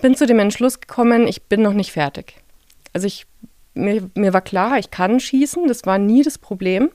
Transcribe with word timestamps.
bin 0.00 0.14
zu 0.14 0.26
dem 0.26 0.38
Entschluss 0.38 0.80
gekommen, 0.80 1.26
ich 1.26 1.42
bin 1.44 1.62
noch 1.62 1.72
nicht 1.72 1.92
fertig. 1.92 2.34
Also 2.92 3.06
ich, 3.06 3.26
mir, 3.74 4.08
mir 4.14 4.32
war 4.32 4.42
klar, 4.42 4.78
ich 4.78 4.90
kann 4.90 5.20
schießen, 5.20 5.66
das 5.66 5.86
war 5.86 5.98
nie 5.98 6.22
das 6.22 6.38
Problem. 6.38 6.90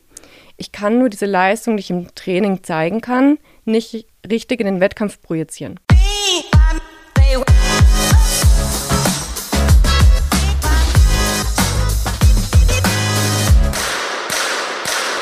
Ich 0.58 0.72
kann 0.72 1.00
nur 1.00 1.10
diese 1.10 1.26
Leistung, 1.26 1.78
die 1.78 1.82
ich 1.82 1.90
im 1.90 2.14
Training 2.16 2.64
zeigen 2.64 3.02
kann, 3.02 3.40
nicht 3.66 4.06
richtig 4.30 4.60
in 4.60 4.66
den 4.66 4.80
Wettkampf 4.80 5.22
projizieren. 5.22 5.80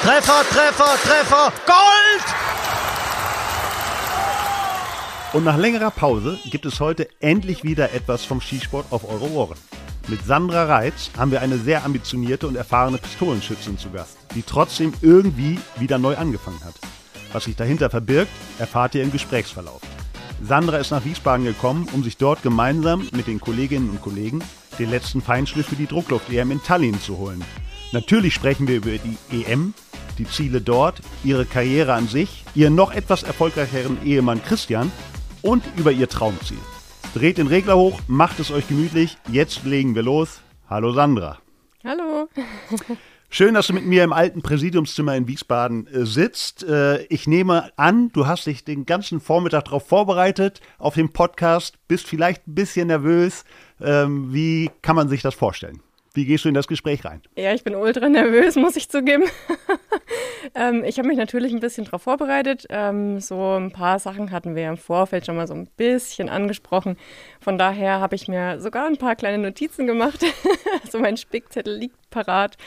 Treffer, 0.04 0.44
Treffer, 0.50 0.98
Treffer, 1.04 1.54
Gold! 1.66 2.51
Und 5.34 5.46
nach 5.46 5.56
längerer 5.56 5.92
Pause 5.92 6.38
gibt 6.50 6.66
es 6.66 6.82
heute 6.82 7.08
endlich 7.22 7.64
wieder 7.64 7.94
etwas 7.94 8.26
vom 8.26 8.42
Skisport 8.42 8.88
auf 8.90 9.10
eure 9.10 9.32
Ohren. 9.32 9.58
Mit 10.10 10.26
Sandra 10.26 10.66
Reitz 10.66 11.10
haben 11.18 11.32
wir 11.32 11.40
eine 11.40 11.58
sehr 11.58 11.86
ambitionierte 11.86 12.48
und 12.50 12.58
erfahrene 12.58 12.98
Pistolenschützin 12.98 13.78
zu 13.78 13.92
Gast, 13.92 14.18
die 14.36 14.44
trotzdem 14.44 14.92
irgendwie 15.02 15.58
wieder 15.78 16.00
neu 16.00 16.18
angefangen 16.18 16.62
hat. 16.66 16.74
Was 17.32 17.46
sich 17.46 17.56
dahinter 17.56 17.90
verbirgt, 17.90 18.32
erfahrt 18.60 18.94
ihr 18.94 19.04
im 19.04 19.12
Gesprächsverlauf. 19.14 19.80
Sandra 20.44 20.78
ist 20.80 20.92
nach 20.92 21.06
Wiesbaden 21.06 21.46
gekommen, 21.46 21.88
um 21.94 22.04
sich 22.04 22.18
dort 22.18 22.44
gemeinsam 22.44 23.08
mit 23.14 23.28
den 23.28 23.40
Kolleginnen 23.40 23.90
und 23.90 24.02
Kollegen 24.02 24.44
den 24.80 24.90
letzten 24.90 25.22
Feinschliff 25.22 25.68
für 25.68 25.76
die 25.78 25.88
Druckluft-EM 25.88 26.52
in 26.52 26.62
Tallinn 26.62 27.00
zu 27.00 27.18
holen. 27.18 27.42
Natürlich 27.94 28.34
sprechen 28.34 28.68
wir 28.68 28.76
über 28.76 28.92
die 28.92 29.18
EM, 29.32 29.74
die 30.18 30.28
Ziele 30.28 30.60
dort, 30.60 31.02
ihre 31.24 31.46
Karriere 31.46 31.94
an 31.94 32.10
sich, 32.10 32.44
ihren 32.54 32.76
noch 32.76 32.92
etwas 32.92 33.24
erfolgreicheren 33.24 33.98
Ehemann 34.04 34.44
Christian 34.44 34.92
und 35.42 35.64
über 35.78 35.92
ihr 35.92 36.10
Traumziel. 36.10 36.60
Dreht 37.14 37.38
den 37.38 37.48
Regler 37.48 37.78
hoch, 37.78 38.00
macht 38.08 38.40
es 38.40 38.52
euch 38.52 38.68
gemütlich. 38.68 39.18
Jetzt 39.30 39.66
legen 39.66 39.96
wir 39.96 40.04
los. 40.04 40.42
Hallo 40.70 40.94
Sandra. 40.94 41.40
Hallo. 41.84 42.30
Schön, 43.34 43.54
dass 43.54 43.68
du 43.68 43.74
mit 43.74 43.86
mir 43.86 44.04
im 44.04 44.12
alten 44.12 44.42
Präsidiumszimmer 44.42 45.16
in 45.16 45.26
Wiesbaden 45.26 45.88
äh, 45.88 46.06
sitzt. 46.06 46.64
Äh, 46.64 47.04
ich 47.06 47.28
nehme 47.28 47.72
an, 47.78 48.10
du 48.10 48.28
hast 48.28 48.46
dich 48.46 48.66
den 48.66 48.86
ganzen 48.86 49.22
Vormittag 49.22 49.66
darauf 49.66 49.88
vorbereitet, 49.88 50.60
auf 50.78 50.96
den 50.96 51.14
Podcast, 51.14 51.78
bist 51.88 52.08
vielleicht 52.08 52.46
ein 52.48 52.56
bisschen 52.56 52.88
nervös. 52.88 53.46
Ähm, 53.80 54.34
wie 54.34 54.70
kann 54.82 54.98
man 54.98 55.08
sich 55.08 55.22
das 55.22 55.34
vorstellen? 55.34 55.82
Wie 56.14 56.26
gehst 56.26 56.44
du 56.44 56.50
in 56.50 56.56
das 56.56 56.68
Gespräch 56.68 57.06
rein? 57.06 57.22
Ja, 57.38 57.54
ich 57.54 57.64
bin 57.64 57.74
ultra 57.74 58.10
nervös, 58.10 58.58
muss 58.58 58.76
ich 58.76 58.90
zugeben. 58.90 59.24
ähm, 60.56 60.84
ich 60.84 60.98
habe 60.98 61.08
mich 61.08 61.18
natürlich 61.18 61.54
ein 61.54 61.62
bisschen 61.62 61.86
darauf 61.86 62.02
vorbereitet. 62.02 62.66
Ähm, 62.70 63.22
so 63.22 63.56
ein 63.56 63.72
paar 63.72 63.98
Sachen 63.98 64.32
hatten 64.32 64.54
wir 64.54 64.68
im 64.68 64.78
Vorfeld 64.78 65.26
schon 65.26 65.38
mal 65.38 65.48
so 65.48 65.54
ein 65.54 65.68
bisschen 65.78 66.28
angesprochen. 66.28 66.98
Von 67.40 67.58
daher 67.58 68.02
habe 68.02 68.16
ich 68.16 68.28
mir 68.28 68.60
sogar 68.60 68.88
ein 68.88 68.98
paar 68.98 69.16
kleine 69.16 69.42
Notizen 69.42 69.88
gemacht. 69.88 70.26
also 70.84 71.00
mein 71.00 71.16
Spickzettel 71.16 71.78
liegt 71.78 71.96
parat. 72.10 72.58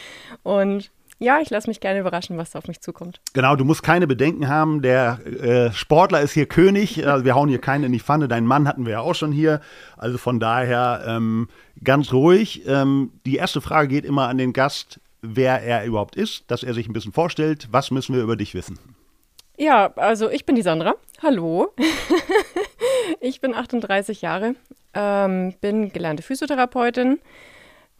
Und 0.43 0.91
ja, 1.19 1.41
ich 1.41 1.51
lasse 1.51 1.69
mich 1.69 1.81
gerne 1.81 2.01
überraschen, 2.01 2.37
was 2.37 2.51
da 2.51 2.59
auf 2.59 2.67
mich 2.67 2.81
zukommt. 2.81 3.21
Genau, 3.33 3.55
du 3.57 3.65
musst 3.65 3.83
keine 3.83 4.07
Bedenken 4.07 4.49
haben. 4.49 4.83
Der 4.83 5.21
äh, 5.25 5.73
Sportler 5.73 6.21
ist 6.21 6.33
hier 6.33 6.47
König. 6.47 7.07
Also 7.07 7.25
wir 7.25 7.35
hauen 7.35 7.49
hier 7.49 7.61
keinen 7.61 7.85
in 7.85 7.93
die 7.93 8.01
Pfanne. 8.01 8.27
Deinen 8.27 8.47
Mann 8.47 8.67
hatten 8.67 8.85
wir 8.85 8.93
ja 8.95 9.01
auch 9.01 9.15
schon 9.15 9.31
hier. 9.31 9.61
Also 9.97 10.19
von 10.19 10.41
daher 10.41 11.05
ähm, 11.07 11.49
ganz 11.83 12.13
ruhig. 12.13 12.67
Ähm, 12.67 13.13
die 13.27 13.37
erste 13.37 13.61
Frage 13.61 13.89
geht 13.89 14.05
immer 14.05 14.29
an 14.29 14.39
den 14.39 14.53
Gast, 14.53 15.01
wer 15.23 15.63
er 15.63 15.85
überhaupt 15.85 16.17
ist, 16.17 16.51
dass 16.51 16.63
er 16.63 16.75
sich 16.75 16.89
ein 16.89 16.93
bisschen 16.93 17.13
vorstellt. 17.13 17.69
Was 17.71 17.91
müssen 17.91 18.15
wir 18.15 18.23
über 18.23 18.37
dich 18.37 18.55
wissen? 18.55 18.79
Ja, 19.57 19.93
also 19.95 20.29
ich 20.31 20.45
bin 20.45 20.57
die 20.57 20.63
Sandra. 20.63 20.95
Hallo. 21.23 21.73
ich 23.21 23.41
bin 23.41 23.55
38 23.55 24.21
Jahre, 24.21 24.57
ähm, 24.95 25.55
bin 25.61 25.93
gelernte 25.93 26.25
Physiotherapeutin, 26.25 27.21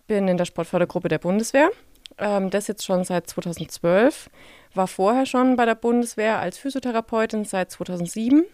bin 0.09 0.27
in 0.27 0.37
der 0.37 0.47
Sportfördergruppe 0.47 1.09
der 1.09 1.19
Bundeswehr 1.19 1.71
ähm, 2.19 2.51
das 2.51 2.69
jetzt 2.69 2.85
schon 2.85 3.05
seit 3.05 3.29
2012. 3.29 4.31
War 4.75 4.89
vorher 4.89 5.27
schon 5.27 5.57
bei 5.57 5.65
der 5.65 5.75
Bundeswehr 5.75 6.39
als 6.41 6.59
Physiotherapeutin 6.59 7.45
seit 7.45 7.71
2007. 7.71 8.45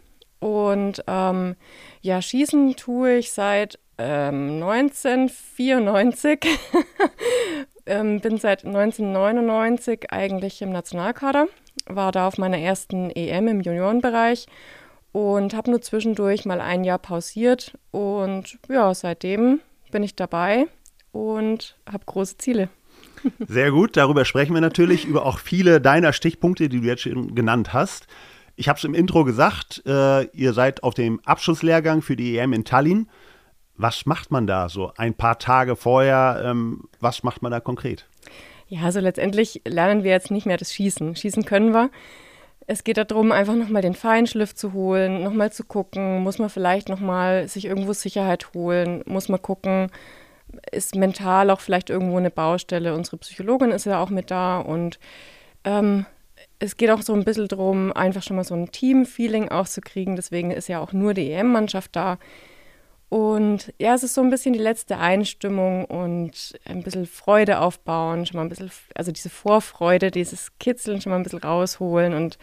Und 0.40 1.04
ähm, 1.06 1.56
ja, 2.00 2.20
Schießen 2.20 2.76
tue 2.76 3.18
ich 3.18 3.32
seit 3.32 3.78
ähm, 3.98 4.62
1994. 4.62 6.40
ähm, 7.86 8.20
bin 8.20 8.38
seit 8.38 8.64
1999 8.64 10.10
eigentlich 10.10 10.62
im 10.62 10.72
Nationalkader. 10.72 11.46
War 11.86 12.12
da 12.12 12.26
auf 12.26 12.38
meiner 12.38 12.58
ersten 12.58 13.10
EM 13.10 13.48
im 13.48 13.60
Juniorenbereich 13.60 14.46
und 15.12 15.54
habe 15.54 15.70
nur 15.70 15.82
zwischendurch 15.82 16.44
mal 16.44 16.60
ein 16.60 16.84
Jahr 16.84 16.98
pausiert. 16.98 17.76
Und 17.90 18.58
ja, 18.68 18.94
seitdem 18.94 19.60
bin 19.90 20.02
ich 20.02 20.16
dabei 20.16 20.66
und 21.12 21.76
habe 21.90 22.04
große 22.06 22.38
Ziele. 22.38 22.68
Sehr 23.46 23.70
gut, 23.70 23.96
darüber 23.96 24.24
sprechen 24.24 24.54
wir 24.54 24.60
natürlich, 24.60 25.04
über 25.04 25.26
auch 25.26 25.38
viele 25.38 25.80
deiner 25.80 26.12
Stichpunkte, 26.12 26.68
die 26.68 26.80
du 26.80 26.86
jetzt 26.86 27.02
schon 27.02 27.34
genannt 27.34 27.72
hast. 27.72 28.06
Ich 28.56 28.68
habe 28.68 28.76
es 28.76 28.84
im 28.84 28.94
Intro 28.94 29.24
gesagt, 29.24 29.82
äh, 29.86 30.24
ihr 30.36 30.52
seid 30.52 30.82
auf 30.82 30.94
dem 30.94 31.20
Abschlusslehrgang 31.24 32.02
für 32.02 32.16
die 32.16 32.36
EM 32.36 32.52
in 32.52 32.64
Tallinn. 32.64 33.08
Was 33.76 34.04
macht 34.04 34.30
man 34.30 34.46
da 34.46 34.68
so 34.68 34.92
ein 34.96 35.14
paar 35.14 35.38
Tage 35.38 35.76
vorher? 35.76 36.42
Ähm, 36.44 36.84
was 37.00 37.22
macht 37.22 37.40
man 37.40 37.50
da 37.50 37.60
konkret? 37.60 38.06
Ja, 38.68 38.82
also 38.82 39.00
letztendlich 39.00 39.62
lernen 39.66 40.04
wir 40.04 40.10
jetzt 40.10 40.30
nicht 40.30 40.46
mehr 40.46 40.58
das 40.58 40.72
Schießen. 40.74 41.16
Schießen 41.16 41.44
können 41.44 41.72
wir. 41.72 41.90
Es 42.66 42.84
geht 42.84 42.98
darum, 42.98 43.32
einfach 43.32 43.56
nochmal 43.56 43.82
den 43.82 43.94
Feinschliff 43.94 44.54
zu 44.54 44.72
holen, 44.72 45.24
nochmal 45.24 45.50
zu 45.50 45.64
gucken, 45.64 46.22
muss 46.22 46.38
man 46.38 46.50
vielleicht 46.50 46.88
nochmal 46.88 47.48
sich 47.48 47.64
irgendwo 47.64 47.94
Sicherheit 47.94 48.54
holen, 48.54 49.02
muss 49.06 49.28
man 49.28 49.42
gucken, 49.42 49.90
ist 50.72 50.94
mental 50.94 51.50
auch 51.50 51.60
vielleicht 51.60 51.90
irgendwo 51.90 52.16
eine 52.18 52.30
Baustelle. 52.30 52.94
Unsere 52.94 53.18
Psychologin 53.18 53.72
ist 53.72 53.86
ja 53.86 54.02
auch 54.02 54.10
mit 54.10 54.30
da 54.30 54.60
und 54.60 54.98
ähm, 55.64 56.06
es 56.58 56.76
geht 56.76 56.90
auch 56.90 57.02
so 57.02 57.14
ein 57.14 57.24
bisschen 57.24 57.48
darum, 57.48 57.92
einfach 57.92 58.22
schon 58.22 58.36
mal 58.36 58.44
so 58.44 58.54
ein 58.54 58.70
Team-Feeling 58.70 59.48
auch 59.48 59.66
zu 59.66 59.80
kriegen. 59.80 60.16
Deswegen 60.16 60.50
ist 60.50 60.68
ja 60.68 60.80
auch 60.80 60.92
nur 60.92 61.14
die 61.14 61.30
EM-Mannschaft 61.32 61.96
da. 61.96 62.18
Und 63.08 63.72
ja, 63.78 63.94
es 63.94 64.04
ist 64.04 64.14
so 64.14 64.20
ein 64.20 64.30
bisschen 64.30 64.52
die 64.52 64.60
letzte 64.60 64.98
Einstimmung 64.98 65.84
und 65.84 66.54
ein 66.64 66.82
bisschen 66.84 67.06
Freude 67.06 67.58
aufbauen, 67.58 68.24
schon 68.24 68.36
mal 68.36 68.44
ein 68.44 68.48
bisschen, 68.48 68.70
also 68.94 69.10
diese 69.10 69.30
Vorfreude, 69.30 70.12
dieses 70.12 70.56
Kitzeln 70.58 71.00
schon 71.00 71.10
mal 71.10 71.16
ein 71.16 71.24
bisschen 71.24 71.40
rausholen. 71.40 72.14
Und 72.14 72.38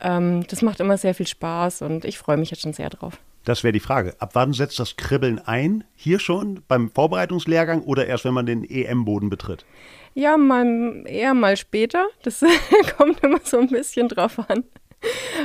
ähm, 0.00 0.44
das 0.48 0.62
macht 0.62 0.80
immer 0.80 0.98
sehr 0.98 1.14
viel 1.14 1.28
Spaß 1.28 1.82
und 1.82 2.04
ich 2.04 2.18
freue 2.18 2.36
mich 2.36 2.50
jetzt 2.50 2.62
schon 2.62 2.72
sehr 2.72 2.90
drauf. 2.90 3.20
Das 3.48 3.64
wäre 3.64 3.72
die 3.72 3.80
Frage. 3.80 4.14
Ab 4.18 4.32
wann 4.34 4.52
setzt 4.52 4.78
das 4.78 4.96
Kribbeln 4.96 5.38
ein? 5.38 5.82
Hier 5.94 6.18
schon 6.18 6.62
beim 6.68 6.90
Vorbereitungslehrgang 6.90 7.80
oder 7.80 8.06
erst, 8.06 8.26
wenn 8.26 8.34
man 8.34 8.44
den 8.44 8.62
EM-Boden 8.62 9.30
betritt? 9.30 9.64
Ja, 10.12 10.36
mal, 10.36 11.02
eher 11.06 11.32
mal 11.32 11.56
später. 11.56 12.08
Das 12.22 12.44
kommt 12.98 13.24
immer 13.24 13.40
so 13.42 13.58
ein 13.58 13.68
bisschen 13.68 14.10
drauf 14.10 14.38
an. 14.50 14.64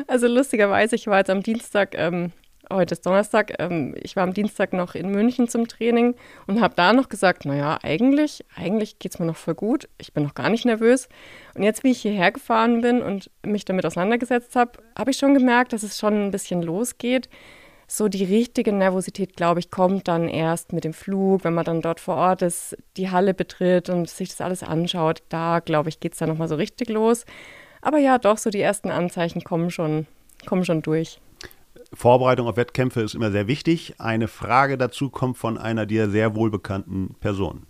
Also 0.06 0.28
lustigerweise, 0.28 0.98
ich 0.98 1.08
war 1.08 1.20
jetzt 1.20 1.30
am 1.30 1.44
Dienstag, 1.44 1.98
ähm, 1.98 2.34
heute 2.70 2.92
ist 2.92 3.06
Donnerstag, 3.06 3.54
ähm, 3.60 3.96
ich 4.04 4.18
war 4.18 4.24
am 4.24 4.34
Dienstag 4.34 4.74
noch 4.74 4.96
in 4.96 5.10
München 5.10 5.48
zum 5.48 5.70
Training 5.70 6.16
und 6.46 6.60
habe 6.60 6.76
da 6.76 6.92
noch 6.92 7.08
gesagt, 7.08 7.46
naja, 7.46 7.80
eigentlich, 7.84 8.44
eigentlich 8.54 9.00
geht 9.00 9.14
es 9.14 9.20
mir 9.20 9.28
noch 9.28 9.38
voll 9.38 9.56
gut. 9.56 9.88
Ich 9.98 10.12
bin 10.12 10.24
noch 10.24 10.34
gar 10.34 10.50
nicht 10.50 10.66
nervös. 10.66 11.08
Und 11.56 11.64
jetzt, 11.64 11.86
wie 11.86 11.92
ich 11.92 12.02
hierher 12.02 12.34
gefahren 12.34 12.82
bin 12.82 13.02
und 13.02 13.32
mich 13.46 13.64
damit 13.64 13.86
auseinandergesetzt 13.86 14.58
habe, 14.58 14.74
habe 15.00 15.12
ich 15.12 15.18
schon 15.18 15.34
gemerkt, 15.34 15.72
dass 15.72 15.84
es 15.84 15.98
schon 15.98 16.26
ein 16.26 16.32
bisschen 16.32 16.62
losgeht 16.62 17.30
so 17.96 18.08
die 18.08 18.24
richtige 18.24 18.74
Nervosität, 18.74 19.36
glaube 19.36 19.60
ich, 19.60 19.70
kommt 19.70 20.08
dann 20.08 20.28
erst 20.28 20.74
mit 20.74 20.84
dem 20.84 20.94
Flug, 20.94 21.44
wenn 21.44 21.54
man 21.54 21.64
dann 21.64 21.82
dort 21.82 22.00
vor 22.00 22.16
Ort 22.16 22.42
ist, 22.42 22.76
die 22.98 23.12
Halle 23.12 23.36
betritt 23.36 23.88
und 23.88 24.10
sich 24.10 24.30
das 24.30 24.42
alles 24.42 24.64
anschaut. 24.64 25.22
Da, 25.30 25.60
glaube 25.60 25.90
ich, 25.90 26.00
geht 26.00 26.14
es 26.14 26.18
dann 26.18 26.30
nochmal 26.30 26.48
so 26.48 26.56
richtig 26.56 26.90
los. 26.90 27.24
Aber 27.82 28.00
ja, 28.00 28.18
doch, 28.18 28.40
so 28.40 28.50
die 28.50 28.62
ersten 28.62 28.90
Anzeichen 28.90 29.44
kommen 29.44 29.70
schon, 29.70 30.08
kommen 30.48 30.66
schon 30.66 30.82
durch. 30.82 31.20
Vorbereitung 31.94 32.48
auf 32.48 32.58
Wettkämpfe 32.58 33.02
ist 33.02 33.14
immer 33.14 33.30
sehr 33.30 33.46
wichtig. 33.46 33.94
Eine 34.00 34.28
Frage 34.28 34.80
dazu 34.80 35.12
kommt 35.12 35.38
von 35.38 35.60
einer 35.60 35.86
dir 35.86 36.10
sehr 36.10 36.36
wohlbekannten 36.36 37.16
Person. 37.20 37.68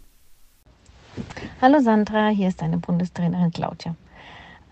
Hallo 1.61 1.81
Sandra, 1.81 2.29
hier 2.29 2.47
ist 2.47 2.61
deine 2.61 2.77
Bundestrainerin 2.77 3.51
Claudia. 3.51 3.93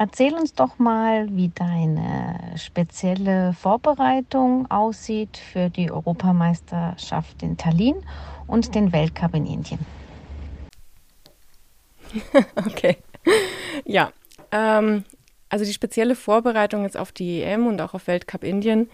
Erzähl 0.02 0.34
uns 0.34 0.56
doch 0.56 0.80
mal, 0.80 1.28
wie 1.30 1.50
deine 1.50 2.56
spezielle 2.58 3.54
Vorbereitung 3.54 4.66
aussieht 4.72 5.38
für 5.38 5.70
die 5.70 5.92
Europameisterschaft 5.92 7.44
in 7.44 7.56
Tallinn 7.56 7.98
und 8.48 8.74
den 8.74 8.94
Weltcup 8.94 9.36
in 9.36 9.46
Indien. 9.46 9.80
okay. 12.56 12.98
Ja, 13.86 14.12
ähm, 14.52 15.04
also 15.50 15.66
die 15.66 15.74
spezielle 15.74 16.16
Vorbereitung 16.16 16.82
jetzt 16.82 16.98
auf 16.98 17.12
die 17.12 17.44
EM 17.44 17.68
und 17.68 17.80
auch 17.80 17.94
auf 17.94 18.08
Weltcup 18.08 18.44
Indien 18.44 18.90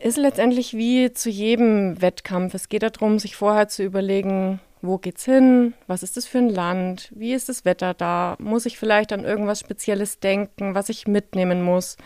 ist 0.00 0.16
letztendlich 0.16 0.74
wie 0.74 1.12
zu 1.12 1.30
jedem 1.30 2.02
Wettkampf. 2.02 2.54
Es 2.54 2.68
geht 2.68 2.82
darum, 2.82 3.20
sich 3.20 3.36
vorher 3.36 3.68
zu 3.68 3.84
überlegen, 3.84 4.58
wo 4.86 4.98
geht's 4.98 5.24
hin? 5.24 5.74
Was 5.86 6.02
ist 6.02 6.16
das 6.16 6.26
für 6.26 6.38
ein 6.38 6.48
Land? 6.48 7.12
Wie 7.14 7.34
ist 7.34 7.48
das 7.48 7.64
Wetter 7.64 7.94
da? 7.94 8.36
Muss 8.38 8.66
ich 8.66 8.78
vielleicht 8.78 9.12
an 9.12 9.24
irgendwas 9.24 9.60
Spezielles 9.60 10.20
denken, 10.20 10.74
was 10.74 10.88
ich 10.88 11.06
mitnehmen 11.06 11.62
muss? 11.62 11.96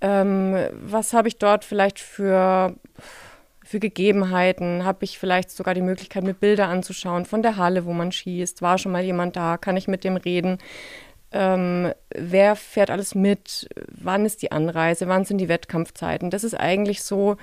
Ähm, 0.00 0.56
was 0.74 1.12
habe 1.12 1.28
ich 1.28 1.38
dort 1.38 1.64
vielleicht 1.64 2.00
für, 2.00 2.74
für 3.64 3.78
Gegebenheiten? 3.78 4.84
Habe 4.84 5.04
ich 5.04 5.18
vielleicht 5.18 5.50
sogar 5.50 5.74
die 5.74 5.82
Möglichkeit, 5.82 6.24
mir 6.24 6.34
Bilder 6.34 6.68
anzuschauen 6.68 7.24
von 7.24 7.42
der 7.42 7.56
Halle, 7.56 7.84
wo 7.84 7.92
man 7.92 8.12
schießt? 8.12 8.62
War 8.62 8.78
schon 8.78 8.92
mal 8.92 9.04
jemand 9.04 9.36
da? 9.36 9.56
Kann 9.58 9.76
ich 9.76 9.88
mit 9.88 10.04
dem 10.04 10.16
reden? 10.16 10.58
Ähm, 11.32 11.92
wer 12.14 12.56
fährt 12.56 12.90
alles 12.90 13.14
mit? 13.14 13.68
Wann 13.88 14.26
ist 14.26 14.42
die 14.42 14.52
Anreise? 14.52 15.08
Wann 15.08 15.24
sind 15.24 15.38
die 15.38 15.48
Wettkampfzeiten? 15.48 16.30
Das 16.30 16.44
ist 16.44 16.54
eigentlich 16.54 17.02
so 17.02 17.36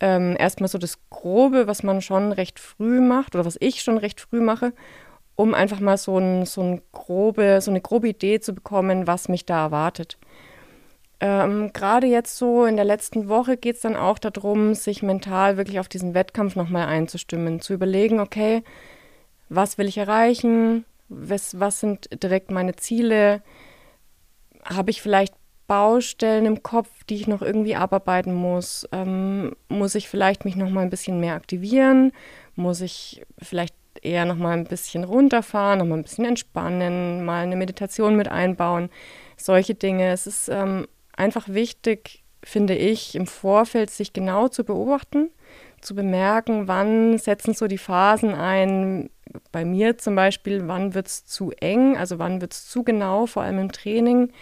ähm, 0.00 0.36
erstmal 0.38 0.68
so 0.68 0.78
das 0.78 0.98
Grobe, 1.10 1.66
was 1.66 1.82
man 1.82 2.00
schon 2.00 2.32
recht 2.32 2.60
früh 2.60 3.00
macht 3.00 3.34
oder 3.34 3.44
was 3.44 3.56
ich 3.60 3.82
schon 3.82 3.98
recht 3.98 4.20
früh 4.20 4.40
mache, 4.40 4.72
um 5.36 5.54
einfach 5.54 5.80
mal 5.80 5.96
so, 5.96 6.18
ein, 6.18 6.46
so, 6.46 6.62
ein 6.62 6.82
grobe, 6.92 7.60
so 7.60 7.70
eine 7.70 7.80
grobe 7.80 8.08
Idee 8.08 8.40
zu 8.40 8.54
bekommen, 8.54 9.06
was 9.06 9.28
mich 9.28 9.46
da 9.46 9.64
erwartet. 9.64 10.18
Ähm, 11.20 11.72
Gerade 11.72 12.06
jetzt 12.06 12.36
so 12.36 12.64
in 12.64 12.76
der 12.76 12.84
letzten 12.84 13.28
Woche 13.28 13.56
geht 13.56 13.76
es 13.76 13.82
dann 13.82 13.96
auch 13.96 14.18
darum, 14.18 14.74
sich 14.74 15.02
mental 15.02 15.56
wirklich 15.56 15.80
auf 15.80 15.88
diesen 15.88 16.14
Wettkampf 16.14 16.54
nochmal 16.54 16.86
einzustimmen, 16.86 17.60
zu 17.60 17.74
überlegen, 17.74 18.20
okay, 18.20 18.62
was 19.48 19.78
will 19.78 19.88
ich 19.88 19.98
erreichen, 19.98 20.84
was, 21.08 21.58
was 21.58 21.80
sind 21.80 22.22
direkt 22.22 22.50
meine 22.50 22.76
Ziele, 22.76 23.42
habe 24.64 24.90
ich 24.90 25.02
vielleicht 25.02 25.34
Baustellen 25.68 26.46
im 26.46 26.62
Kopf, 26.64 26.88
die 27.04 27.14
ich 27.14 27.28
noch 27.28 27.42
irgendwie 27.42 27.76
abarbeiten 27.76 28.34
muss? 28.34 28.88
Ähm, 28.90 29.54
muss 29.68 29.94
ich 29.94 30.08
vielleicht 30.08 30.44
mich 30.44 30.56
noch 30.56 30.70
mal 30.70 30.80
ein 30.80 30.90
bisschen 30.90 31.20
mehr 31.20 31.34
aktivieren? 31.34 32.10
Muss 32.56 32.80
ich 32.80 33.22
vielleicht 33.40 33.74
eher 34.02 34.24
noch 34.24 34.36
mal 34.36 34.56
ein 34.56 34.64
bisschen 34.64 35.04
runterfahren, 35.04 35.78
noch 35.78 35.86
mal 35.86 35.96
ein 35.96 36.02
bisschen 36.02 36.24
entspannen, 36.24 37.24
mal 37.24 37.42
eine 37.44 37.54
Meditation 37.54 38.16
mit 38.16 38.28
einbauen? 38.28 38.88
Solche 39.36 39.74
Dinge. 39.74 40.10
Es 40.10 40.26
ist 40.26 40.48
ähm, 40.48 40.88
einfach 41.14 41.48
wichtig, 41.48 42.24
finde 42.42 42.74
ich, 42.74 43.14
im 43.14 43.26
Vorfeld 43.26 43.90
sich 43.90 44.14
genau 44.14 44.48
zu 44.48 44.64
beobachten, 44.64 45.30
zu 45.82 45.94
bemerken, 45.94 46.66
wann 46.66 47.18
setzen 47.18 47.52
so 47.52 47.66
die 47.66 47.78
Phasen 47.78 48.34
ein. 48.34 49.10
Bei 49.52 49.66
mir 49.66 49.98
zum 49.98 50.14
Beispiel, 50.14 50.66
wann 50.66 50.94
wird 50.94 51.08
es 51.08 51.26
zu 51.26 51.52
eng, 51.60 51.98
also 51.98 52.18
wann 52.18 52.40
wird 52.40 52.54
es 52.54 52.66
zu 52.68 52.82
genau, 52.82 53.26
vor 53.26 53.42
allem 53.42 53.58
im 53.58 53.70
Training 53.70 54.32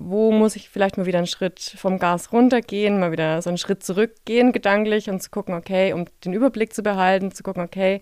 wo 0.00 0.32
muss 0.32 0.56
ich 0.56 0.68
vielleicht 0.68 0.96
mal 0.96 1.06
wieder 1.06 1.18
einen 1.18 1.26
Schritt 1.26 1.60
vom 1.60 1.98
Gas 1.98 2.32
runtergehen, 2.32 3.00
mal 3.00 3.12
wieder 3.12 3.42
so 3.42 3.50
einen 3.50 3.58
Schritt 3.58 3.82
zurückgehen 3.82 4.52
gedanklich 4.52 5.10
und 5.10 5.22
zu 5.22 5.30
gucken, 5.30 5.54
okay, 5.54 5.92
um 5.92 6.06
den 6.24 6.32
Überblick 6.32 6.72
zu 6.74 6.82
behalten, 6.82 7.32
zu 7.32 7.42
gucken, 7.42 7.62
okay, 7.62 8.00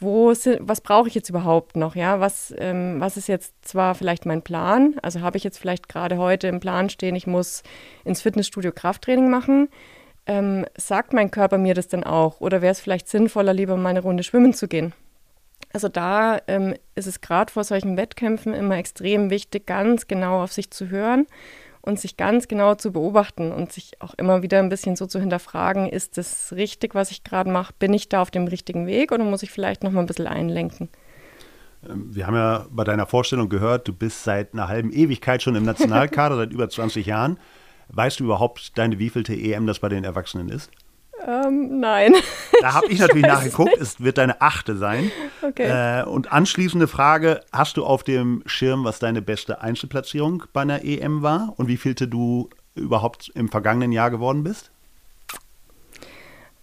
wo 0.00 0.32
sind, 0.32 0.60
was 0.60 0.80
brauche 0.80 1.08
ich 1.08 1.14
jetzt 1.14 1.28
überhaupt 1.28 1.76
noch, 1.76 1.96
ja, 1.96 2.20
was, 2.20 2.54
ähm, 2.58 2.96
was 3.00 3.16
ist 3.16 3.28
jetzt 3.28 3.54
zwar 3.62 3.94
vielleicht 3.94 4.26
mein 4.26 4.42
Plan, 4.42 4.94
also 5.02 5.20
habe 5.20 5.36
ich 5.36 5.44
jetzt 5.44 5.58
vielleicht 5.58 5.88
gerade 5.88 6.18
heute 6.18 6.46
im 6.46 6.60
Plan 6.60 6.88
stehen, 6.88 7.16
ich 7.16 7.26
muss 7.26 7.62
ins 8.04 8.22
Fitnessstudio 8.22 8.72
Krafttraining 8.72 9.28
machen, 9.28 9.68
ähm, 10.26 10.66
sagt 10.76 11.12
mein 11.12 11.30
Körper 11.30 11.58
mir 11.58 11.74
das 11.74 11.88
denn 11.88 12.04
auch 12.04 12.40
oder 12.40 12.62
wäre 12.62 12.72
es 12.72 12.80
vielleicht 12.80 13.08
sinnvoller, 13.08 13.52
lieber 13.52 13.76
mal 13.76 13.90
eine 13.90 14.02
Runde 14.02 14.22
schwimmen 14.22 14.54
zu 14.54 14.68
gehen? 14.68 14.94
Also 15.72 15.88
da 15.88 16.40
ähm, 16.46 16.74
ist 16.94 17.06
es 17.06 17.20
gerade 17.20 17.52
vor 17.52 17.64
solchen 17.64 17.96
Wettkämpfen 17.96 18.54
immer 18.54 18.76
extrem 18.76 19.30
wichtig, 19.30 19.66
ganz 19.66 20.06
genau 20.06 20.42
auf 20.42 20.52
sich 20.52 20.70
zu 20.70 20.88
hören 20.88 21.26
und 21.82 22.00
sich 22.00 22.16
ganz 22.16 22.48
genau 22.48 22.74
zu 22.74 22.92
beobachten 22.92 23.52
und 23.52 23.72
sich 23.72 24.00
auch 24.00 24.14
immer 24.14 24.42
wieder 24.42 24.58
ein 24.58 24.68
bisschen 24.68 24.96
so 24.96 25.06
zu 25.06 25.20
hinterfragen, 25.20 25.88
ist 25.88 26.18
das 26.18 26.52
richtig, 26.52 26.94
was 26.94 27.10
ich 27.10 27.24
gerade 27.24 27.50
mache? 27.50 27.72
Bin 27.78 27.92
ich 27.94 28.08
da 28.08 28.22
auf 28.22 28.30
dem 28.30 28.46
richtigen 28.46 28.86
Weg 28.86 29.12
oder 29.12 29.24
muss 29.24 29.42
ich 29.42 29.50
vielleicht 29.50 29.82
noch 29.82 29.90
mal 29.90 30.00
ein 30.00 30.06
bisschen 30.06 30.26
einlenken? 30.26 30.88
Ähm, 31.86 32.14
wir 32.14 32.26
haben 32.26 32.34
ja 32.34 32.66
bei 32.70 32.84
deiner 32.84 33.06
Vorstellung 33.06 33.48
gehört, 33.48 33.88
du 33.88 33.92
bist 33.92 34.24
seit 34.24 34.52
einer 34.52 34.68
halben 34.68 34.90
Ewigkeit 34.90 35.42
schon 35.42 35.54
im 35.54 35.64
Nationalkader, 35.64 36.36
seit 36.38 36.52
über 36.52 36.68
20 36.68 37.06
Jahren. 37.06 37.38
Weißt 37.88 38.20
du 38.20 38.24
überhaupt, 38.24 38.76
deine 38.76 38.98
wievielte 38.98 39.34
EM 39.34 39.66
das 39.66 39.78
bei 39.78 39.88
den 39.88 40.04
Erwachsenen 40.04 40.50
ist? 40.50 40.70
Ähm, 41.26 41.80
nein. 41.80 42.14
Da 42.60 42.74
habe 42.74 42.86
ich 42.90 42.98
natürlich 42.98 43.26
nachgeguckt. 43.26 43.70
Nicht. 43.70 43.82
Es 43.82 44.00
wird 44.00 44.18
deine 44.18 44.40
achte 44.40 44.76
sein. 44.76 45.10
Okay. 45.42 46.00
Äh, 46.00 46.04
und 46.04 46.32
anschließende 46.32 46.88
Frage: 46.88 47.42
Hast 47.52 47.76
du 47.76 47.84
auf 47.84 48.02
dem 48.02 48.42
Schirm, 48.46 48.84
was 48.84 48.98
deine 48.98 49.22
beste 49.22 49.60
Einzelplatzierung 49.60 50.44
bei 50.52 50.62
einer 50.62 50.84
EM 50.84 51.22
war 51.22 51.54
und 51.56 51.68
wie 51.68 51.76
vielte 51.76 52.08
du 52.08 52.48
überhaupt 52.74 53.30
im 53.34 53.48
vergangenen 53.48 53.92
Jahr 53.92 54.10
geworden 54.10 54.44
bist? 54.44 54.70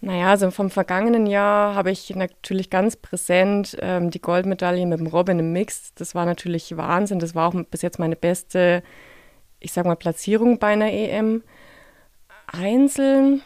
Naja, 0.00 0.28
also 0.28 0.50
vom 0.50 0.70
vergangenen 0.70 1.26
Jahr 1.26 1.74
habe 1.74 1.90
ich 1.90 2.14
natürlich 2.14 2.70
ganz 2.70 2.96
präsent 2.96 3.76
ähm, 3.80 4.10
die 4.10 4.20
Goldmedaille 4.20 4.86
mit 4.86 5.00
dem 5.00 5.06
Robin 5.06 5.38
im 5.38 5.52
Mix. 5.52 5.94
Das 5.94 6.14
war 6.14 6.26
natürlich 6.26 6.76
Wahnsinn. 6.76 7.18
Das 7.18 7.34
war 7.34 7.48
auch 7.48 7.64
bis 7.70 7.82
jetzt 7.82 7.98
meine 7.98 8.14
beste, 8.14 8.82
ich 9.58 9.72
sag 9.72 9.86
mal, 9.86 9.96
Platzierung 9.96 10.58
bei 10.58 10.68
einer 10.68 10.92
EM. 10.92 11.42
Einzeln 12.46 13.42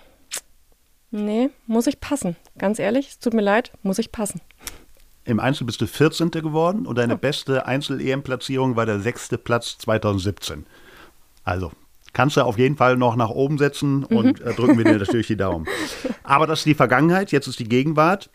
Nee, 1.11 1.51
muss 1.67 1.87
ich 1.87 2.01
passen. 2.01 2.37
Ganz 2.59 2.79
ehrlich, 2.79 3.09
es 3.09 3.19
tut 3.19 3.35
mir 3.35 3.43
leid, 3.43 3.73
muss 3.83 3.99
ich 3.99 4.13
passen. 4.13 4.41
Im 5.25 5.41
Einzel 5.41 5.65
bist 5.65 5.81
du 5.81 5.87
14. 5.87 6.31
geworden 6.31 6.87
und 6.87 6.97
deine 6.97 7.15
oh. 7.15 7.19
beste 7.19 7.67
Einzel-EM-Platzierung 7.67 8.77
war 8.77 8.87
der 8.87 9.01
sechste 9.01 9.39
Platz 9.39 9.77
2017. 9.79 10.67
Also 11.45 11.73
kannst 12.13 12.37
du 12.37 12.43
auf 12.43 12.59
jeden 12.59 12.77
Fall 12.77 12.97
noch 12.97 13.17
nach 13.17 13.31
oben 13.31 13.59
setzen 13.59 14.05
und 14.05 14.41
mhm. 14.41 14.57
drücken 14.57 14.79
wir 14.79 14.85
dir 14.85 14.99
natürlich 14.99 15.27
die 15.27 15.37
Daumen. 15.37 15.67
Aber 16.23 16.47
das 16.47 16.61
ist 16.61 16.67
die 16.67 16.75
Vergangenheit, 16.75 17.33
jetzt 17.33 17.47
ist 17.47 17.59
die 17.59 17.69
Gegenwart. 17.69 18.31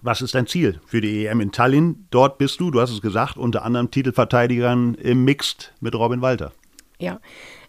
Was 0.00 0.22
ist 0.22 0.34
dein 0.34 0.46
Ziel 0.46 0.80
für 0.86 1.00
die 1.00 1.26
EM 1.26 1.40
in 1.40 1.50
Tallinn? 1.50 2.06
Dort 2.10 2.38
bist 2.38 2.60
du, 2.60 2.70
du 2.70 2.80
hast 2.80 2.90
es 2.90 3.00
gesagt, 3.00 3.36
unter 3.36 3.64
anderem 3.64 3.90
Titelverteidigern 3.90 4.94
im 4.94 5.24
Mixed 5.24 5.72
mit 5.80 5.94
Robin 5.94 6.22
Walter. 6.22 6.52
Ja, 7.00 7.20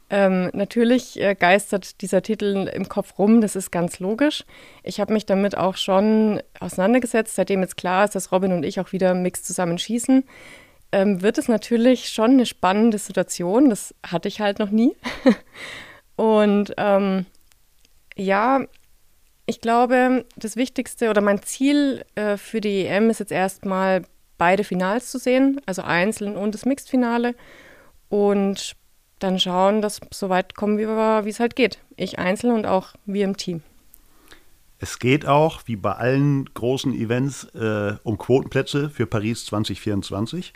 ähm, 0.09 0.49
natürlich 0.53 1.19
äh, 1.19 1.35
geistert 1.35 2.01
dieser 2.01 2.21
Titel 2.21 2.69
im 2.73 2.89
Kopf 2.89 3.19
rum, 3.19 3.41
das 3.41 3.55
ist 3.55 3.71
ganz 3.71 3.99
logisch. 3.99 4.43
Ich 4.83 4.99
habe 4.99 5.13
mich 5.13 5.25
damit 5.25 5.55
auch 5.57 5.77
schon 5.77 6.41
auseinandergesetzt, 6.59 7.35
seitdem 7.35 7.61
jetzt 7.61 7.77
klar 7.77 8.05
ist, 8.05 8.15
dass 8.15 8.31
Robin 8.31 8.51
und 8.51 8.63
ich 8.63 8.79
auch 8.79 8.91
wieder 8.91 9.13
Mix 9.13 9.43
zusammen 9.43 9.77
schießen. 9.77 10.23
Ähm, 10.91 11.21
wird 11.21 11.37
es 11.37 11.47
natürlich 11.47 12.09
schon 12.09 12.31
eine 12.31 12.47
spannende 12.47 12.97
Situation. 12.97 13.69
Das 13.69 13.93
hatte 14.03 14.27
ich 14.27 14.41
halt 14.41 14.57
noch 14.57 14.71
nie. 14.71 14.95
und 16.15 16.73
ähm, 16.77 17.27
ja, 18.15 18.65
ich 19.45 19.61
glaube, 19.61 20.25
das 20.35 20.55
Wichtigste 20.55 21.09
oder 21.09 21.21
mein 21.21 21.43
Ziel 21.43 22.03
äh, 22.15 22.37
für 22.37 22.61
die 22.61 22.85
EM 22.85 23.09
ist 23.09 23.19
jetzt 23.19 23.31
erstmal 23.31 24.03
beide 24.37 24.63
Finals 24.63 25.11
zu 25.11 25.19
sehen, 25.19 25.61
also 25.67 25.83
Einzeln 25.83 26.35
und 26.35 26.55
das 26.55 26.65
Mixed-Finale. 26.65 27.35
Und 28.09 28.75
dann 29.19 29.39
schauen, 29.39 29.81
dass 29.81 29.99
so 30.11 30.29
weit 30.29 30.55
kommen, 30.55 30.77
wie, 30.77 30.87
wie 30.87 31.29
es 31.29 31.39
halt 31.39 31.55
geht. 31.55 31.79
Ich 31.95 32.19
einzeln 32.19 32.53
und 32.53 32.65
auch 32.65 32.93
wir 33.05 33.25
im 33.25 33.37
Team. 33.37 33.61
Es 34.79 34.99
geht 34.99 35.25
auch, 35.25 35.61
wie 35.65 35.75
bei 35.75 35.91
allen 35.91 36.45
großen 36.53 36.93
Events, 36.93 37.43
äh, 37.53 37.97
um 38.03 38.17
Quotenplätze 38.17 38.89
für 38.89 39.05
Paris 39.05 39.45
2024 39.45 40.53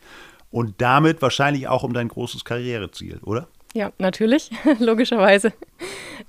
und 0.50 0.75
damit 0.77 1.22
wahrscheinlich 1.22 1.67
auch 1.67 1.84
um 1.84 1.93
dein 1.93 2.08
großes 2.08 2.46
Karriereziel, 2.46 3.20
oder? 3.24 3.48
Ja, 3.74 3.91
natürlich, 3.98 4.51
logischerweise. 4.79 5.51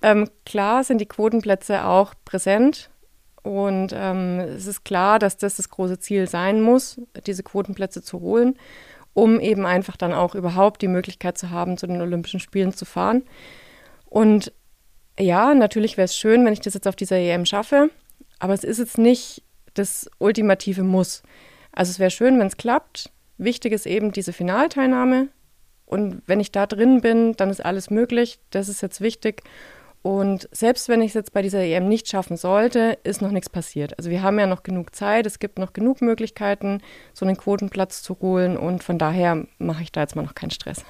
Ähm, 0.03 0.29
klar 0.45 0.83
sind 0.83 1.01
die 1.01 1.07
Quotenplätze 1.07 1.85
auch 1.85 2.15
präsent 2.25 2.91
und 3.43 3.93
ähm, 3.95 4.41
es 4.41 4.67
ist 4.67 4.85
klar, 4.85 5.19
dass 5.19 5.37
das 5.37 5.57
das 5.57 5.69
große 5.69 6.01
Ziel 6.01 6.27
sein 6.27 6.63
muss, 6.63 7.01
diese 7.27 7.43
Quotenplätze 7.43 8.03
zu 8.03 8.21
holen 8.21 8.59
um 9.15 9.41
eben 9.41 9.65
einfach 9.65 9.97
dann 9.97 10.13
auch 10.13 10.35
überhaupt 10.35 10.83
die 10.83 10.89
Möglichkeit 10.89 11.39
zu 11.39 11.51
haben, 11.51 11.79
zu 11.79 11.87
den 11.87 12.01
Olympischen 12.01 12.41
Spielen 12.41 12.73
zu 12.73 12.85
fahren. 12.85 13.23
Und 14.07 14.53
ja, 15.19 15.55
natürlich 15.55 15.97
wäre 15.97 16.05
es 16.05 16.17
schön, 16.17 16.45
wenn 16.45 16.53
ich 16.53 16.61
das 16.61 16.75
jetzt 16.75 16.89
auf 16.89 16.97
dieser 16.97 17.17
EM 17.17 17.47
schaffe, 17.47 17.91
aber 18.41 18.53
es 18.53 18.65
ist 18.65 18.79
jetzt 18.79 18.99
nicht 18.99 19.43
das 19.75 20.11
ultimative 20.19 20.83
Muss. 20.83 21.23
Also 21.73 21.91
es 21.91 21.99
wäre 21.99 22.11
schön, 22.11 22.39
wenn 22.39 22.49
es 22.49 22.57
klappt. 22.57 23.11
Wichtig 23.39 23.73
ist 23.73 23.87
eben 23.87 24.13
diese 24.13 24.33
Finalteilnahme. 24.33 25.29
Und 25.87 26.23
wenn 26.27 26.41
ich 26.41 26.53
da 26.53 26.67
drin 26.67 27.01
bin, 27.01 27.35
dann 27.35 27.51
ist 27.51 27.65
alles 27.65 27.91
möglich. 27.91 28.39
Das 28.51 28.69
ist 28.69 28.81
jetzt 28.81 29.01
wichtig. 29.01 29.43
Und 30.05 30.51
selbst 30.53 30.91
wenn 30.91 31.01
ich 31.01 31.13
es 31.13 31.15
jetzt 31.15 31.33
bei 31.33 31.41
dieser 31.41 31.61
EM 31.61 31.89
nicht 31.89 32.11
schaffen 32.11 32.37
sollte, 32.37 32.99
ist 33.05 33.23
noch 33.23 33.31
nichts 33.31 33.49
passiert. 33.49 33.97
Also 33.97 34.11
wir 34.11 34.23
haben 34.23 34.39
ja 34.39 34.47
noch 34.47 34.63
genug 34.63 34.95
Zeit, 34.95 35.25
es 35.25 35.39
gibt 35.39 35.59
noch 35.59 35.73
genug 35.73 36.03
Möglichkeiten, 36.03 36.83
so 37.15 37.25
einen 37.25 37.39
Quotenplatz 37.39 38.03
zu 38.03 38.19
holen 38.21 38.59
und 38.59 38.85
von 38.85 38.99
daher 38.99 39.47
mache 39.57 39.83
ich 39.83 39.93
da 39.93 40.03
jetzt 40.03 40.15
mal 40.15 40.21
noch 40.21 40.35
keinen 40.35 40.51
Stress. 40.51 40.85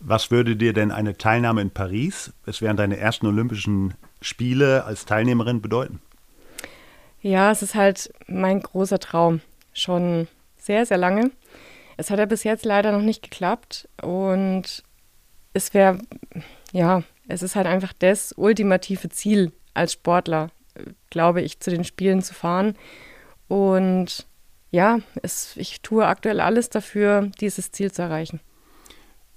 Was 0.00 0.30
würde 0.30 0.54
dir 0.54 0.74
denn 0.74 0.90
eine 0.90 1.16
Teilnahme 1.16 1.62
in 1.62 1.70
Paris, 1.70 2.34
es 2.44 2.60
wären 2.60 2.76
deine 2.76 2.98
ersten 2.98 3.26
Olympischen 3.26 3.94
Spiele 4.20 4.84
als 4.84 5.06
Teilnehmerin 5.06 5.62
bedeuten? 5.62 6.02
Ja, 7.22 7.52
es 7.52 7.62
ist 7.62 7.74
halt 7.74 8.12
mein 8.26 8.60
großer 8.60 8.98
Traum. 8.98 9.40
Schon 9.72 10.28
sehr, 10.58 10.84
sehr 10.84 10.98
lange. 10.98 11.30
Es 11.96 12.10
hat 12.10 12.18
ja 12.18 12.26
bis 12.26 12.44
jetzt 12.44 12.66
leider 12.66 12.92
noch 12.92 13.00
nicht 13.00 13.22
geklappt 13.22 13.88
und 14.02 14.82
es 15.54 15.72
wäre, 15.72 16.00
ja, 16.72 17.02
es 17.28 17.42
ist 17.42 17.56
halt 17.56 17.66
einfach 17.66 17.92
das 17.98 18.32
ultimative 18.36 19.08
Ziel 19.08 19.52
als 19.74 19.92
Sportler, 19.92 20.50
glaube 21.10 21.42
ich, 21.42 21.60
zu 21.60 21.70
den 21.70 21.84
Spielen 21.84 22.22
zu 22.22 22.34
fahren. 22.34 22.74
Und 23.48 24.26
ja, 24.70 24.98
es, 25.22 25.56
ich 25.56 25.82
tue 25.82 26.06
aktuell 26.06 26.40
alles 26.40 26.70
dafür, 26.70 27.30
dieses 27.40 27.70
Ziel 27.72 27.92
zu 27.92 28.02
erreichen. 28.02 28.40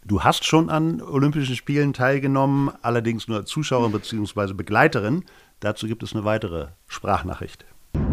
Du 0.03 0.23
hast 0.23 0.45
schon 0.45 0.69
an 0.69 1.01
Olympischen 1.01 1.55
Spielen 1.55 1.91
teilgenommen, 1.91 2.71
allerdings 2.81 3.27
nur 3.27 3.37
als 3.37 3.49
Zuschauerin 3.49 3.91
bzw. 3.91 4.53
Begleiterin. 4.53 5.25
Dazu 5.59 5.87
gibt 5.87 6.03
es 6.03 6.13
eine 6.13 6.25
weitere 6.25 6.67
Sprachnachricht. 6.87 7.65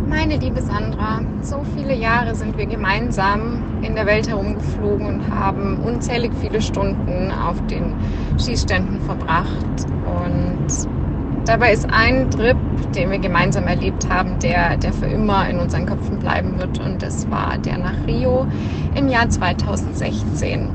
Meine 0.09 0.37
liebe 0.37 0.61
Sandra, 0.61 1.21
so 1.43 1.63
viele 1.75 1.95
Jahre 1.95 2.35
sind 2.35 2.57
wir 2.57 2.67
gemeinsam 2.67 3.63
in 3.83 3.95
der 3.95 4.07
Welt 4.07 4.29
herumgeflogen 4.29 5.07
und 5.07 5.31
haben 5.31 5.79
unzählig 5.79 6.33
viele 6.41 6.61
Stunden 6.61 7.33
auf 7.33 7.57
den 7.67 7.95
Schießständen 8.39 9.01
verbracht. 9.01 9.65
Und 10.05 11.47
dabei 11.47 11.73
ist 11.73 11.89
ein 11.91 12.31
Trip, 12.31 12.57
den 12.95 13.11
wir 13.11 13.19
gemeinsam 13.19 13.67
erlebt 13.67 14.09
haben, 14.09 14.39
der, 14.41 14.77
der 14.77 14.93
für 14.93 15.07
immer 15.07 15.49
in 15.49 15.59
unseren 15.59 15.87
Köpfen 15.87 16.19
bleiben 16.19 16.59
wird. 16.59 16.79
Und 16.81 17.03
das 17.03 17.31
war 17.31 17.59
der 17.59 17.79
nach 17.79 18.07
Rio 18.07 18.47
im 18.95 19.09
Jahr 19.09 19.29
2016. 19.29 20.71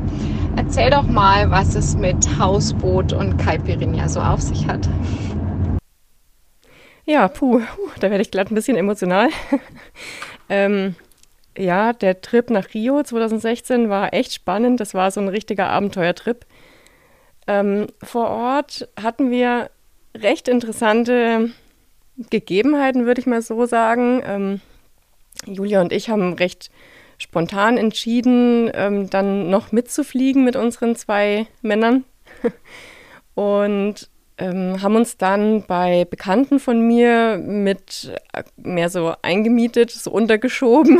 Erzähl 0.56 0.90
doch 0.90 1.08
mal, 1.08 1.52
was 1.52 1.76
es 1.76 1.96
mit 1.96 2.40
Hausboot 2.40 3.14
und 3.14 3.38
Caipirinha 3.38 4.10
so 4.10 4.20
auf 4.20 4.42
sich 4.42 4.68
hat. 4.68 4.90
Ja, 7.10 7.30
puh, 7.30 7.62
da 8.02 8.10
werde 8.12 8.22
ich 8.22 8.32
glatt 8.32 8.52
ein 8.52 8.56
bisschen 8.56 8.76
emotional. 8.76 9.30
ähm, 10.50 10.94
ja, 11.58 11.94
der 11.94 12.20
Trip 12.20 12.50
nach 12.50 12.74
Rio 12.74 13.02
2016 13.02 13.88
war 13.88 14.14
echt 14.14 14.34
spannend. 14.34 14.82
Das 14.82 14.94
war 14.94 15.10
so 15.10 15.22
ein 15.22 15.30
richtiger 15.30 15.70
Abenteuertrip. 15.70 16.46
Ähm, 17.48 17.88
vor 18.04 18.28
Ort 18.28 18.90
hatten 19.02 19.32
wir 19.32 19.72
recht 20.18 20.50
interessante 20.50 21.52
Gegebenheiten, 22.30 23.06
würde 23.06 23.22
ich 23.22 23.26
mal 23.26 23.42
so 23.42 23.66
sagen. 23.66 24.22
Ähm, 24.26 24.62
Julia 25.46 25.80
und 25.80 25.94
ich 25.94 26.10
haben 26.10 26.34
recht 26.34 26.70
spontan 27.18 27.78
entschieden, 27.78 28.70
ähm, 28.74 29.10
dann 29.10 29.50
noch 29.50 29.72
mitzufliegen 29.72 30.44
mit 30.44 30.58
unseren 30.58 30.98
zwei 30.98 31.48
Männern. 31.62 32.04
und 33.34 34.10
ähm, 34.38 34.82
haben 34.82 34.96
uns 34.96 35.18
dann 35.18 35.64
bei 35.64 36.06
Bekannten 36.06 36.60
von 36.60 36.86
mir 36.86 37.38
mit 37.38 38.12
äh, 38.34 38.44
mehr 38.58 38.90
so 38.90 39.14
eingemietet, 39.22 39.92
so 39.92 40.12
untergeschoben. 40.12 41.00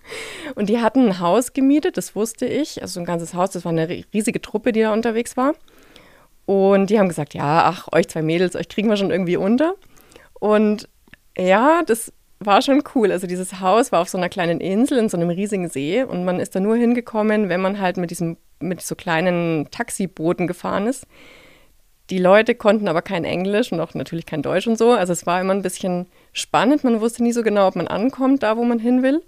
und 0.54 0.68
die 0.68 0.80
hatten 0.80 1.06
ein 1.06 1.18
Haus 1.18 1.52
gemietet, 1.52 1.96
das 1.96 2.14
wusste 2.14 2.46
ich. 2.46 2.80
Also 2.82 3.00
ein 3.00 3.06
ganzes 3.06 3.34
Haus, 3.34 3.50
das 3.50 3.64
war 3.64 3.72
eine 3.72 3.88
riesige 3.88 4.40
Truppe, 4.40 4.72
die 4.72 4.82
da 4.82 4.92
unterwegs 4.92 5.36
war. 5.36 5.54
Und 6.46 6.90
die 6.90 6.98
haben 6.98 7.08
gesagt, 7.08 7.34
ja, 7.34 7.64
ach, 7.64 7.88
euch 7.92 8.08
zwei 8.08 8.22
Mädels, 8.22 8.56
euch 8.56 8.68
kriegen 8.68 8.88
wir 8.88 8.96
schon 8.96 9.10
irgendwie 9.10 9.36
unter. 9.36 9.74
Und 10.38 10.88
ja, 11.36 11.82
das 11.84 12.12
war 12.40 12.62
schon 12.62 12.82
cool. 12.94 13.10
Also 13.10 13.26
dieses 13.26 13.60
Haus 13.60 13.92
war 13.92 14.00
auf 14.00 14.08
so 14.08 14.18
einer 14.18 14.28
kleinen 14.28 14.60
Insel 14.60 14.98
in 14.98 15.08
so 15.08 15.16
einem 15.16 15.30
riesigen 15.30 15.68
See 15.68 16.02
und 16.02 16.24
man 16.24 16.40
ist 16.40 16.54
da 16.54 16.60
nur 16.60 16.76
hingekommen, 16.76 17.48
wenn 17.48 17.60
man 17.60 17.80
halt 17.80 17.96
mit 17.96 18.10
diesem 18.10 18.36
mit 18.60 18.80
so 18.82 18.94
kleinen 18.94 19.68
Taxibooten 19.70 20.46
gefahren 20.46 20.86
ist. 20.86 21.06
Die 22.10 22.18
Leute 22.18 22.54
konnten 22.54 22.88
aber 22.88 23.02
kein 23.02 23.24
Englisch 23.24 23.70
und 23.70 23.80
auch 23.80 23.94
natürlich 23.94 24.24
kein 24.24 24.42
Deutsch 24.42 24.66
und 24.66 24.78
so. 24.78 24.92
Also 24.92 25.12
es 25.12 25.26
war 25.26 25.40
immer 25.40 25.54
ein 25.54 25.62
bisschen 25.62 26.06
spannend. 26.32 26.84
Man 26.84 27.00
wusste 27.00 27.22
nie 27.22 27.32
so 27.32 27.42
genau, 27.42 27.68
ob 27.68 27.76
man 27.76 27.86
ankommt, 27.86 28.42
da 28.42 28.56
wo 28.56 28.64
man 28.64 28.78
hin 28.78 29.02
will. 29.02 29.22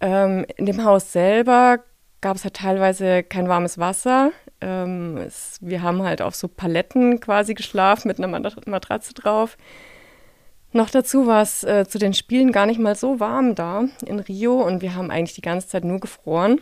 Ähm, 0.00 0.46
in 0.56 0.66
dem 0.66 0.84
Haus 0.84 1.12
selber 1.12 1.80
gab 2.20 2.36
es 2.36 2.44
halt 2.44 2.54
teilweise 2.54 3.22
kein 3.22 3.48
warmes 3.48 3.78
Wasser. 3.78 4.30
Ähm, 4.60 5.16
es, 5.18 5.58
wir 5.60 5.82
haben 5.82 6.02
halt 6.02 6.22
auf 6.22 6.34
so 6.34 6.48
Paletten 6.48 7.20
quasi 7.20 7.54
geschlafen 7.54 8.08
mit 8.08 8.18
einer 8.18 8.52
Matratze 8.66 9.14
drauf. 9.14 9.56
Noch 10.72 10.90
dazu 10.90 11.26
war 11.26 11.42
es 11.42 11.64
äh, 11.64 11.86
zu 11.88 11.98
den 11.98 12.12
Spielen 12.12 12.52
gar 12.52 12.66
nicht 12.66 12.78
mal 12.78 12.94
so 12.94 13.20
warm 13.20 13.54
da 13.54 13.84
in 14.04 14.20
Rio 14.20 14.62
und 14.62 14.82
wir 14.82 14.94
haben 14.94 15.10
eigentlich 15.10 15.34
die 15.34 15.42
ganze 15.42 15.68
Zeit 15.68 15.84
nur 15.84 15.98
gefroren. 15.98 16.60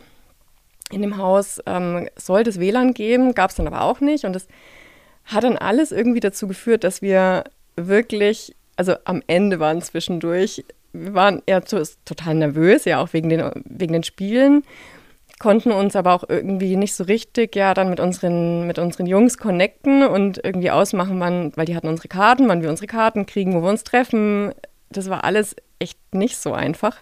In 0.91 1.01
dem 1.01 1.17
Haus 1.17 1.59
ähm, 1.65 2.07
sollte 2.15 2.49
es 2.49 2.59
WLAN 2.59 2.93
geben, 2.93 3.33
gab 3.33 3.49
es 3.49 3.57
dann 3.57 3.67
aber 3.67 3.81
auch 3.81 3.99
nicht 3.99 4.23
und 4.23 4.33
das 4.33 4.47
hat 5.27 5.43
dann 5.43 5.57
alles 5.57 5.91
irgendwie 5.91 6.19
dazu 6.19 6.47
geführt, 6.47 6.83
dass 6.83 7.01
wir 7.01 7.43
wirklich, 7.75 8.55
also 8.75 8.95
am 9.05 9.21
Ende 9.27 9.59
waren 9.59 9.81
zwischendurch, 9.81 10.65
wir 10.93 11.13
waren 11.13 11.43
eher 11.45 11.63
total 11.63 12.35
nervös, 12.35 12.85
ja 12.85 13.01
auch 13.01 13.13
wegen 13.13 13.29
den, 13.29 13.43
wegen 13.65 13.93
den 13.93 14.03
Spielen, 14.03 14.63
konnten 15.39 15.71
uns 15.71 15.95
aber 15.95 16.13
auch 16.13 16.23
irgendwie 16.27 16.75
nicht 16.77 16.95
so 16.95 17.03
richtig 17.03 17.55
ja 17.55 17.73
dann 17.73 17.89
mit 17.89 17.99
unseren, 17.99 18.65
mit 18.65 18.79
unseren 18.79 19.05
Jungs 19.05 19.37
connecten 19.37 20.07
und 20.07 20.43
irgendwie 20.43 20.71
ausmachen, 20.71 21.19
wann, 21.19 21.51
weil 21.55 21.65
die 21.65 21.75
hatten 21.75 21.87
unsere 21.87 22.07
Karten, 22.07 22.47
wann 22.47 22.61
wir 22.61 22.69
unsere 22.69 22.87
Karten 22.87 23.25
kriegen, 23.25 23.53
wo 23.53 23.61
wir 23.61 23.69
uns 23.69 23.83
treffen. 23.83 24.53
Das 24.89 25.09
war 25.09 25.23
alles 25.25 25.55
echt 25.79 25.99
nicht 26.15 26.37
so 26.37 26.53
einfach. 26.53 26.99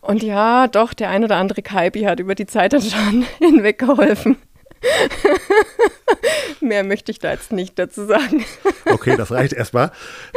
Und 0.00 0.22
ja, 0.22 0.68
doch, 0.68 0.94
der 0.94 1.10
ein 1.10 1.24
oder 1.24 1.36
andere 1.36 1.60
Kaipi 1.60 2.02
hat 2.02 2.20
über 2.20 2.34
die 2.34 2.46
Zeit 2.46 2.72
dann 2.72 2.80
schon 2.80 3.26
hinweggeholfen. 3.38 4.36
Mehr 6.60 6.84
möchte 6.84 7.12
ich 7.12 7.18
da 7.18 7.30
jetzt 7.32 7.52
nicht 7.52 7.78
dazu 7.78 8.06
sagen. 8.06 8.44
okay, 8.86 9.16
das 9.16 9.30
reicht 9.30 9.52
erstmal. 9.52 9.92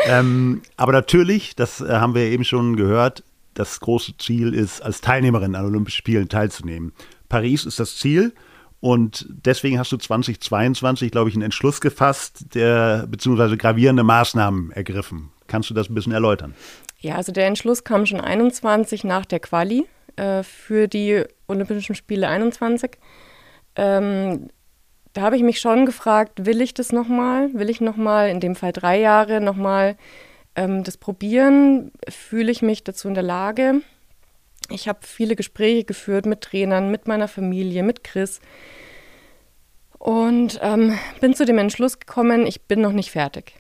Ähm, 0.06 0.62
aber 0.78 0.92
natürlich, 0.92 1.56
das 1.56 1.82
äh, 1.82 1.88
haben 1.90 2.16
wir 2.16 2.24
eben 2.24 2.44
schon 2.44 2.76
gehört, 2.76 3.24
das 3.54 3.80
große 3.80 4.18
Ziel 4.18 4.54
ist, 4.54 4.82
als 4.82 5.02
Teilnehmerin 5.02 5.56
an 5.56 5.66
Olympischen 5.66 5.98
Spielen 5.98 6.30
teilzunehmen. 6.30 6.94
Paris 7.30 7.66
ist 7.66 7.80
das 7.80 7.98
Ziel. 7.98 8.34
Und 8.80 9.28
deswegen 9.30 9.78
hast 9.78 9.92
du 9.92 9.98
2022, 9.98 11.12
glaube 11.12 11.30
ich, 11.30 11.36
einen 11.36 11.44
Entschluss 11.44 11.82
gefasst, 11.82 12.56
der 12.56 13.06
beziehungsweise 13.08 13.56
gravierende 13.56 14.04
Maßnahmen 14.04 14.72
ergriffen. 14.72 15.30
Kannst 15.46 15.70
du 15.70 15.76
das 15.76 15.88
ein 15.88 15.94
bisschen 15.94 16.14
erläutern? 16.14 16.56
Ja, 16.98 17.16
also 17.16 17.32
der 17.32 17.46
Entschluss 17.46 17.84
kam 17.84 18.08
schon 18.08 18.20
21 18.22 19.04
nach 19.04 19.26
der 19.26 19.40
Quali 19.40 19.86
äh, 20.16 20.42
für 20.42 20.88
die 20.88 21.24
Olympischen 21.48 21.94
Spiele 21.94 22.28
21 22.28 22.98
ähm, 23.76 24.50
da 25.14 25.22
habe 25.22 25.36
ich 25.36 25.44
mich 25.44 25.60
schon 25.60 25.86
gefragt, 25.86 26.46
will 26.46 26.62
ich 26.62 26.74
das 26.74 26.92
nochmal? 26.92 27.54
Will 27.54 27.70
ich 27.70 27.82
nochmal, 27.82 28.30
in 28.30 28.40
dem 28.40 28.56
Fall 28.56 28.72
drei 28.72 29.00
Jahre, 29.00 29.42
nochmal 29.42 29.98
ähm, 30.56 30.84
das 30.84 30.98
probieren? 30.98 31.92
Fühle 32.08 32.52
ich 32.52 32.62
mich 32.62 32.84
dazu 32.84 33.08
in 33.08 33.14
der 33.14 33.24
Lage? 33.24 33.82
Ich 34.70 34.88
habe 34.88 35.00
viele 35.02 35.36
Gespräche 35.36 35.84
geführt 35.84 36.26
mit 36.26 36.42
Trainern, 36.42 36.92
mit 36.92 37.08
meiner 37.08 37.28
Familie, 37.28 37.84
mit 37.84 38.04
Chris 38.04 38.40
und 40.02 40.60
ähm, 40.64 40.98
bin 41.20 41.36
zu 41.36 41.46
dem 41.46 41.60
Entschluss 41.60 42.00
gekommen, 42.00 42.48
ich 42.48 42.64
bin 42.64 42.82
noch 42.82 42.92
nicht 42.92 43.12
fertig. 43.12 43.54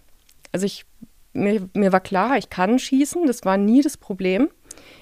Also 0.51 0.65
ich, 0.65 0.85
mir, 1.33 1.69
mir 1.75 1.91
war 1.91 1.99
klar, 1.99 2.35
ich 2.37 2.49
kann 2.49 2.79
schießen, 2.79 3.27
das 3.27 3.45
war 3.45 3.57
nie 3.57 3.83
das 3.83 3.95
Problem. 3.95 4.49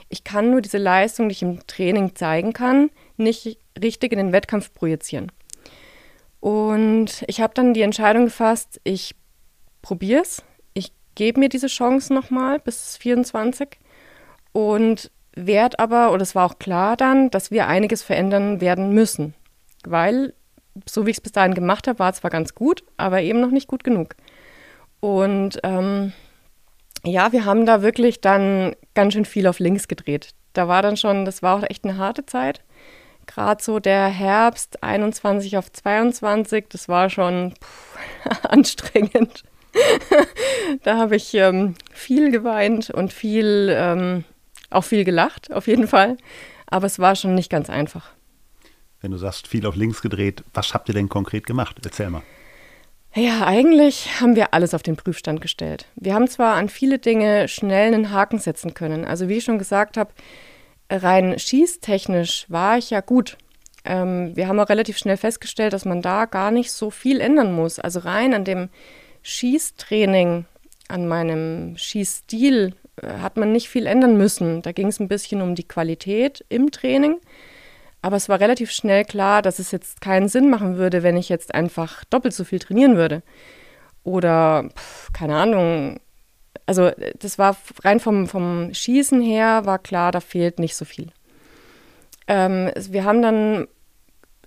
Ich 0.09 0.25
kann 0.25 0.51
nur 0.51 0.59
diese 0.59 0.79
Leistung, 0.79 1.29
die 1.29 1.33
ich 1.33 1.41
im 1.41 1.65
Training 1.65 2.13
zeigen 2.13 2.51
kann, 2.51 2.89
nicht 3.15 3.57
richtig 3.81 4.11
in 4.11 4.17
den 4.17 4.31
Wettkampf 4.31 4.73
projizieren. 4.73 5.31
Und 6.39 7.23
ich 7.27 7.41
habe 7.41 7.53
dann 7.53 7.73
die 7.73 7.81
Entscheidung 7.81 8.25
gefasst, 8.25 8.79
ich 8.83 9.15
probiere 9.81 10.21
es, 10.21 10.43
ich 10.73 10.93
gebe 11.15 11.39
mir 11.39 11.49
diese 11.49 11.67
Chance 11.67 12.13
nochmal 12.13 12.59
bis 12.59 12.97
24 12.97 13.77
und 14.53 15.11
werde 15.35 15.79
aber, 15.79 16.11
und 16.11 16.21
es 16.21 16.35
war 16.35 16.45
auch 16.45 16.59
klar 16.59 16.95
dann, 16.95 17.29
dass 17.29 17.51
wir 17.51 17.67
einiges 17.67 18.03
verändern 18.03 18.61
werden 18.61 18.93
müssen, 18.93 19.33
weil 19.85 20.33
so 20.87 21.05
wie 21.05 21.11
ich 21.11 21.17
es 21.17 21.21
bis 21.21 21.31
dahin 21.31 21.53
gemacht 21.53 21.87
habe, 21.87 21.99
war 21.99 22.11
es 22.11 22.17
zwar 22.17 22.31
ganz 22.31 22.55
gut, 22.55 22.83
aber 22.95 23.21
eben 23.21 23.41
noch 23.41 23.51
nicht 23.51 23.67
gut 23.67 23.83
genug. 23.83 24.15
Und 25.01 25.59
ähm, 25.63 26.13
ja, 27.03 27.31
wir 27.31 27.45
haben 27.45 27.65
da 27.65 27.81
wirklich 27.81 28.21
dann 28.21 28.75
ganz 28.93 29.13
schön 29.13 29.25
viel 29.25 29.47
auf 29.47 29.59
links 29.59 29.87
gedreht. 29.87 30.31
Da 30.53 30.67
war 30.67 30.81
dann 30.81 30.97
schon, 30.97 31.25
das 31.25 31.41
war 31.41 31.57
auch 31.57 31.69
echt 31.69 31.85
eine 31.85 31.97
harte 31.97 32.25
Zeit 32.25 32.61
gerade 33.29 33.63
so 33.63 33.79
der 33.79 34.07
Herbst 34.07 34.83
21 34.83 35.57
auf 35.57 35.71
22, 35.71 36.65
das 36.69 36.89
war 36.89 37.09
schon 37.09 37.53
pff, 37.61 38.43
anstrengend. 38.45 39.43
da 40.83 40.97
habe 40.97 41.15
ich 41.15 41.33
ähm, 41.35 41.75
viel 41.91 42.31
geweint 42.31 42.89
und 42.89 43.13
viel, 43.13 43.73
ähm, 43.75 44.23
auch 44.69 44.83
viel 44.83 45.05
gelacht, 45.05 45.53
auf 45.53 45.67
jeden 45.67 45.87
Fall. 45.87 46.17
Aber 46.67 46.87
es 46.87 46.99
war 46.99 47.15
schon 47.15 47.35
nicht 47.35 47.49
ganz 47.49 47.69
einfach. 47.69 48.11
Wenn 49.01 49.11
du 49.11 49.17
sagst, 49.17 49.47
viel 49.47 49.65
auf 49.65 49.75
links 49.75 50.01
gedreht, 50.01 50.43
was 50.53 50.73
habt 50.73 50.89
ihr 50.89 50.93
denn 50.93 51.07
konkret 51.07 51.45
gemacht? 51.45 51.77
Erzähl 51.83 52.09
mal. 52.09 52.23
Ja, 53.15 53.45
eigentlich 53.45 54.19
haben 54.19 54.35
wir 54.35 54.53
alles 54.53 54.73
auf 54.73 54.83
den 54.83 54.95
Prüfstand 54.95 55.41
gestellt. 55.41 55.87
Wir 55.95 56.13
haben 56.13 56.27
zwar 56.27 56.55
an 56.55 56.69
viele 56.69 56.99
Dinge 56.99 57.47
schnell 57.47 57.93
einen 57.93 58.11
Haken 58.11 58.37
setzen 58.37 58.73
können. 58.73 59.05
Also 59.05 59.29
wie 59.29 59.37
ich 59.37 59.43
schon 59.43 59.57
gesagt 59.57 59.97
habe, 59.97 60.11
rein 60.89 61.37
schießtechnisch 61.37 62.45
war 62.49 62.77
ich 62.77 62.89
ja 62.89 63.01
gut. 63.01 63.37
Ähm, 63.85 64.35
wir 64.35 64.47
haben 64.47 64.59
auch 64.59 64.69
relativ 64.69 64.97
schnell 64.97 65.17
festgestellt, 65.17 65.73
dass 65.73 65.85
man 65.85 66.01
da 66.01 66.25
gar 66.25 66.51
nicht 66.51 66.71
so 66.71 66.89
viel 66.89 67.21
ändern 67.21 67.53
muss. 67.53 67.79
Also 67.79 67.99
rein 67.99 68.33
an 68.33 68.43
dem 68.43 68.69
Schießtraining, 69.21 70.45
an 70.87 71.07
meinem 71.07 71.77
Schießstil 71.77 72.75
äh, 73.01 73.07
hat 73.19 73.37
man 73.37 73.51
nicht 73.51 73.69
viel 73.69 73.85
ändern 73.85 74.17
müssen. 74.17 74.61
Da 74.61 74.71
ging 74.71 74.87
es 74.87 74.99
ein 74.99 75.07
bisschen 75.07 75.41
um 75.41 75.55
die 75.55 75.67
Qualität 75.67 76.45
im 76.49 76.71
Training. 76.71 77.17
Aber 78.01 78.15
es 78.15 78.29
war 78.29 78.39
relativ 78.39 78.71
schnell 78.71 79.03
klar, 79.03 79.41
dass 79.41 79.59
es 79.59 79.71
jetzt 79.71 80.01
keinen 80.01 80.29
Sinn 80.29 80.49
machen 80.49 80.77
würde, 80.77 81.03
wenn 81.03 81.17
ich 81.17 81.27
jetzt 81.27 81.53
einfach 81.53 82.03
doppelt 82.05 82.33
so 82.33 82.43
viel 82.43 82.59
trainieren 82.59 82.95
würde. 82.95 83.23
Oder, 84.03 84.69
pf, 84.73 85.11
keine 85.11 85.35
Ahnung, 85.35 85.99
also 86.65 86.91
das 87.19 87.37
war 87.37 87.55
rein 87.83 87.99
vom, 87.99 88.27
vom 88.27 88.73
Schießen 88.73 89.21
her, 89.21 89.65
war 89.65 89.79
klar, 89.79 90.11
da 90.11 90.19
fehlt 90.19 90.59
nicht 90.59 90.75
so 90.75 90.85
viel. 90.85 91.07
Ähm, 92.27 92.71
wir 92.89 93.03
haben 93.03 93.21
dann 93.21 93.67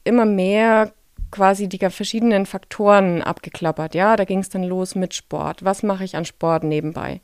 immer 0.05 0.25
mehr 0.25 0.93
quasi 1.31 1.69
die 1.69 1.79
verschiedenen 1.79 2.47
Faktoren 2.47 3.23
abgeklappert. 3.23 3.95
Ja, 3.95 4.17
da 4.17 4.25
ging 4.25 4.39
es 4.39 4.51
dann 4.51 4.63
los 4.63 4.95
mit 4.95 5.15
Sport. 5.15 5.65
Was 5.65 5.83
mache 5.83 6.05
ich 6.05 6.17
an 6.17 6.25
Sport 6.25 6.63
nebenbei? 6.63 7.21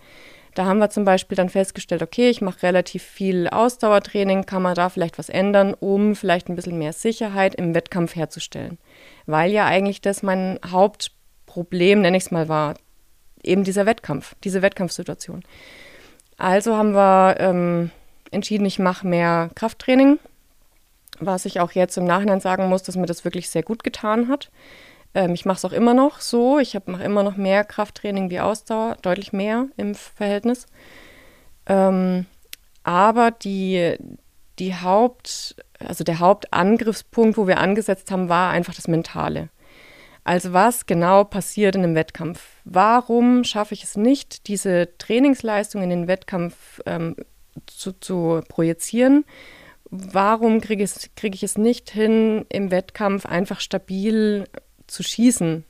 Da 0.55 0.65
haben 0.65 0.79
wir 0.79 0.91
zum 0.91 1.05
Beispiel 1.05 1.37
dann 1.37 1.51
festgestellt, 1.51 2.03
okay, 2.03 2.31
ich 2.31 2.41
mache 2.41 2.65
relativ 2.65 3.05
viel 3.05 3.49
Ausdauertraining, 3.49 4.45
kann 4.45 4.63
man 4.63 4.75
da 4.75 4.89
vielleicht 4.89 5.19
was 5.19 5.29
ändern, 5.29 5.75
um 5.75 6.17
vielleicht 6.17 6.49
ein 6.49 6.57
bisschen 6.57 6.79
mehr 6.79 6.93
Sicherheit 6.93 7.55
im 7.55 7.75
Wettkampf 7.75 8.17
herzustellen. 8.17 8.79
Weil 9.27 9.53
ja 9.53 9.67
eigentlich 9.67 10.01
das 10.01 10.25
mein 10.25 10.59
Hauptproblem, 10.67 12.01
nenne 12.01 12.17
ich 12.17 12.25
es 12.25 12.31
mal, 12.33 12.49
war, 12.49 12.75
eben 13.49 13.65
dieser 13.65 13.87
Wettkampf, 13.87 14.35
diese 14.45 14.63
Wettkampfsituation. 14.63 15.43
Also 16.37 16.77
haben 16.77 16.95
wir 16.95 17.37
ähm, 17.41 17.91
entschieden, 18.31 18.67
ich 18.67 18.79
mache 18.79 19.07
mehr 19.07 19.51
Krafttraining, 19.55 20.19
was 21.19 21.45
ich 21.45 21.61
auch 21.61 21.73
jetzt 21.73 21.97
im 21.97 22.05
Nachhinein 22.05 22.41
sagen 22.41 22.69
muss, 22.69 22.83
dass 22.83 22.97
mir 22.97 23.07
das 23.07 23.25
wirklich 23.25 23.51
sehr 23.51 23.63
gut 23.63 23.83
getan 23.83 24.29
hat. 24.29 24.51
Ähm, 25.15 25.35
ich 25.35 25.45
mache 25.45 25.57
es 25.57 25.65
auch 25.65 25.73
immer 25.73 25.95
noch 25.95 26.21
so. 26.21 26.59
Ich 26.59 26.79
mache 26.87 27.03
immer 27.03 27.23
noch 27.23 27.37
mehr 27.37 27.65
Krafttraining 27.65 28.31
wie 28.31 28.41
Ausdauer, 28.41 28.97
deutlich 29.03 29.33
mehr 29.33 29.67
im 29.77 29.95
Verhältnis. 29.95 30.67
Ähm, 31.67 32.27
aber 32.85 33.31
die, 33.31 33.97
die 34.59 34.77
Haupt, 34.77 35.57
also 35.79 36.05
der 36.05 36.21
Hauptangriffspunkt, 36.21 37.37
wo 37.37 37.47
wir 37.47 37.59
angesetzt 37.59 38.11
haben, 38.11 38.29
war 38.29 38.51
einfach 38.51 38.75
das 38.75 38.89
Mentale. 38.89 39.49
Also 40.29 40.53
was 40.53 40.85
genau 40.85 41.25
passiert 41.25 41.75
in 41.75 41.83
einem 41.83 41.95
Wettkampf? 41.95 42.43
Warum 42.67 43.45
schaffe 43.45 43.73
ich 43.73 43.83
es 43.83 43.97
nicht, 43.97 44.47
diese 44.47 44.91
Trainingsleistung 44.99 45.83
in 45.83 45.89
den 45.89 46.07
Wettkampf 46.07 46.83
ähm, 46.85 47.17
zu, 47.67 47.93
zu 47.93 48.43
projizieren? 48.47 49.25
Warum 49.89 50.61
kriege 50.61 50.85
ich, 50.85 51.15
krieg 51.17 51.35
ich 51.35 51.43
es 51.43 51.57
nicht 51.57 51.89
hin, 51.89 52.45
im 52.51 52.71
Wettkampf 52.71 53.25
einfach 53.25 53.61
stabil 53.61 54.45
zu 54.87 55.03
schießen? 55.03 55.65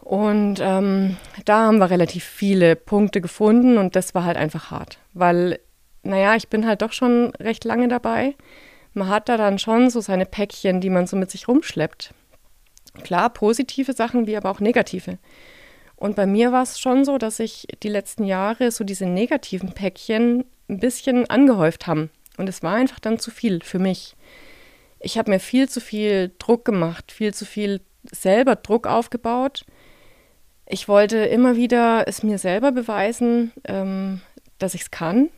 Und 0.00 0.56
ähm, 0.60 1.16
da 1.44 1.66
haben 1.68 1.78
wir 1.78 1.90
relativ 1.90 2.24
viele 2.24 2.74
Punkte 2.74 3.20
gefunden 3.20 3.78
und 3.78 3.94
das 3.94 4.16
war 4.16 4.24
halt 4.24 4.36
einfach 4.36 4.72
hart, 4.72 4.98
weil, 5.12 5.60
naja, 6.02 6.34
ich 6.34 6.48
bin 6.48 6.66
halt 6.66 6.82
doch 6.82 6.92
schon 6.92 7.30
recht 7.36 7.62
lange 7.62 7.86
dabei. 7.86 8.34
Man 8.92 9.08
hat 9.08 9.28
da 9.28 9.36
dann 9.36 9.60
schon 9.60 9.88
so 9.88 10.00
seine 10.00 10.26
Päckchen, 10.26 10.80
die 10.80 10.90
man 10.90 11.06
so 11.06 11.16
mit 11.16 11.30
sich 11.30 11.46
rumschleppt. 11.46 12.12
Klar, 13.02 13.30
positive 13.30 13.92
Sachen 13.92 14.26
wie 14.26 14.36
aber 14.36 14.50
auch 14.50 14.60
negative. 14.60 15.18
Und 15.96 16.16
bei 16.16 16.26
mir 16.26 16.52
war 16.52 16.62
es 16.62 16.78
schon 16.78 17.04
so, 17.04 17.18
dass 17.18 17.38
sich 17.38 17.66
die 17.82 17.88
letzten 17.88 18.24
Jahre 18.24 18.70
so 18.70 18.84
diese 18.84 19.06
negativen 19.06 19.72
Päckchen 19.72 20.44
ein 20.68 20.80
bisschen 20.80 21.28
angehäuft 21.30 21.86
haben. 21.86 22.10
Und 22.36 22.48
es 22.48 22.62
war 22.62 22.74
einfach 22.74 22.98
dann 22.98 23.18
zu 23.18 23.30
viel 23.30 23.62
für 23.62 23.78
mich. 23.78 24.16
Ich 25.00 25.18
habe 25.18 25.30
mir 25.30 25.40
viel 25.40 25.68
zu 25.68 25.80
viel 25.80 26.32
Druck 26.38 26.64
gemacht, 26.64 27.12
viel 27.12 27.32
zu 27.34 27.44
viel 27.44 27.80
selber 28.10 28.56
Druck 28.56 28.86
aufgebaut. 28.86 29.64
Ich 30.66 30.88
wollte 30.88 31.18
immer 31.18 31.56
wieder 31.56 32.08
es 32.08 32.22
mir 32.22 32.38
selber 32.38 32.72
beweisen, 32.72 33.52
ähm, 33.64 34.20
dass 34.58 34.74
ich 34.74 34.82
es 34.82 34.90
kann, 34.90 35.28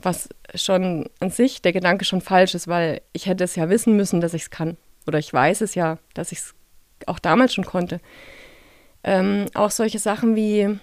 was 0.00 0.28
schon 0.54 1.08
an 1.18 1.30
sich 1.30 1.62
der 1.62 1.72
Gedanke 1.72 2.04
schon 2.04 2.20
falsch 2.20 2.54
ist, 2.54 2.68
weil 2.68 3.00
ich 3.12 3.26
hätte 3.26 3.44
es 3.44 3.56
ja 3.56 3.68
wissen 3.70 3.96
müssen, 3.96 4.20
dass 4.20 4.34
ich 4.34 4.42
es 4.42 4.50
kann. 4.50 4.76
Oder 5.06 5.18
ich 5.18 5.32
weiß 5.32 5.62
es 5.62 5.74
ja, 5.74 5.98
dass 6.14 6.32
ich 6.32 6.38
es 6.38 6.54
auch 7.06 7.18
damals 7.18 7.54
schon 7.54 7.64
konnte. 7.64 8.00
Ähm, 9.04 9.46
auch 9.54 9.70
solche 9.70 9.98
Sachen 9.98 10.34
wie 10.36 10.78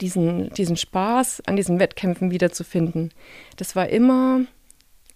diesen, 0.00 0.50
diesen 0.50 0.76
Spaß 0.76 1.42
an 1.46 1.56
diesen 1.56 1.80
Wettkämpfen 1.80 2.30
wiederzufinden. 2.30 3.12
Das 3.56 3.74
war 3.74 3.88
immer, 3.88 4.40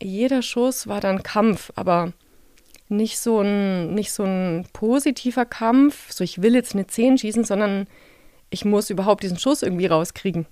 jeder 0.03 0.43
Schuss 0.43 0.87
war 0.87 1.01
dann 1.01 1.23
Kampf, 1.23 1.73
aber 1.77 2.13
nicht 2.89 3.19
so 3.19 3.41
ein, 3.41 3.95
nicht 3.95 4.13
so 4.13 4.25
ein 4.25 4.67
positiver 4.73 5.45
Kampf, 5.45 6.13
so 6.13 6.25
ich 6.25 6.43
will 6.43 6.55
jetzt 6.55 6.75
eine 6.75 6.87
10 6.87 7.19
schießen, 7.19 7.45
sondern 7.45 7.87
ich 8.51 8.65
muss 8.65 8.91
überhaupt 8.91 9.23
diesen 9.23 9.39
Schuss 9.39 9.63
irgendwie 9.63 9.87
rauskriegen. 9.87 10.47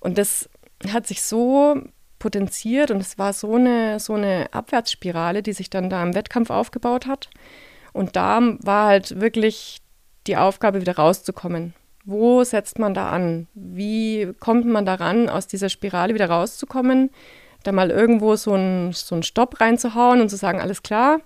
Und 0.00 0.18
das 0.18 0.48
hat 0.92 1.06
sich 1.06 1.22
so 1.22 1.82
potenziert 2.18 2.90
und 2.90 3.00
es 3.00 3.18
war 3.18 3.32
so 3.32 3.54
eine, 3.54 4.00
so 4.00 4.14
eine 4.14 4.52
Abwärtsspirale, 4.52 5.42
die 5.42 5.52
sich 5.52 5.70
dann 5.70 5.90
da 5.90 6.02
im 6.02 6.14
Wettkampf 6.14 6.50
aufgebaut 6.50 7.06
hat. 7.06 7.30
Und 7.98 8.14
da 8.14 8.40
war 8.62 8.86
halt 8.86 9.20
wirklich 9.20 9.78
die 10.28 10.36
Aufgabe, 10.36 10.80
wieder 10.80 10.94
rauszukommen. 10.94 11.74
Wo 12.04 12.44
setzt 12.44 12.78
man 12.78 12.94
da 12.94 13.10
an? 13.10 13.48
Wie 13.54 14.32
kommt 14.38 14.66
man 14.66 14.86
daran, 14.86 15.28
aus 15.28 15.48
dieser 15.48 15.68
Spirale 15.68 16.14
wieder 16.14 16.30
rauszukommen? 16.30 17.10
Da 17.64 17.72
mal 17.72 17.90
irgendwo 17.90 18.36
so 18.36 18.52
einen 18.52 18.92
so 18.92 19.20
Stopp 19.22 19.60
reinzuhauen 19.60 20.20
und 20.20 20.28
zu 20.28 20.36
sagen, 20.36 20.60
alles 20.60 20.84
klar, 20.84 21.18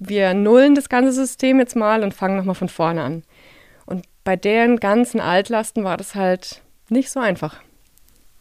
wir 0.00 0.34
nullen 0.34 0.74
das 0.74 0.88
ganze 0.88 1.12
System 1.12 1.60
jetzt 1.60 1.76
mal 1.76 2.02
und 2.02 2.12
fangen 2.12 2.38
nochmal 2.38 2.56
von 2.56 2.68
vorne 2.68 3.00
an. 3.00 3.22
Und 3.86 4.04
bei 4.24 4.34
deren 4.34 4.80
ganzen 4.80 5.20
Altlasten 5.20 5.84
war 5.84 5.96
das 5.96 6.16
halt 6.16 6.60
nicht 6.88 7.08
so 7.08 7.20
einfach. 7.20 7.60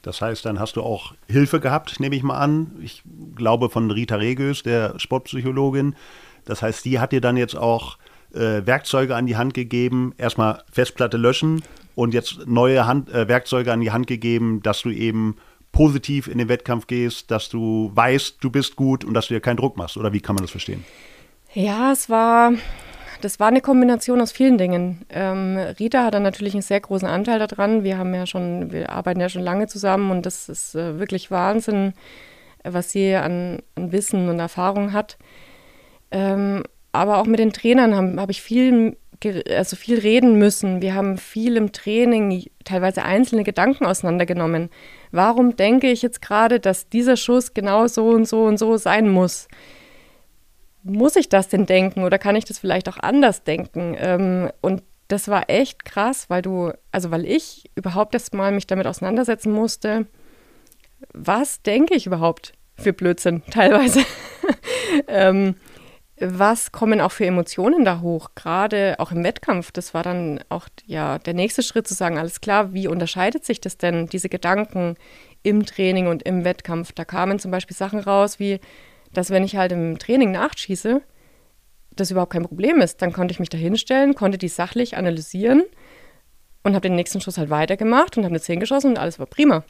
Das 0.02 0.22
heißt, 0.22 0.44
dann 0.44 0.60
hast 0.60 0.76
du 0.76 0.82
auch 0.82 1.14
Hilfe 1.30 1.60
gehabt, 1.60 2.00
nehme 2.00 2.16
ich 2.16 2.24
mal 2.24 2.40
an. 2.40 2.78
Ich 2.82 3.04
glaube 3.36 3.70
von 3.70 3.92
Rita 3.92 4.16
Regös, 4.16 4.64
der 4.64 5.00
Sportpsychologin. 5.00 5.96
Das 6.46 6.62
heißt, 6.62 6.84
die 6.86 7.00
hat 7.00 7.12
dir 7.12 7.22
dann 7.22 7.38
jetzt 7.38 7.56
auch 7.56 7.98
äh, 8.34 8.66
Werkzeuge 8.66 9.16
an 9.16 9.26
die 9.26 9.38
Hand 9.38 9.54
gegeben. 9.54 10.14
Erstmal 10.18 10.64
Festplatte 10.72 11.18
löschen 11.18 11.64
und 11.96 12.14
jetzt 12.14 12.48
neue 12.48 12.86
Hand, 12.86 13.10
äh, 13.10 13.28
Werkzeuge 13.28 13.72
an 13.72 13.82
die 13.82 13.92
Hand 13.92 14.08
gegeben, 14.08 14.62
dass 14.64 14.82
du 14.82 14.90
eben 14.90 15.38
positiv 15.72 16.28
in 16.28 16.38
den 16.38 16.50
Wettkampf 16.50 16.88
gehst, 16.88 17.32
dass 17.32 17.50
du 17.50 17.92
weißt, 17.94 18.38
du 18.42 18.50
bist 18.50 18.76
gut 18.76 19.04
und 19.04 19.14
dass 19.14 19.28
du 19.28 19.34
dir 19.34 19.42
keinen 19.42 19.58
Druck 19.58 19.76
machst. 19.76 19.98
Oder 19.98 20.14
wie 20.14 20.22
kann 20.22 20.36
man 20.36 20.44
das 20.44 20.52
verstehen? 20.52 20.86
Ja, 21.54 21.92
es 21.92 22.10
war, 22.10 22.54
das 23.22 23.40
war 23.40 23.48
eine 23.48 23.62
Kombination 23.62 24.22
aus 24.22 24.32
vielen 24.32 24.58
Dingen. 24.58 25.06
Ähm, 25.10 25.58
Rita 25.80 26.06
hat 26.06 26.14
dann 26.14 26.24
natürlich 26.24 26.54
einen 26.54 26.62
sehr 26.62 26.80
großen 26.80 27.08
Anteil 27.08 27.40
daran. 27.40 27.84
Wir 27.84 27.98
haben 27.98 28.14
ja 28.14 28.26
schon, 28.26 28.72
wir 28.72 28.92
arbeiten 28.92 29.20
ja 29.20 29.30
schon 29.30 29.42
lange 29.42 29.68
zusammen 29.68 30.12
und 30.12 30.26
das 30.26 30.48
ist 30.48 30.76
äh, 30.76 31.00
wirklich 31.00 31.32
Wahnsinn, 31.32 31.94
was 32.64 32.92
sie 32.92 33.16
an, 33.16 33.60
an 33.76 33.92
Wissen 33.92 34.30
und 34.30 34.40
Erfahrung 34.40 34.94
hat. 34.94 35.18
Ähm, 36.14 36.64
aber 36.92 37.18
auch 37.18 37.26
mit 37.26 37.40
den 37.40 37.52
Trainern 37.52 37.96
habe 37.96 38.22
hab 38.22 38.30
ich 38.30 38.42
viel, 38.42 38.96
also 39.50 39.76
viel 39.76 40.00
reden 40.00 40.38
müssen. 40.38 40.82
Wir 40.82 40.94
haben 40.94 41.18
viel 41.18 41.58
im 41.58 41.72
Training, 41.72 42.46
teilweise 42.64 43.04
einzelne 43.04 43.44
Gedanken 43.44 43.86
auseinandergenommen. 43.86 44.70
Warum 45.12 45.56
denke 45.56 45.90
ich 45.90 46.04
jetzt 46.04 46.22
gerade, 46.22 46.60
dass 46.60 46.88
dieser 46.88 47.18
Schuss 47.18 47.54
genau 47.54 47.88
so 47.88 48.10
und 48.10 48.28
so 48.28 48.44
und 48.44 48.58
so 48.58 48.78
sein 48.78 49.10
muss? 49.10 49.48
Muss 50.84 51.16
ich 51.16 51.30
das 51.30 51.50
denn 51.50 51.66
denken 51.66 52.04
oder 52.04 52.20
kann 52.20 52.36
ich 52.36 52.46
das 52.46 52.60
vielleicht 52.60 52.88
auch 52.88 53.00
anders 53.00 53.44
denken? 53.44 53.96
Ähm, 53.98 54.52
und 54.62 54.84
das 55.08 55.28
war 55.28 55.50
echt 55.50 55.86
krass, 55.86 56.30
weil 56.30 56.44
du, 56.44 56.72
also 56.92 57.10
weil 57.10 57.26
ich 57.26 57.72
überhaupt 57.76 58.14
erst 58.14 58.36
mal 58.36 58.52
mich 58.52 58.68
damit 58.68 58.86
auseinandersetzen 58.86 59.52
musste, 59.52 60.06
was 61.14 61.62
denke 61.64 61.96
ich 61.96 62.06
überhaupt 62.06 62.54
für 62.78 62.94
Blödsinn 62.94 63.42
teilweise. 63.50 64.02
ähm, 65.08 65.56
was 66.20 66.72
kommen 66.72 67.02
auch 67.02 67.12
für 67.12 67.26
Emotionen 67.26 67.86
da 67.86 68.02
hoch, 68.02 68.30
gerade 68.36 68.96
auch 69.00 69.12
im 69.12 69.24
Wettkampf. 69.24 69.72
Das 69.72 69.94
war 69.94 70.04
dann 70.04 70.44
auch 70.50 70.68
ja 70.86 71.18
der 71.20 71.34
nächste 71.34 71.64
Schritt 71.64 71.88
zu 71.88 71.94
sagen, 71.94 72.18
alles 72.18 72.40
klar, 72.40 72.74
wie 72.74 72.88
unterscheidet 72.88 73.46
sich 73.46 73.60
das 73.60 73.78
denn, 73.78 74.08
diese 74.08 74.30
Gedanken 74.30 74.96
im 75.42 75.66
Training 75.66 76.08
und 76.08 76.24
im 76.24 76.46
Wettkampf? 76.46 76.92
Da 76.92 77.04
kamen 77.04 77.40
zum 77.40 77.52
Beispiel 77.52 77.76
Sachen 77.76 78.00
raus, 78.00 78.40
wie, 78.40 78.60
dass 79.12 79.32
wenn 79.32 79.44
ich 79.44 79.56
halt 79.56 79.72
im 79.72 79.98
Training 79.98 80.32
nachschieße, 80.32 81.02
das 81.96 82.12
überhaupt 82.12 82.34
kein 82.34 82.44
Problem 82.44 82.80
ist. 82.80 83.02
Dann 83.02 83.14
konnte 83.14 83.32
ich 83.32 83.40
mich 83.40 83.50
da 83.50 83.58
hinstellen, 83.58 84.16
konnte 84.16 84.38
die 84.38 84.48
sachlich 84.48 84.98
analysieren 84.98 85.64
und 86.64 86.76
habe 86.76 86.88
den 86.88 86.96
nächsten 86.96 87.22
Schuss 87.22 87.38
halt 87.38 87.50
weitergemacht 87.50 88.18
und 88.18 88.24
habe 88.24 88.34
eine 88.34 88.42
10 88.42 88.60
geschossen 88.60 88.92
und 88.92 88.98
alles 88.98 89.20
war 89.20 89.26
prima. 89.26 89.64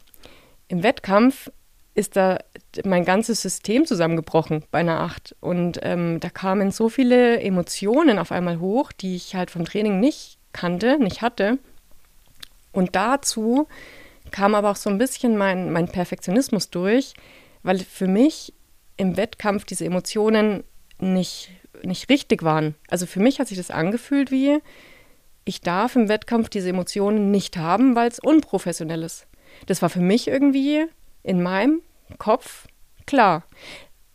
Im 0.67 0.83
Wettkampf 0.83 1.49
ist 1.95 2.15
da 2.15 2.39
mein 2.85 3.05
ganzes 3.05 3.41
System 3.41 3.85
zusammengebrochen 3.85 4.63
bei 4.71 4.79
einer 4.79 5.01
Acht. 5.01 5.35
Und 5.39 5.79
ähm, 5.83 6.19
da 6.19 6.29
kamen 6.29 6.71
so 6.71 6.89
viele 6.89 7.39
Emotionen 7.39 8.19
auf 8.19 8.31
einmal 8.31 8.59
hoch, 8.59 8.91
die 8.91 9.15
ich 9.15 9.35
halt 9.35 9.51
vom 9.51 9.65
Training 9.65 9.99
nicht 9.99 10.37
kannte, 10.51 10.97
nicht 10.99 11.21
hatte. 11.21 11.59
Und 12.71 12.95
dazu 12.95 13.67
kam 14.31 14.55
aber 14.55 14.71
auch 14.71 14.75
so 14.75 14.89
ein 14.89 14.97
bisschen 14.97 15.37
mein, 15.37 15.71
mein 15.71 15.87
Perfektionismus 15.87 16.69
durch, 16.69 17.13
weil 17.61 17.79
für 17.79 18.07
mich 18.07 18.53
im 18.97 19.17
Wettkampf 19.17 19.65
diese 19.65 19.85
Emotionen 19.85 20.63
nicht, 20.99 21.51
nicht 21.83 22.09
richtig 22.09 22.43
waren. 22.43 22.75
Also 22.89 23.05
für 23.05 23.19
mich 23.19 23.39
hat 23.39 23.47
sich 23.47 23.57
das 23.57 23.71
angefühlt 23.71 24.31
wie, 24.31 24.59
ich 25.45 25.61
darf 25.61 25.95
im 25.95 26.09
Wettkampf 26.09 26.49
diese 26.49 26.69
Emotionen 26.69 27.31
nicht 27.31 27.57
haben, 27.57 27.95
weil 27.95 28.07
es 28.09 28.19
unprofessionell 28.19 29.03
ist. 29.03 29.27
Das 29.67 29.81
war 29.81 29.89
für 29.89 29.99
mich 29.99 30.27
irgendwie 30.27 30.85
in 31.21 31.41
meinem 31.41 31.81
Kopf 32.17 32.67
klar. 33.05 33.43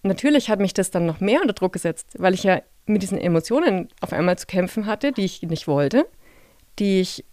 Natürlich 0.03 0.49
hat 0.49 0.61
mich 0.61 0.75
das 0.75 0.91
dann 0.91 1.07
noch 1.07 1.21
mehr 1.21 1.41
unter 1.41 1.55
Druck 1.55 1.73
gesetzt, 1.73 2.09
weil 2.19 2.35
ich 2.35 2.45
ja 2.45 2.63
mit 2.87 3.03
diesen 3.03 3.19
Emotionen 3.19 3.89
auf 4.01 4.13
einmal 4.13 4.39
zu 4.39 4.47
kämpfen 4.47 4.87
hatte, 4.87 5.13
die 5.13 5.25
ich 5.25 5.43
nicht 5.43 5.69
wollte, 5.69 6.07
die 6.79 7.01
ich 7.01 7.25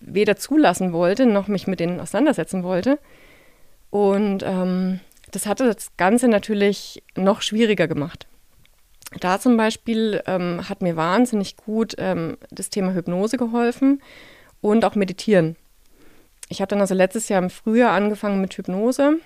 weder 0.00 0.36
zulassen 0.36 0.92
wollte, 0.92 1.26
noch 1.26 1.48
mich 1.48 1.66
mit 1.66 1.80
denen 1.80 2.00
auseinandersetzen 2.00 2.62
wollte. 2.62 2.98
Und 3.90 4.42
ähm, 4.44 5.00
das 5.30 5.46
hatte 5.46 5.66
das 5.66 5.96
Ganze 5.96 6.28
natürlich 6.28 7.02
noch 7.16 7.42
schwieriger 7.42 7.88
gemacht. 7.88 8.26
Da 9.20 9.38
zum 9.38 9.56
Beispiel 9.56 10.22
ähm, 10.26 10.68
hat 10.68 10.82
mir 10.82 10.96
wahnsinnig 10.96 11.56
gut 11.56 11.94
ähm, 11.98 12.36
das 12.50 12.70
Thema 12.70 12.94
Hypnose 12.94 13.36
geholfen 13.36 14.02
und 14.60 14.84
auch 14.84 14.94
Meditieren. 14.94 15.56
Ich 16.48 16.60
habe 16.60 16.68
dann 16.68 16.80
also 16.80 16.94
letztes 16.94 17.28
Jahr 17.28 17.42
im 17.42 17.50
Frühjahr 17.50 17.92
angefangen 17.92 18.40
mit 18.40 18.54
Hypnose 18.54 19.18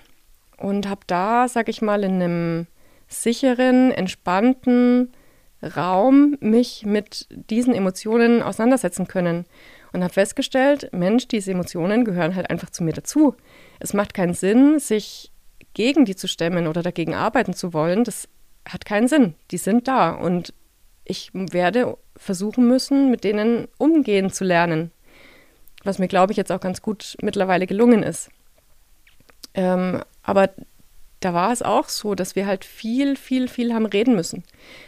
und 0.59 0.87
habe 0.87 1.01
da, 1.07 1.47
sag 1.47 1.69
ich 1.69 1.81
mal, 1.81 2.03
in 2.03 2.15
einem 2.15 2.67
sicheren, 3.07 3.91
entspannten 3.91 5.11
Raum 5.63 6.37
mich 6.39 6.85
mit 6.85 7.27
diesen 7.29 7.73
Emotionen 7.73 8.41
auseinandersetzen 8.41 9.07
können 9.07 9.45
und 9.91 10.03
habe 10.03 10.13
festgestellt, 10.13 10.89
Mensch, 10.93 11.27
diese 11.27 11.51
Emotionen 11.51 12.05
gehören 12.05 12.35
halt 12.35 12.49
einfach 12.49 12.69
zu 12.69 12.83
mir 12.83 12.93
dazu. 12.93 13.35
Es 13.79 13.93
macht 13.93 14.13
keinen 14.13 14.33
Sinn, 14.33 14.79
sich 14.79 15.31
gegen 15.73 16.05
die 16.05 16.15
zu 16.15 16.27
stemmen 16.27 16.67
oder 16.67 16.81
dagegen 16.81 17.13
arbeiten 17.13 17.53
zu 17.53 17.73
wollen. 17.73 18.03
Das 18.03 18.27
hat 18.67 18.85
keinen 18.85 19.07
Sinn. 19.07 19.35
Die 19.51 19.57
sind 19.57 19.87
da 19.87 20.11
und 20.11 20.53
ich 21.03 21.31
werde 21.33 21.97
versuchen 22.15 22.67
müssen, 22.67 23.09
mit 23.09 23.23
denen 23.23 23.67
umgehen 23.77 24.31
zu 24.31 24.43
lernen. 24.43 24.91
Was 25.83 25.97
mir, 25.97 26.07
glaube 26.07 26.33
ich, 26.33 26.37
jetzt 26.37 26.51
auch 26.51 26.59
ganz 26.59 26.81
gut 26.81 27.15
mittlerweile 27.21 27.65
gelungen 27.65 28.03
ist. 28.03 28.29
Ähm, 29.53 30.01
aber 30.23 30.49
da 31.19 31.33
war 31.33 31.51
es 31.51 31.61
auch 31.61 31.89
so, 31.89 32.15
dass 32.15 32.35
wir 32.35 32.47
halt 32.47 32.63
viel, 32.63 33.17
viel, 33.17 33.47
viel 33.47 33.73
haben 33.73 33.85
reden 33.85 34.15
müssen. 34.15 34.43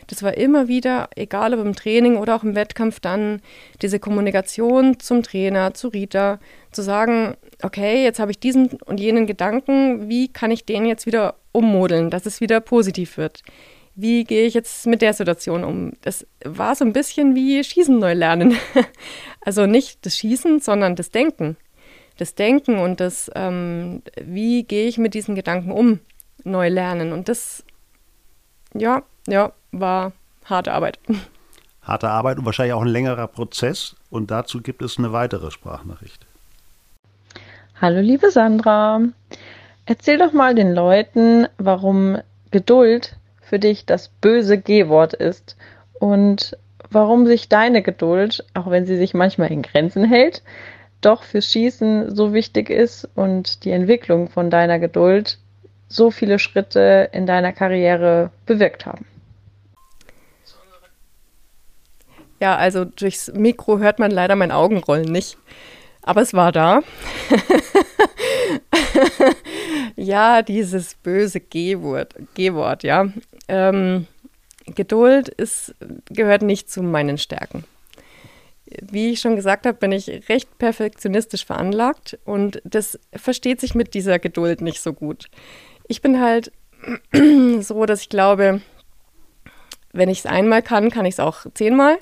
Das 0.08 0.24
war 0.24 0.38
immer 0.38 0.67
wieder, 0.67 1.10
egal 1.15 1.54
ob 1.54 1.60
im 1.60 1.76
Training 1.76 2.15
oder 2.15 2.36
auch 2.36 2.44
im 2.44 2.56
Wettkampf, 2.56 3.00
dann 3.00 3.41
diese 3.82 4.00
Kommunikation 4.00 5.00
zum 5.00 5.24
Trainer, 5.24 5.74
zu 5.74 5.89
Rita, 5.89 6.39
zu 6.72 6.84
sagen, 6.84 7.36
okay, 7.63 8.04
jetzt 8.04 8.20
habe 8.20 8.32
ich 8.32 8.39
diesen 8.39 8.70
und 8.86 9.00
jenen 9.00 9.28
Gedanken, 9.28 10.08
wie 10.08 10.30
kann 10.30 10.52
ich 10.52 10.65
den 10.65 10.86
jetzt 10.86 11.06
wieder 11.06 11.36
ummodeln, 11.52 12.10
dass 12.10 12.26
es 12.26 12.39
wieder 12.39 12.62
positiv 12.62 13.17
wird? 13.17 13.44
Wie 13.94 14.24
gehe 14.24 14.48
ich 14.48 14.54
jetzt 14.54 14.88
mit 14.88 15.02
der 15.02 15.13
Situation 15.13 15.65
um? 15.65 15.94
Das 16.02 16.26
war 16.46 16.76
so 16.76 16.86
ein 16.86 16.94
bisschen 16.94 17.36
wie 17.36 17.62
Schießen 17.62 18.00
neu 18.00 18.13
lernen. 18.13 18.56
also 19.41 19.65
nicht 19.65 20.06
das 20.06 20.15
Schießen, 20.15 20.62
sondern 20.62 20.96
das 20.96 21.12
Denken. 21.12 21.58
Das 22.21 22.36
Denken 22.36 22.77
und 22.77 22.99
das, 22.99 23.31
ähm, 23.34 24.03
wie 24.15 24.62
gehe 24.62 24.88
ich 24.88 24.99
mit 24.99 25.15
diesen 25.15 25.34
Gedanken 25.34 25.71
um? 25.71 26.01
neu 26.43 26.69
lernen. 26.69 27.13
Und 27.13 27.29
das, 27.29 27.63
ja, 28.75 29.01
ja, 29.27 29.53
war 29.71 30.12
harte 30.45 30.71
Arbeit. 30.71 30.99
Harte 31.81 32.10
Arbeit 32.10 32.38
und 32.38 32.45
wahrscheinlich 32.45 32.75
auch 32.75 32.84
ein 32.84 32.88
längerer 32.88 33.25
Prozess. 33.25 33.95
Und 34.12 34.29
dazu 34.29 34.62
gibt 34.62 34.84
es 34.84 34.99
eine 34.99 35.12
weitere 35.13 35.49
Sprachnachricht. 35.49 36.27
Hallo 37.81 38.01
liebe 38.01 38.29
Sandra, 38.29 39.01
erzähl 39.88 40.19
doch 40.19 40.31
mal 40.31 40.53
den 40.53 40.75
Leuten, 40.75 41.47
warum 41.57 42.19
Geduld 42.51 43.15
für 43.41 43.57
dich 43.57 43.88
das 43.88 44.10
böse 44.10 44.60
G-Wort 44.60 45.15
ist 45.15 45.57
und 45.99 46.55
warum 46.91 47.25
sich 47.25 47.49
deine 47.49 47.81
Geduld, 47.81 48.45
auch 48.53 48.69
wenn 48.69 48.86
sie 48.86 48.97
sich 48.97 49.15
manchmal 49.15 49.51
in 49.51 49.63
Grenzen 49.63 50.05
hält, 50.05 50.43
doch 51.01 51.23
fürs 51.23 51.51
Schießen 51.51 52.15
so 52.15 52.33
wichtig 52.33 52.69
ist 52.69 53.07
und 53.15 53.65
die 53.65 53.71
Entwicklung 53.71 54.29
von 54.29 54.49
deiner 54.49 54.79
Geduld 54.79 55.37
so 55.87 56.11
viele 56.11 56.39
Schritte 56.39 57.09
in 57.11 57.25
deiner 57.25 57.51
Karriere 57.51 58.31
bewirkt 58.45 58.85
haben? 58.85 59.05
Ja, 62.39 62.55
also 62.55 62.85
durchs 62.85 63.31
Mikro 63.33 63.77
hört 63.77 63.99
man 63.99 64.09
leider 64.09 64.35
mein 64.35 64.51
Augenrollen 64.51 65.11
nicht. 65.11 65.37
Aber 66.01 66.21
es 66.21 66.33
war 66.33 66.51
da. 66.51 66.81
ja, 69.95 70.41
dieses 70.41 70.95
böse 70.95 71.39
G-Wort, 71.39 72.83
ja. 72.83 73.09
Ähm, 73.47 74.07
Geduld 74.65 75.29
ist, 75.29 75.75
gehört 76.09 76.41
nicht 76.41 76.71
zu 76.71 76.81
meinen 76.81 77.19
Stärken. 77.19 77.65
Wie 78.81 79.12
ich 79.12 79.21
schon 79.21 79.36
gesagt 79.36 79.65
habe, 79.65 79.77
bin 79.77 79.91
ich 79.91 80.29
recht 80.29 80.57
perfektionistisch 80.57 81.45
veranlagt 81.45 82.17
und 82.25 82.62
das 82.63 82.99
versteht 83.13 83.60
sich 83.62 83.75
mit 83.75 83.93
dieser 83.93 84.19
Geduld 84.19 84.62
nicht 84.62 84.81
so 84.81 84.93
gut 84.93 85.29
ich 85.91 86.01
bin 86.01 86.21
halt 86.21 86.51
so, 87.60 87.86
dass 87.86 88.01
ich 88.01 88.10
glaube, 88.10 88.62
wenn 89.91 90.10
ich 90.10 90.19
es 90.19 90.25
einmal 90.25 90.62
kann, 90.62 90.89
kann 90.89 91.05
ich 91.05 91.15
es 91.15 91.19
auch 91.19 91.45
zehnmal. 91.53 91.97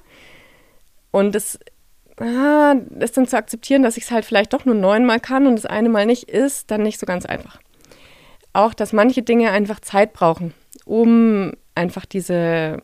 Und 1.11 1.33
das, 1.33 1.59
ah, 2.17 2.75
das 2.91 3.11
dann 3.11 3.27
zu 3.27 3.35
akzeptieren, 3.35 3.81
dass 3.81 3.97
ich 3.97 4.03
es 4.03 4.11
halt 4.11 4.25
vielleicht 4.25 4.53
doch 4.53 4.65
nur 4.65 4.75
neunmal 4.75 5.19
kann 5.19 5.47
und 5.47 5.55
das 5.55 5.65
eine 5.65 5.89
Mal 5.89 6.05
nicht, 6.05 6.29
ist 6.29 6.69
dann 6.69 6.83
nicht 6.83 6.99
so 6.99 7.07
ganz 7.07 7.25
einfach. 7.25 7.59
Auch, 8.53 8.75
dass 8.75 8.93
manche 8.93 9.23
Dinge 9.23 9.51
einfach 9.51 9.79
Zeit 9.79 10.13
brauchen, 10.13 10.53
um 10.85 11.53
einfach 11.73 12.05
diese, 12.05 12.79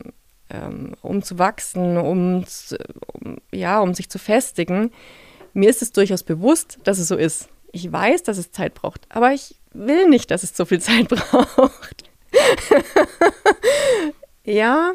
um 1.02 1.22
zu 1.22 1.38
wachsen, 1.38 1.96
um, 1.96 2.44
um, 3.12 3.36
ja, 3.52 3.80
um 3.80 3.94
sich 3.94 4.08
zu 4.08 4.18
festigen. 4.18 4.92
Mir 5.52 5.70
ist 5.70 5.82
es 5.82 5.92
durchaus 5.92 6.22
bewusst, 6.22 6.78
dass 6.84 6.98
es 6.98 7.08
so 7.08 7.16
ist. 7.16 7.48
Ich 7.72 7.90
weiß, 7.90 8.22
dass 8.22 8.38
es 8.38 8.52
Zeit 8.52 8.74
braucht, 8.74 9.06
aber 9.08 9.32
ich 9.32 9.56
will 9.72 10.08
nicht, 10.08 10.30
dass 10.30 10.42
es 10.42 10.56
so 10.56 10.64
viel 10.64 10.80
Zeit 10.80 11.08
braucht. 11.08 12.04
ja, 14.44 14.92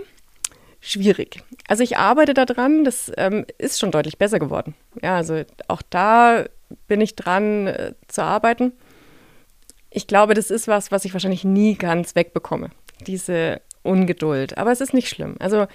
schwierig. 0.79 1.43
Also 1.67 1.83
ich 1.83 1.97
arbeite 1.97 2.33
daran, 2.33 2.83
das 2.83 3.11
ähm, 3.17 3.45
ist 3.57 3.79
schon 3.79 3.91
deutlich 3.91 4.17
besser 4.17 4.39
geworden. 4.39 4.75
Ja, 5.01 5.15
also 5.15 5.43
auch 5.67 5.81
da 5.89 6.45
bin 6.87 7.01
ich 7.01 7.15
dran 7.15 7.67
äh, 7.67 7.93
zu 8.07 8.23
arbeiten. 8.23 8.73
Ich 9.89 10.07
glaube, 10.07 10.33
das 10.33 10.51
ist 10.51 10.67
was, 10.67 10.91
was 10.91 11.03
ich 11.03 11.13
wahrscheinlich 11.13 11.43
nie 11.43 11.75
ganz 11.75 12.15
wegbekomme, 12.15 12.69
diese 13.05 13.61
Ungeduld. 13.83 14.57
Aber 14.57 14.71
es 14.71 14.81
ist 14.81 14.93
nicht 14.93 15.09
schlimm. 15.09 15.35
Also 15.39 15.67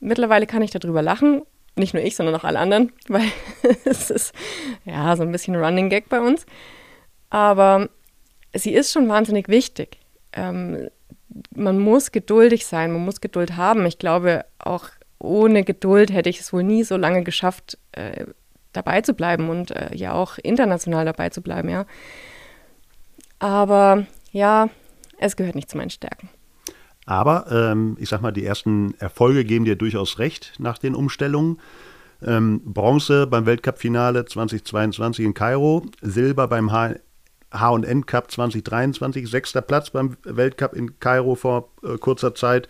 mittlerweile 0.00 0.46
kann 0.46 0.62
ich 0.62 0.70
darüber 0.70 1.02
lachen. 1.02 1.42
Nicht 1.76 1.94
nur 1.94 2.02
ich, 2.04 2.14
sondern 2.14 2.36
auch 2.36 2.44
alle 2.44 2.60
anderen, 2.60 2.92
weil 3.08 3.26
es 3.84 4.10
ist 4.10 4.32
ja 4.84 5.16
so 5.16 5.22
ein 5.22 5.32
bisschen 5.32 5.56
Running 5.56 5.88
Gag 5.88 6.08
bei 6.08 6.20
uns. 6.20 6.46
Aber 7.30 7.88
sie 8.54 8.74
ist 8.74 8.92
schon 8.92 9.08
wahnsinnig 9.08 9.48
wichtig. 9.48 9.98
Ähm, 10.32 10.88
man 11.54 11.80
muss 11.80 12.12
geduldig 12.12 12.66
sein, 12.66 12.92
man 12.92 13.04
muss 13.04 13.20
Geduld 13.20 13.56
haben. 13.56 13.86
Ich 13.86 13.98
glaube, 13.98 14.44
auch 14.58 14.88
ohne 15.18 15.64
Geduld 15.64 16.12
hätte 16.12 16.30
ich 16.30 16.40
es 16.40 16.52
wohl 16.52 16.62
nie 16.62 16.84
so 16.84 16.96
lange 16.96 17.24
geschafft, 17.24 17.78
äh, 17.92 18.26
dabei 18.72 19.00
zu 19.00 19.14
bleiben 19.14 19.48
und 19.48 19.70
äh, 19.70 19.94
ja 19.94 20.12
auch 20.12 20.38
international 20.38 21.04
dabei 21.04 21.30
zu 21.30 21.42
bleiben, 21.42 21.68
ja. 21.68 21.86
Aber 23.38 24.06
ja, 24.32 24.68
es 25.18 25.36
gehört 25.36 25.54
nicht 25.54 25.70
zu 25.70 25.76
meinen 25.76 25.90
Stärken. 25.90 26.28
Aber 27.06 27.46
ähm, 27.50 27.96
ich 28.00 28.08
sag 28.08 28.22
mal, 28.22 28.32
die 28.32 28.44
ersten 28.44 28.94
Erfolge 28.98 29.44
geben 29.44 29.64
dir 29.64 29.76
durchaus 29.76 30.18
recht 30.18 30.54
nach 30.58 30.78
den 30.78 30.94
Umstellungen. 30.94 31.60
Ähm, 32.24 32.62
Bronze 32.64 33.26
beim 33.26 33.44
Weltcup-Finale 33.44 34.24
2022 34.24 35.24
in 35.24 35.34
Kairo, 35.34 35.84
Silber 36.00 36.48
beim 36.48 36.72
H&N 36.72 38.06
Cup 38.06 38.30
2023, 38.30 39.28
sechster 39.28 39.60
Platz 39.60 39.90
beim 39.90 40.16
Weltcup 40.24 40.72
in 40.72 40.98
Kairo 40.98 41.34
vor 41.34 41.68
äh, 41.82 41.98
kurzer 41.98 42.34
Zeit. 42.34 42.68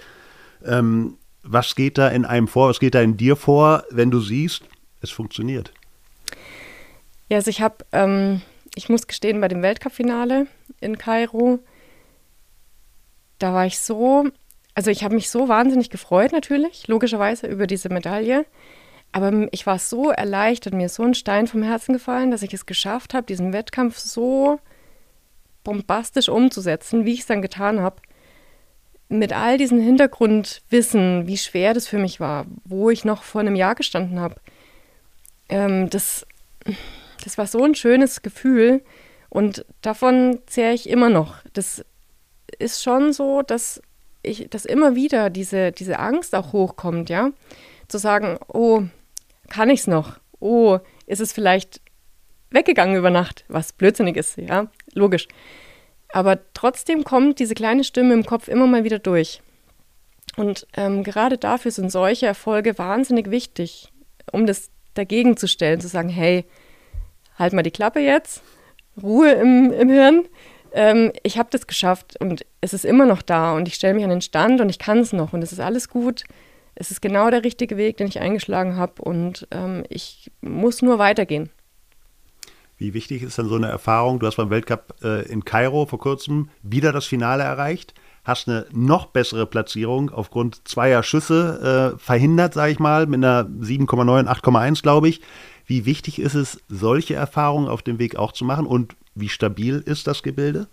Ähm, 0.64 1.18
was 1.44 1.74
geht 1.76 1.98
da 1.98 2.08
in 2.08 2.24
einem 2.24 2.48
vor, 2.48 2.70
was 2.70 2.80
geht 2.80 2.94
da 2.94 3.02
in 3.02 3.16
dir 3.16 3.36
vor, 3.36 3.84
wenn 3.90 4.10
du 4.10 4.18
siehst, 4.18 4.64
es 5.02 5.10
funktioniert? 5.10 5.72
Ja, 7.28 7.36
also 7.36 7.50
ich 7.50 7.60
habe, 7.60 7.84
ähm, 7.92 8.40
ich 8.74 8.88
muss 8.88 9.06
gestehen, 9.06 9.40
bei 9.40 9.48
dem 9.48 9.62
Weltcup-Finale 9.62 10.46
in 10.80 10.98
Kairo, 10.98 11.60
da 13.44 13.52
war 13.52 13.66
ich 13.66 13.78
so, 13.78 14.26
also 14.74 14.90
ich 14.90 15.04
habe 15.04 15.14
mich 15.14 15.28
so 15.28 15.48
wahnsinnig 15.48 15.90
gefreut 15.90 16.32
natürlich, 16.32 16.88
logischerweise 16.88 17.46
über 17.46 17.66
diese 17.66 17.90
Medaille. 17.90 18.46
Aber 19.12 19.48
ich 19.52 19.66
war 19.66 19.78
so 19.78 20.10
erleichtert, 20.10 20.72
mir 20.72 20.86
ist 20.86 20.94
so 20.94 21.02
ein 21.02 21.12
Stein 21.12 21.46
vom 21.46 21.62
Herzen 21.62 21.92
gefallen, 21.92 22.30
dass 22.30 22.42
ich 22.42 22.54
es 22.54 22.64
geschafft 22.64 23.12
habe, 23.12 23.26
diesen 23.26 23.52
Wettkampf 23.52 23.98
so 23.98 24.58
bombastisch 25.62 26.30
umzusetzen, 26.30 27.04
wie 27.04 27.12
ich 27.12 27.20
es 27.20 27.26
dann 27.26 27.42
getan 27.42 27.80
habe, 27.80 27.96
mit 29.10 29.34
all 29.34 29.58
diesem 29.58 29.78
Hintergrundwissen, 29.78 31.26
wie 31.26 31.36
schwer 31.36 31.74
das 31.74 31.86
für 31.86 31.98
mich 31.98 32.20
war, 32.20 32.46
wo 32.64 32.88
ich 32.88 33.04
noch 33.04 33.24
vor 33.24 33.42
einem 33.42 33.56
Jahr 33.56 33.74
gestanden 33.74 34.20
habe, 34.20 34.36
ähm, 35.50 35.90
das, 35.90 36.26
das 37.22 37.36
war 37.36 37.46
so 37.46 37.62
ein 37.62 37.74
schönes 37.74 38.22
Gefühl 38.22 38.82
und 39.28 39.66
davon 39.82 40.38
zehre 40.46 40.72
ich 40.72 40.88
immer 40.88 41.10
noch. 41.10 41.36
Das 41.52 41.84
ist 42.58 42.82
schon 42.82 43.12
so, 43.12 43.42
dass 43.42 43.80
ich, 44.22 44.48
dass 44.50 44.64
immer 44.64 44.94
wieder 44.94 45.30
diese, 45.30 45.72
diese 45.72 45.98
Angst 45.98 46.34
auch 46.34 46.52
hochkommt, 46.52 47.10
ja, 47.10 47.30
zu 47.88 47.98
sagen, 47.98 48.38
oh, 48.48 48.82
kann 49.48 49.70
ich 49.70 49.80
es 49.80 49.86
noch? 49.86 50.18
Oh, 50.40 50.78
ist 51.06 51.20
es 51.20 51.32
vielleicht 51.32 51.80
weggegangen 52.50 52.96
über 52.96 53.10
Nacht, 53.10 53.44
was 53.48 53.72
blödsinnig 53.72 54.16
ist, 54.16 54.38
ja, 54.38 54.68
logisch. 54.94 55.28
Aber 56.12 56.38
trotzdem 56.54 57.04
kommt 57.04 57.38
diese 57.40 57.54
kleine 57.54 57.84
Stimme 57.84 58.14
im 58.14 58.24
Kopf 58.24 58.48
immer 58.48 58.66
mal 58.66 58.84
wieder 58.84 58.98
durch. 58.98 59.42
Und 60.36 60.66
ähm, 60.76 61.02
gerade 61.02 61.38
dafür 61.38 61.70
sind 61.70 61.90
solche 61.90 62.26
Erfolge 62.26 62.78
wahnsinnig 62.78 63.30
wichtig, 63.30 63.92
um 64.32 64.46
das 64.46 64.70
dagegen 64.94 65.36
zu 65.36 65.48
stellen, 65.48 65.80
zu 65.80 65.88
sagen, 65.88 66.08
hey, 66.08 66.44
halt 67.38 67.52
mal 67.52 67.62
die 67.62 67.70
Klappe 67.70 68.00
jetzt, 68.00 68.42
Ruhe 69.02 69.32
im, 69.32 69.72
im 69.72 69.88
Hirn, 69.88 70.24
ähm, 70.74 71.12
ich 71.22 71.38
habe 71.38 71.48
das 71.50 71.66
geschafft 71.66 72.16
und 72.20 72.44
es 72.60 72.74
ist 72.74 72.84
immer 72.84 73.06
noch 73.06 73.22
da 73.22 73.54
und 73.54 73.68
ich 73.68 73.74
stelle 73.74 73.94
mich 73.94 74.04
an 74.04 74.10
den 74.10 74.20
Stand 74.20 74.60
und 74.60 74.68
ich 74.68 74.78
kann 74.78 74.98
es 74.98 75.12
noch 75.12 75.32
und 75.32 75.42
es 75.42 75.52
ist 75.52 75.60
alles 75.60 75.88
gut. 75.88 76.24
Es 76.74 76.90
ist 76.90 77.00
genau 77.00 77.30
der 77.30 77.44
richtige 77.44 77.76
Weg, 77.76 77.98
den 77.98 78.08
ich 78.08 78.20
eingeschlagen 78.20 78.76
habe 78.76 79.00
und 79.00 79.46
ähm, 79.52 79.84
ich 79.88 80.32
muss 80.40 80.82
nur 80.82 80.98
weitergehen. 80.98 81.50
Wie 82.76 82.92
wichtig 82.92 83.22
ist 83.22 83.38
dann 83.38 83.48
so 83.48 83.54
eine 83.54 83.68
Erfahrung? 83.68 84.18
Du 84.18 84.26
hast 84.26 84.36
beim 84.36 84.50
Weltcup 84.50 84.96
äh, 85.02 85.22
in 85.30 85.44
Kairo 85.44 85.86
vor 85.86 86.00
kurzem 86.00 86.50
wieder 86.62 86.92
das 86.92 87.06
Finale 87.06 87.44
erreicht, 87.44 87.94
hast 88.24 88.48
eine 88.48 88.66
noch 88.72 89.06
bessere 89.06 89.46
Platzierung 89.46 90.10
aufgrund 90.10 90.66
zweier 90.66 91.04
Schüsse 91.04 91.94
äh, 91.94 91.98
verhindert, 92.00 92.54
sage 92.54 92.72
ich 92.72 92.80
mal, 92.80 93.06
mit 93.06 93.22
einer 93.22 93.44
7,9, 93.44 94.26
8,1 94.26 94.82
glaube 94.82 95.08
ich. 95.08 95.20
Wie 95.66 95.86
wichtig 95.86 96.18
ist 96.18 96.34
es, 96.34 96.60
solche 96.68 97.14
Erfahrungen 97.14 97.68
auf 97.68 97.82
dem 97.82 98.00
Weg 98.00 98.16
auch 98.16 98.32
zu 98.32 98.44
machen 98.44 98.66
und 98.66 98.96
wie 99.14 99.28
stabil 99.28 99.82
ist 99.84 100.06
das 100.06 100.22
Gebilde? 100.22 100.68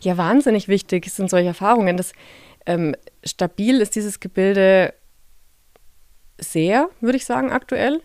Ja, 0.00 0.16
wahnsinnig 0.16 0.68
wichtig 0.68 1.10
sind 1.10 1.30
solche 1.30 1.48
Erfahrungen. 1.48 1.96
Das, 1.96 2.12
ähm, 2.66 2.94
stabil 3.24 3.80
ist 3.80 3.94
dieses 3.94 4.20
Gebilde 4.20 4.94
sehr, 6.38 6.88
würde 7.00 7.16
ich 7.16 7.24
sagen, 7.24 7.52
aktuell. 7.52 8.02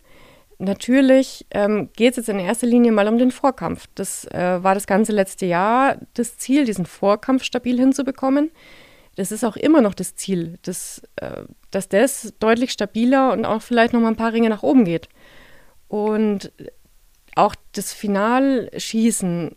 Natürlich 0.58 1.46
ähm, 1.52 1.89
geht 1.96 2.12
es 2.12 2.18
jetzt 2.18 2.30
in 2.30 2.39
erster 2.39 2.68
Linie 2.68 2.92
mal 2.92 3.08
um 3.08 3.18
den 3.18 3.32
Vorkampf. 3.32 3.88
Das 3.96 4.26
äh, 4.26 4.62
war 4.62 4.74
das 4.74 4.88
ganze 4.88 5.13
letzte 5.13 5.46
Jahr 5.46 5.98
das 6.15 6.38
Ziel, 6.38 6.65
diesen 6.65 6.86
Vorkampf 6.86 7.44
stabil 7.44 7.80
hinzubekommen. 7.80 8.52
Das 9.15 9.32
ist 9.32 9.46
auch 9.46 9.56
immer 9.56 9.82
noch 9.82 9.94
das 9.94 10.15
Ziel, 10.15 10.60
dass, 10.63 11.02
äh, 11.15 11.44
dass 11.72 11.88
das 11.88 12.34
deutlich 12.39 12.72
stabiler 12.72 13.32
und 13.32 13.46
auch 13.46 13.62
vielleicht 13.62 13.94
noch 13.94 14.02
mal 14.02 14.10
ein 14.10 14.18
paar 14.18 14.34
Ringe 14.34 14.50
nach 14.50 14.63
oben 14.63 14.84
geht. 14.84 15.08
Und 15.88 16.52
auch 17.36 17.56
das 17.72 17.94
Finalschießen, 17.94 19.56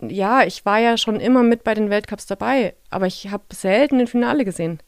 ja, 0.00 0.44
ich 0.44 0.64
war 0.64 0.78
ja 0.78 0.96
schon 0.96 1.20
immer 1.20 1.42
mit 1.42 1.64
bei 1.64 1.74
den 1.74 1.90
Weltcups 1.90 2.26
dabei, 2.26 2.74
aber 2.90 3.06
ich 3.06 3.30
habe 3.30 3.44
selten 3.52 4.00
ein 4.00 4.06
Finale 4.06 4.44
gesehen. 4.44 4.78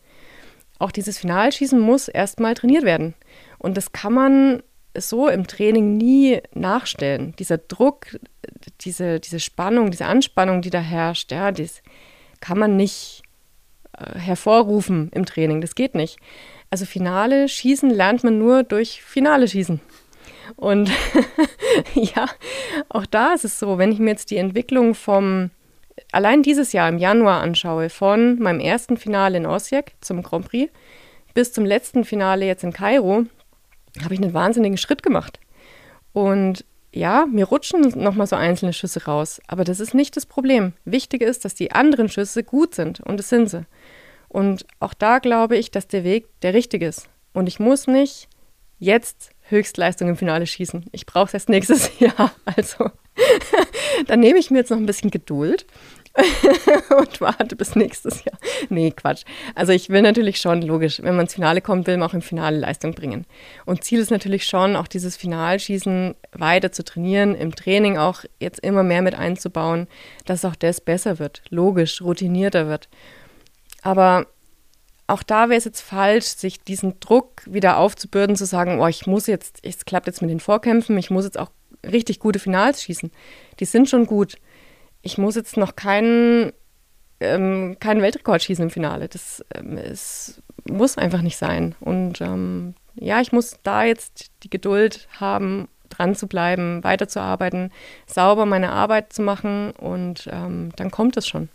Auch 0.78 0.92
dieses 0.92 1.18
Finalschießen 1.18 1.78
muss 1.78 2.08
erstmal 2.08 2.54
trainiert 2.54 2.84
werden. 2.84 3.14
Und 3.58 3.76
das 3.76 3.92
kann 3.92 4.14
man 4.14 4.62
so 4.96 5.28
im 5.28 5.46
Training 5.46 5.96
nie 5.96 6.40
nachstellen. 6.54 7.34
Dieser 7.38 7.58
Druck, 7.58 8.18
diese, 8.80 9.20
diese 9.20 9.40
Spannung, 9.40 9.90
diese 9.90 10.06
Anspannung, 10.06 10.62
die 10.62 10.70
da 10.70 10.80
herrscht, 10.80 11.32
ja, 11.32 11.52
das 11.52 11.82
kann 12.40 12.58
man 12.58 12.76
nicht 12.76 13.22
äh, 13.96 14.18
hervorrufen 14.18 15.10
im 15.12 15.26
Training. 15.26 15.60
Das 15.60 15.74
geht 15.74 15.94
nicht. 15.94 16.18
Also 16.70 16.86
Finale 16.86 17.48
schießen 17.48 17.90
lernt 17.90 18.24
man 18.24 18.38
nur 18.38 18.62
durch 18.62 19.02
Finale 19.02 19.48
schießen. 19.48 19.80
Und 20.56 20.90
ja, 21.94 22.26
auch 22.88 23.06
da 23.06 23.34
ist 23.34 23.44
es 23.44 23.58
so, 23.58 23.78
wenn 23.78 23.92
ich 23.92 23.98
mir 23.98 24.10
jetzt 24.10 24.30
die 24.30 24.36
Entwicklung 24.36 24.94
vom, 24.94 25.50
allein 26.12 26.42
dieses 26.42 26.72
Jahr 26.72 26.88
im 26.88 26.98
Januar 26.98 27.40
anschaue, 27.40 27.90
von 27.90 28.38
meinem 28.38 28.60
ersten 28.60 28.96
Finale 28.96 29.36
in 29.36 29.46
Osijek 29.46 29.94
zum 30.00 30.22
Grand 30.22 30.48
Prix 30.48 30.72
bis 31.34 31.52
zum 31.52 31.64
letzten 31.64 32.04
Finale 32.04 32.46
jetzt 32.46 32.64
in 32.64 32.72
Kairo, 32.72 33.24
habe 34.02 34.14
ich 34.14 34.20
einen 34.20 34.34
wahnsinnigen 34.34 34.78
Schritt 34.78 35.02
gemacht. 35.02 35.38
Und 36.12 36.64
ja, 36.92 37.26
mir 37.26 37.46
rutschen 37.46 37.82
nochmal 38.02 38.26
so 38.26 38.36
einzelne 38.36 38.72
Schüsse 38.72 39.04
raus, 39.04 39.40
aber 39.46 39.62
das 39.64 39.78
ist 39.78 39.94
nicht 39.94 40.16
das 40.16 40.26
Problem. 40.26 40.72
Wichtig 40.84 41.22
ist, 41.22 41.44
dass 41.44 41.54
die 41.54 41.70
anderen 41.70 42.08
Schüsse 42.08 42.42
gut 42.42 42.74
sind 42.74 43.00
und 43.00 43.18
das 43.18 43.28
sind 43.28 43.48
sie. 43.48 43.64
Und 44.28 44.66
auch 44.80 44.94
da 44.94 45.18
glaube 45.18 45.56
ich, 45.56 45.70
dass 45.70 45.86
der 45.86 46.04
Weg 46.04 46.26
der 46.42 46.54
richtige 46.54 46.86
ist. 46.86 47.08
Und 47.32 47.46
ich 47.46 47.60
muss 47.60 47.86
nicht 47.86 48.28
jetzt 48.78 49.30
Höchstleistung 49.50 50.08
im 50.08 50.16
Finale 50.16 50.46
schießen. 50.46 50.86
Ich 50.92 51.06
brauche 51.06 51.26
es 51.26 51.34
erst 51.34 51.48
nächstes 51.48 51.90
Jahr. 52.00 52.32
Also 52.44 52.90
dann 54.06 54.20
nehme 54.20 54.38
ich 54.38 54.50
mir 54.50 54.58
jetzt 54.58 54.70
noch 54.70 54.78
ein 54.78 54.86
bisschen 54.86 55.10
Geduld 55.10 55.66
und 56.98 57.20
warte 57.20 57.54
bis 57.56 57.76
nächstes 57.76 58.24
Jahr. 58.24 58.38
Nee, 58.68 58.90
Quatsch. 58.90 59.22
Also 59.54 59.72
ich 59.72 59.90
will 59.90 60.02
natürlich 60.02 60.38
schon, 60.38 60.62
logisch, 60.62 61.02
wenn 61.02 61.14
man 61.14 61.26
ins 61.26 61.34
Finale 61.34 61.60
kommt, 61.60 61.86
will 61.86 61.96
man 61.96 62.08
auch 62.08 62.14
im 62.14 62.22
Finale 62.22 62.58
Leistung 62.58 62.94
bringen. 62.94 63.26
Und 63.64 63.84
Ziel 63.84 64.00
ist 64.00 64.10
natürlich 64.10 64.44
schon, 64.44 64.74
auch 64.74 64.88
dieses 64.88 65.16
Finalschießen 65.16 66.14
weiter 66.32 66.72
zu 66.72 66.84
trainieren, 66.84 67.34
im 67.34 67.54
Training 67.54 67.96
auch 67.96 68.24
jetzt 68.40 68.60
immer 68.60 68.82
mehr 68.82 69.02
mit 69.02 69.14
einzubauen, 69.14 69.86
dass 70.26 70.44
auch 70.44 70.56
das 70.56 70.80
besser 70.80 71.18
wird, 71.18 71.42
logisch, 71.50 72.02
routinierter 72.02 72.66
wird. 72.66 72.88
Aber 73.82 74.26
auch 75.10 75.22
da 75.22 75.48
wäre 75.48 75.58
es 75.58 75.64
jetzt 75.64 75.80
falsch, 75.80 76.26
sich 76.26 76.62
diesen 76.62 77.00
Druck 77.00 77.42
wieder 77.46 77.76
aufzubürden, 77.78 78.36
zu 78.36 78.46
sagen, 78.46 78.80
oh, 78.80 78.86
ich 78.86 79.06
muss 79.06 79.26
jetzt, 79.26 79.58
es 79.62 79.84
klappt 79.84 80.06
jetzt 80.06 80.22
mit 80.22 80.30
den 80.30 80.40
Vorkämpfen, 80.40 80.96
ich 80.98 81.10
muss 81.10 81.24
jetzt 81.24 81.38
auch 81.38 81.50
richtig 81.84 82.18
gute 82.20 82.38
Finals 82.38 82.82
schießen. 82.82 83.10
Die 83.58 83.64
sind 83.64 83.88
schon 83.88 84.06
gut. 84.06 84.36
Ich 85.02 85.18
muss 85.18 85.34
jetzt 85.34 85.56
noch 85.56 85.76
keinen, 85.76 86.52
ähm, 87.20 87.76
keinen 87.80 88.02
Weltrekord 88.02 88.42
schießen 88.42 88.64
im 88.64 88.70
Finale. 88.70 89.08
Das 89.08 89.44
ähm, 89.54 89.76
ist, 89.78 90.42
muss 90.68 90.98
einfach 90.98 91.22
nicht 91.22 91.36
sein. 91.36 91.74
Und 91.80 92.20
ähm, 92.20 92.74
ja, 92.94 93.20
ich 93.20 93.32
muss 93.32 93.56
da 93.62 93.84
jetzt 93.84 94.30
die 94.42 94.50
Geduld 94.50 95.08
haben, 95.18 95.68
dran 95.88 96.14
zu 96.14 96.28
bleiben, 96.28 96.84
weiterzuarbeiten, 96.84 97.72
sauber 98.06 98.46
meine 98.46 98.70
Arbeit 98.70 99.12
zu 99.12 99.22
machen 99.22 99.72
und 99.72 100.28
ähm, 100.30 100.70
dann 100.76 100.90
kommt 100.90 101.16
es 101.16 101.26
schon. 101.26 101.48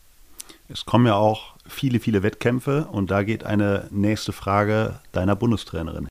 Es 0.67 0.85
kommen 0.85 1.05
ja 1.05 1.15
auch 1.15 1.53
viele, 1.67 1.99
viele 1.99 2.23
Wettkämpfe 2.23 2.87
und 2.91 3.11
da 3.11 3.21
geht 3.21 3.43
eine 3.43 3.87
nächste 3.91 4.31
Frage 4.31 4.99
deiner 5.11 5.35
Bundestrainerin. 5.35 6.07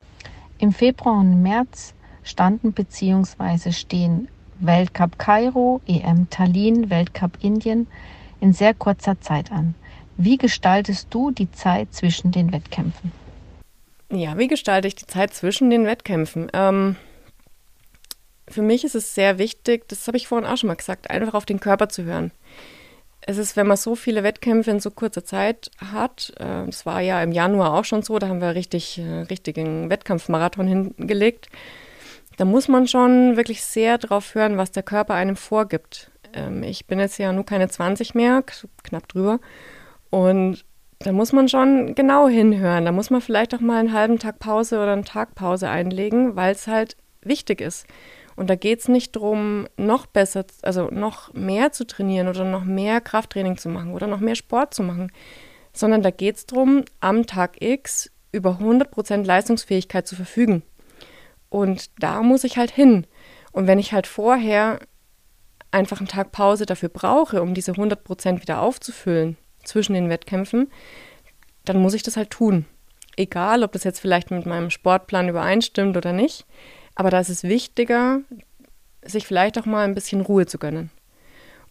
Im 0.59 0.73
Februar 0.73 1.19
und 1.19 1.43
März 1.43 1.93
standen 2.23 2.73
bzw. 2.73 3.73
stehen 3.73 4.29
Weltcup 4.61 5.19
Kairo, 5.19 5.81
EM 5.87 6.31
Tallinn, 6.31 6.89
Weltcup 6.89 7.39
Indien 7.43 7.89
in 8.41 8.53
sehr 8.53 8.75
kurzer 8.75 9.21
Zeit 9.21 9.51
an. 9.51 9.75
Wie 10.17 10.39
gestaltest 10.39 11.09
du 11.11 11.33
die 11.33 11.51
Zeit 11.51 11.93
zwischen 11.93 12.31
den 12.31 12.53
Wettkämpfen? 12.53 13.11
Ja, 14.13 14.39
wie 14.39 14.47
gestalte 14.47 14.87
ich 14.87 14.95
die 14.95 15.07
Zeit 15.07 15.35
zwischen 15.35 15.71
den 15.71 15.87
Wettkämpfen? 15.87 16.49
Ähm, 16.53 16.95
für 18.47 18.63
mich 18.63 18.85
ist 18.85 18.95
es 18.95 19.17
sehr 19.17 19.39
wichtig, 19.39 19.89
das 19.89 20.07
habe 20.07 20.17
ich 20.17 20.29
vorhin 20.29 20.49
auch 20.49 20.57
schon 20.57 20.69
mal 20.69 20.77
gesagt, 20.77 21.11
einfach 21.11 21.35
auf 21.35 21.47
den 21.47 21.59
Körper 21.59 21.89
zu 21.89 22.05
hören 22.05 22.31
es 23.27 23.39
ist, 23.39 23.57
wenn 23.57 23.67
man 23.67 23.77
so 23.77 23.95
viele 23.95 24.23
Wettkämpfe 24.23 24.71
in 24.71 24.81
so 24.81 24.91
kurzer 24.91 25.25
Zeit 25.25 25.71
hat, 25.79 26.33
äh, 26.39 26.67
das 26.67 26.85
war 26.87 27.01
ja 27.01 27.23
im 27.23 27.33
Januar 27.33 27.75
auch 27.75 27.85
schon 27.85 28.03
so, 28.03 28.19
da 28.19 28.29
haben 28.29 28.41
wir 28.41 28.55
richtig, 28.55 28.99
äh, 28.99 29.21
richtigen 29.23 29.91
Wettkampfmarathon 29.91 30.67
hingelegt, 30.67 31.49
da 32.37 32.45
muss 32.45 32.69
man 32.69 32.89
schon 32.89 33.37
wirklich 33.37 33.63
sehr 33.63 33.99
drauf 33.99 34.35
hören, 34.35 34.57
was 34.57 34.73
der 34.73 34.83
Körper 34.83 35.15
einem 35.15 35.37
vorgibt. 35.37 36.11
Ähm, 36.33 36.63
ich 36.63 36.87
bin 36.87 36.99
jetzt 36.99 37.19
ja 37.19 37.33
nur 37.33 37.47
keine 37.47 37.69
20 37.69 38.15
mehr, 38.15 38.43
knapp 38.83 39.09
drüber. 39.09 39.41
Und 40.11 40.65
da 40.99 41.13
muss 41.13 41.33
man 41.33 41.49
schon 41.49 41.95
genau 41.95 42.29
hinhören. 42.29 42.85
Da 42.85 42.93
muss 42.93 43.11
man 43.11 43.21
vielleicht 43.21 43.55
auch 43.55 43.61
mal 43.61 43.79
einen 43.79 43.93
halben 43.93 44.19
Tag 44.19 44.39
Pause 44.39 44.77
oder 44.77 44.93
einen 44.93 45.05
Tag 45.05 45.35
Pause 45.35 45.69
einlegen, 45.69 46.37
weil 46.37 46.53
es 46.53 46.67
halt 46.67 46.97
wichtig 47.23 47.61
ist. 47.61 47.87
Und 48.37 48.51
da 48.51 48.57
geht 48.57 48.81
es 48.81 48.89
nicht 48.89 49.17
darum, 49.17 49.69
noch 49.77 50.07
besser, 50.07 50.45
also 50.63 50.89
noch 50.91 51.33
mehr 51.33 51.73
zu 51.73 51.87
trainieren 51.87 52.29
oder 52.29 52.45
noch 52.45 52.65
mehr 52.65 53.01
Krafttraining 53.01 53.57
zu 53.57 53.69
machen 53.69 53.93
oder 53.93 54.07
noch 54.07 54.21
mehr 54.21 54.35
Sport 54.35 54.75
zu 54.75 54.83
machen, 54.83 55.13
sondern 55.73 56.03
da 56.03 56.11
geht 56.11 56.37
es 56.37 56.47
darum, 56.47 56.85
am 57.01 57.27
Tag 57.27 57.63
X 57.63 58.11
über 58.33 58.59
100% 58.61 59.25
Leistungsfähigkeit 59.25 60.07
zu 60.07 60.17
verfügen. 60.17 60.63
Und 61.49 61.91
da 62.03 62.23
muss 62.23 62.45
ich 62.45 62.57
halt 62.57 62.73
hin. 62.73 63.07
Und 63.53 63.69
wenn 63.69 63.79
ich 63.79 63.93
halt 63.93 64.09
vorher 64.09 64.81
einfach 65.71 65.99
einen 65.99 66.09
Tag 66.09 66.33
Pause 66.33 66.67
dafür 66.67 66.89
brauche, 66.89 67.43
um 67.43 67.55
diese 67.55 67.73
100% 67.73 68.43
wieder 68.43 68.61
aufzufüllen 68.61 69.37
zwischen 69.65 69.95
den 69.95 70.09
Wettkämpfen, 70.09 70.71
dann 71.65 71.81
muss 71.81 71.95
ich 71.95 72.03
das 72.03 72.17
halt 72.17 72.31
tun. 72.31 72.67
Egal, 73.17 73.63
ob 73.63 73.73
das 73.73 73.85
jetzt 73.85 74.01
vielleicht 74.01 74.31
mit 74.31 74.47
meinem 74.47 74.71
Sportplan 74.71 75.29
übereinstimmt 75.29 75.97
oder 75.97 76.13
nicht. 76.13 76.47
Aber 76.95 77.11
da 77.11 77.21
ist 77.21 77.29
es 77.29 77.43
wichtiger, 77.43 78.21
sich 79.05 79.27
vielleicht 79.27 79.59
auch 79.59 79.67
mal 79.67 79.85
ein 79.85 79.95
bisschen 79.95 80.21
Ruhe 80.21 80.47
zu 80.47 80.59
gönnen. 80.59 80.91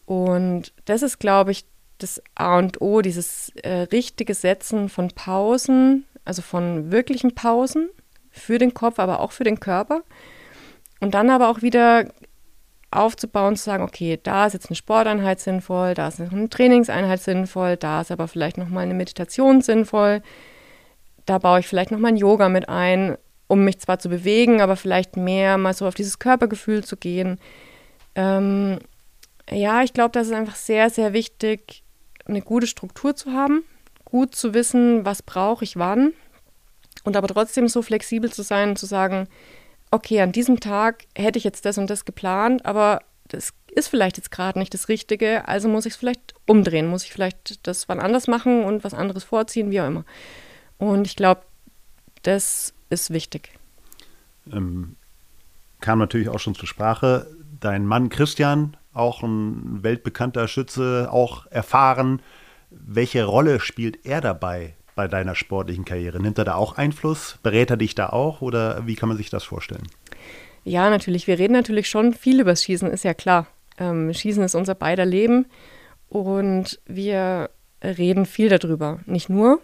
Und 0.05 0.73
das 0.85 1.01
ist, 1.01 1.19
glaube 1.19 1.51
ich, 1.51 1.65
das 1.97 2.21
A 2.35 2.57
und 2.57 2.81
O, 2.81 3.01
dieses 3.01 3.49
äh, 3.63 3.87
richtige 3.91 4.33
Setzen 4.33 4.89
von 4.89 5.09
Pausen, 5.09 6.05
also 6.25 6.41
von 6.41 6.91
wirklichen 6.91 7.35
Pausen 7.35 7.89
für 8.29 8.57
den 8.57 8.73
Kopf, 8.73 8.99
aber 8.99 9.19
auch 9.19 9.31
für 9.31 9.43
den 9.43 9.59
Körper. 9.59 10.03
Und 10.99 11.13
dann 11.13 11.29
aber 11.29 11.49
auch 11.49 11.61
wieder 11.61 12.05
aufzubauen, 12.91 13.55
zu 13.55 13.63
sagen, 13.63 13.83
okay, 13.83 14.19
da 14.21 14.45
ist 14.45 14.53
jetzt 14.53 14.69
eine 14.69 14.75
Sporteinheit 14.75 15.39
sinnvoll, 15.39 15.93
da 15.93 16.07
ist 16.07 16.19
eine 16.19 16.49
Trainingseinheit 16.49 17.21
sinnvoll, 17.21 17.77
da 17.77 18.01
ist 18.01 18.11
aber 18.11 18.27
vielleicht 18.27 18.57
nochmal 18.57 18.83
eine 18.83 18.93
Meditation 18.93 19.61
sinnvoll, 19.61 20.21
da 21.25 21.37
baue 21.39 21.59
ich 21.59 21.67
vielleicht 21.67 21.91
nochmal 21.91 22.11
ein 22.11 22.17
Yoga 22.17 22.49
mit 22.49 22.69
ein 22.69 23.17
um 23.53 23.63
mich 23.63 23.79
zwar 23.79 23.99
zu 23.99 24.09
bewegen, 24.09 24.61
aber 24.61 24.75
vielleicht 24.75 25.15
mehr 25.15 25.59
mal 25.59 25.75
so 25.75 25.85
auf 25.85 25.93
dieses 25.93 26.17
Körpergefühl 26.17 26.83
zu 26.83 26.97
gehen. 26.97 27.39
Ähm, 28.15 28.79
ja, 29.49 29.83
ich 29.83 29.93
glaube, 29.93 30.11
das 30.11 30.27
ist 30.27 30.33
einfach 30.33 30.55
sehr, 30.55 30.89
sehr 30.89 31.13
wichtig, 31.13 31.83
eine 32.25 32.41
gute 32.41 32.65
Struktur 32.65 33.15
zu 33.15 33.31
haben, 33.31 33.63
gut 34.05 34.33
zu 34.33 34.55
wissen, 34.55 35.05
was 35.05 35.21
brauche 35.21 35.63
ich 35.63 35.77
wann 35.77 36.13
und 37.03 37.15
aber 37.15 37.27
trotzdem 37.27 37.67
so 37.67 37.83
flexibel 37.83 38.31
zu 38.31 38.41
sein, 38.41 38.75
zu 38.75 38.87
sagen, 38.87 39.27
okay, 39.91 40.21
an 40.21 40.31
diesem 40.31 40.59
Tag 40.59 41.05
hätte 41.15 41.37
ich 41.37 41.43
jetzt 41.43 41.65
das 41.65 41.77
und 41.77 41.91
das 41.91 42.05
geplant, 42.05 42.65
aber 42.65 43.01
das 43.27 43.53
ist 43.75 43.87
vielleicht 43.87 44.17
jetzt 44.17 44.31
gerade 44.31 44.57
nicht 44.57 44.73
das 44.73 44.89
Richtige, 44.89 45.47
also 45.47 45.69
muss 45.69 45.85
ich 45.85 45.93
es 45.93 45.97
vielleicht 45.97 46.33
umdrehen, 46.47 46.87
muss 46.87 47.03
ich 47.03 47.13
vielleicht 47.13 47.67
das 47.67 47.87
wann 47.87 47.99
anders 47.99 48.27
machen 48.27 48.63
und 48.63 48.83
was 48.83 48.95
anderes 48.95 49.23
vorziehen, 49.23 49.69
wie 49.69 49.79
auch 49.79 49.87
immer. 49.87 50.05
Und 50.79 51.05
ich 51.05 51.15
glaube, 51.15 51.41
das 52.23 52.73
ist 52.93 53.11
wichtig. 53.11 53.49
Ähm, 54.51 54.95
kam 55.79 55.99
natürlich 55.99 56.29
auch 56.29 56.39
schon 56.39 56.55
zur 56.55 56.67
Sprache. 56.67 57.27
Dein 57.59 57.85
Mann 57.85 58.09
Christian, 58.09 58.77
auch 58.93 59.23
ein 59.23 59.83
weltbekannter 59.83 60.47
Schütze, 60.47 61.09
auch 61.11 61.45
erfahren. 61.47 62.21
Welche 62.69 63.25
Rolle 63.25 63.59
spielt 63.59 64.05
er 64.05 64.21
dabei 64.21 64.75
bei 64.95 65.07
deiner 65.07 65.35
sportlichen 65.35 65.85
Karriere? 65.85 66.21
Nimmt 66.21 66.37
er 66.37 66.45
da 66.45 66.55
auch 66.55 66.77
Einfluss? 66.77 67.39
Berät 67.43 67.69
er 67.69 67.77
dich 67.77 67.95
da 67.95 68.09
auch 68.09 68.41
oder 68.41 68.85
wie 68.87 68.95
kann 68.95 69.09
man 69.09 69.17
sich 69.17 69.29
das 69.29 69.43
vorstellen? 69.43 69.87
Ja, 70.63 70.89
natürlich. 70.89 71.27
Wir 71.27 71.39
reden 71.39 71.53
natürlich 71.53 71.89
schon 71.89 72.13
viel 72.13 72.39
über 72.39 72.51
das 72.51 72.63
Schießen, 72.63 72.89
ist 72.89 73.03
ja 73.03 73.13
klar. 73.13 73.47
Ähm, 73.77 74.13
Schießen 74.13 74.43
ist 74.43 74.55
unser 74.55 74.75
beider 74.75 75.05
Leben 75.05 75.47
und 76.09 76.79
wir 76.85 77.49
reden 77.83 78.25
viel 78.25 78.49
darüber. 78.49 78.99
Nicht 79.05 79.29
nur, 79.29 79.59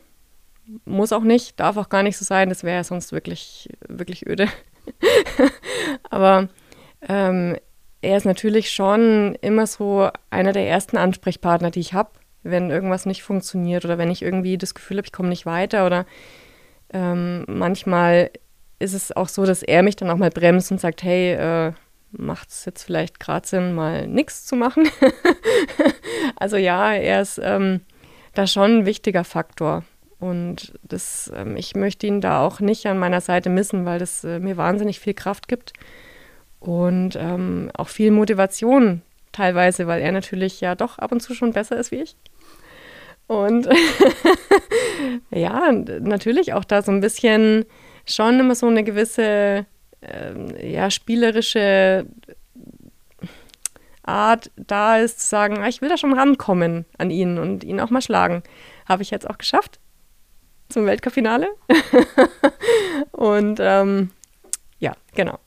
muss 0.85 1.13
auch 1.13 1.23
nicht, 1.23 1.59
darf 1.59 1.77
auch 1.77 1.89
gar 1.89 2.03
nicht 2.03 2.17
so 2.17 2.25
sein, 2.25 2.49
das 2.49 2.63
wäre 2.63 2.77
ja 2.77 2.83
sonst 2.83 3.11
wirklich, 3.11 3.69
wirklich 3.87 4.27
öde. 4.27 4.47
Aber 6.09 6.49
ähm, 7.07 7.55
er 8.01 8.17
ist 8.17 8.25
natürlich 8.25 8.71
schon 8.71 9.35
immer 9.41 9.67
so 9.67 10.09
einer 10.29 10.53
der 10.53 10.67
ersten 10.67 10.97
Ansprechpartner, 10.97 11.71
die 11.71 11.81
ich 11.81 11.93
habe, 11.93 12.11
wenn 12.43 12.69
irgendwas 12.69 13.05
nicht 13.05 13.23
funktioniert 13.23 13.85
oder 13.85 13.97
wenn 13.97 14.11
ich 14.11 14.21
irgendwie 14.21 14.57
das 14.57 14.73
Gefühl 14.73 14.97
habe, 14.97 15.05
ich 15.05 15.11
komme 15.11 15.29
nicht 15.29 15.45
weiter 15.45 15.85
oder 15.85 16.05
ähm, 16.93 17.45
manchmal 17.47 18.31
ist 18.79 18.93
es 18.93 19.15
auch 19.15 19.27
so, 19.27 19.45
dass 19.45 19.61
er 19.61 19.83
mich 19.83 19.97
dann 19.97 20.09
auch 20.09 20.17
mal 20.17 20.29
bremst 20.29 20.71
und 20.71 20.79
sagt, 20.79 21.03
hey, 21.03 21.33
äh, 21.33 21.73
macht 22.11 22.49
es 22.49 22.65
jetzt 22.65 22.83
vielleicht 22.83 23.19
gerade 23.19 23.47
Sinn, 23.47 23.73
mal 23.73 24.07
nichts 24.07 24.45
zu 24.45 24.55
machen? 24.55 24.89
also 26.37 26.57
ja, 26.57 26.93
er 26.93 27.21
ist 27.21 27.39
ähm, 27.43 27.81
da 28.33 28.47
schon 28.47 28.79
ein 28.79 28.85
wichtiger 28.85 29.23
Faktor. 29.23 29.83
Und 30.19 30.73
das, 30.83 31.31
ähm, 31.33 31.55
ich 31.55 31.75
möchte 31.75 32.05
ihn 32.05 32.19
da 32.19 32.41
auch 32.41 32.59
nicht 32.59 32.85
an 32.87 32.99
meiner 32.99 33.21
Seite 33.21 33.49
missen, 33.49 33.85
weil 33.85 33.99
das 33.99 34.23
äh, 34.23 34.39
mir 34.39 34.57
wahnsinnig 34.57 34.99
viel 34.99 35.13
Kraft 35.13 35.47
gibt 35.47 35.73
und 36.59 37.15
ähm, 37.15 37.71
auch 37.73 37.87
viel 37.87 38.11
Motivation 38.11 39.01
teilweise, 39.31 39.87
weil 39.87 40.01
er 40.01 40.11
natürlich 40.11 40.59
ja 40.59 40.75
doch 40.75 40.97
ab 40.97 41.13
und 41.13 41.21
zu 41.21 41.33
schon 41.33 41.53
besser 41.53 41.77
ist 41.77 41.91
wie 41.91 42.01
ich. 42.01 42.17
Und 43.27 43.69
ja, 45.31 45.71
natürlich 45.71 46.53
auch 46.53 46.65
da 46.65 46.81
so 46.81 46.91
ein 46.91 46.99
bisschen 46.99 47.65
schon 48.05 48.39
immer 48.39 48.55
so 48.55 48.67
eine 48.67 48.83
gewisse 48.83 49.65
ähm, 50.01 50.53
ja, 50.61 50.91
spielerische 50.91 52.07
Art 54.03 54.51
da 54.57 54.97
ist, 54.97 55.21
zu 55.21 55.27
sagen, 55.27 55.59
ah, 55.59 55.67
ich 55.67 55.81
will 55.81 55.89
da 55.89 55.97
schon 55.97 56.13
rankommen 56.13 56.85
an 56.97 57.11
ihn 57.11 57.37
und 57.37 57.63
ihn 57.63 57.79
auch 57.79 57.91
mal 57.91 58.01
schlagen. 58.01 58.43
Habe 58.87 59.03
ich 59.03 59.11
jetzt 59.11 59.29
auch 59.29 59.37
geschafft 59.37 59.79
zum 60.69 60.85
Weltcup-Finale. 60.85 61.47
und 63.11 63.59
ähm, 63.61 64.11
ja, 64.79 64.93
genau. 65.13 65.39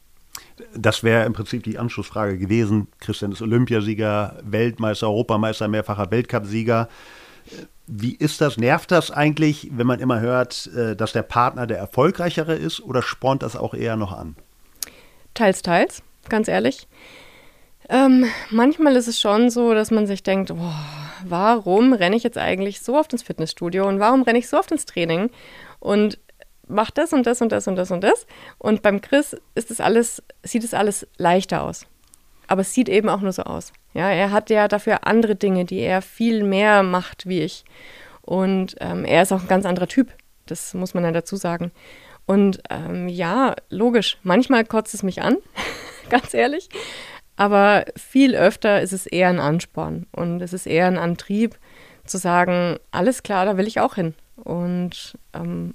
Das 0.74 1.02
wäre 1.02 1.24
im 1.24 1.32
Prinzip 1.32 1.62
die 1.62 1.78
Anschlussfrage 1.78 2.38
gewesen. 2.38 2.88
Christian 3.00 3.32
ist 3.32 3.42
Olympiasieger, 3.42 4.38
Weltmeister, 4.42 5.08
Europameister, 5.08 5.68
mehrfacher 5.68 6.10
Weltcupsieger. 6.10 6.88
Wie 7.86 8.14
ist 8.14 8.40
das? 8.40 8.56
Nervt 8.58 8.90
das 8.90 9.10
eigentlich, 9.10 9.68
wenn 9.72 9.86
man 9.86 10.00
immer 10.00 10.20
hört, 10.20 10.68
äh, 10.68 10.94
dass 10.94 11.12
der 11.12 11.22
Partner 11.22 11.66
der 11.66 11.78
erfolgreichere 11.78 12.54
ist 12.54 12.80
oder 12.80 13.02
spornt 13.02 13.42
das 13.42 13.56
auch 13.56 13.74
eher 13.74 13.96
noch 13.96 14.12
an? 14.12 14.36
Teils, 15.34 15.62
teils, 15.62 16.02
ganz 16.28 16.48
ehrlich. 16.48 16.86
Ähm, 17.88 18.26
manchmal 18.50 18.96
ist 18.96 19.08
es 19.08 19.20
schon 19.20 19.50
so, 19.50 19.74
dass 19.74 19.90
man 19.90 20.06
sich 20.06 20.22
denkt, 20.22 20.54
boah, 20.54 21.01
warum 21.26 21.92
renne 21.92 22.16
ich 22.16 22.22
jetzt 22.22 22.38
eigentlich 22.38 22.80
so 22.80 22.96
oft 22.96 23.12
ins 23.12 23.22
Fitnessstudio 23.22 23.86
und 23.86 24.00
warum 24.00 24.22
renne 24.22 24.38
ich 24.38 24.48
so 24.48 24.58
oft 24.58 24.70
ins 24.70 24.86
Training 24.86 25.30
und 25.80 26.18
mache 26.68 26.92
das 26.94 27.12
und 27.12 27.26
das 27.26 27.40
und 27.40 27.52
das 27.52 27.68
und 27.68 27.76
das 27.76 27.90
und 27.90 28.02
das. 28.02 28.26
Und 28.58 28.82
beim 28.82 29.00
Chris 29.00 29.36
ist 29.54 29.70
das 29.70 29.80
alles, 29.80 30.22
sieht 30.42 30.64
es 30.64 30.74
alles 30.74 31.06
leichter 31.18 31.62
aus. 31.62 31.86
Aber 32.48 32.62
es 32.62 32.74
sieht 32.74 32.88
eben 32.88 33.08
auch 33.08 33.20
nur 33.20 33.32
so 33.32 33.42
aus. 33.42 33.72
Ja, 33.94 34.10
er 34.10 34.30
hat 34.30 34.50
ja 34.50 34.68
dafür 34.68 35.06
andere 35.06 35.36
Dinge, 35.36 35.64
die 35.64 35.80
er 35.80 36.02
viel 36.02 36.42
mehr 36.44 36.82
macht 36.82 37.26
wie 37.26 37.40
ich. 37.40 37.64
Und 38.22 38.76
ähm, 38.80 39.04
er 39.04 39.22
ist 39.22 39.32
auch 39.32 39.42
ein 39.42 39.48
ganz 39.48 39.66
anderer 39.66 39.88
Typ. 39.88 40.12
Das 40.46 40.74
muss 40.74 40.94
man 40.94 41.04
ja 41.04 41.12
dazu 41.12 41.36
sagen. 41.36 41.72
Und 42.26 42.62
ähm, 42.70 43.08
ja, 43.08 43.54
logisch, 43.68 44.18
manchmal 44.22 44.64
kotzt 44.64 44.94
es 44.94 45.02
mich 45.02 45.22
an, 45.22 45.36
ganz 46.08 46.34
ehrlich. 46.34 46.68
Aber 47.36 47.84
viel 47.96 48.34
öfter 48.34 48.82
ist 48.82 48.92
es 48.92 49.06
eher 49.06 49.28
ein 49.28 49.40
Ansporn 49.40 50.06
und 50.12 50.40
es 50.42 50.52
ist 50.52 50.66
eher 50.66 50.86
ein 50.86 50.98
Antrieb 50.98 51.58
zu 52.04 52.18
sagen, 52.18 52.78
alles 52.90 53.22
klar, 53.22 53.46
da 53.46 53.56
will 53.56 53.66
ich 53.66 53.80
auch 53.80 53.94
hin. 53.94 54.14
Und 54.36 55.16
ähm, 55.32 55.74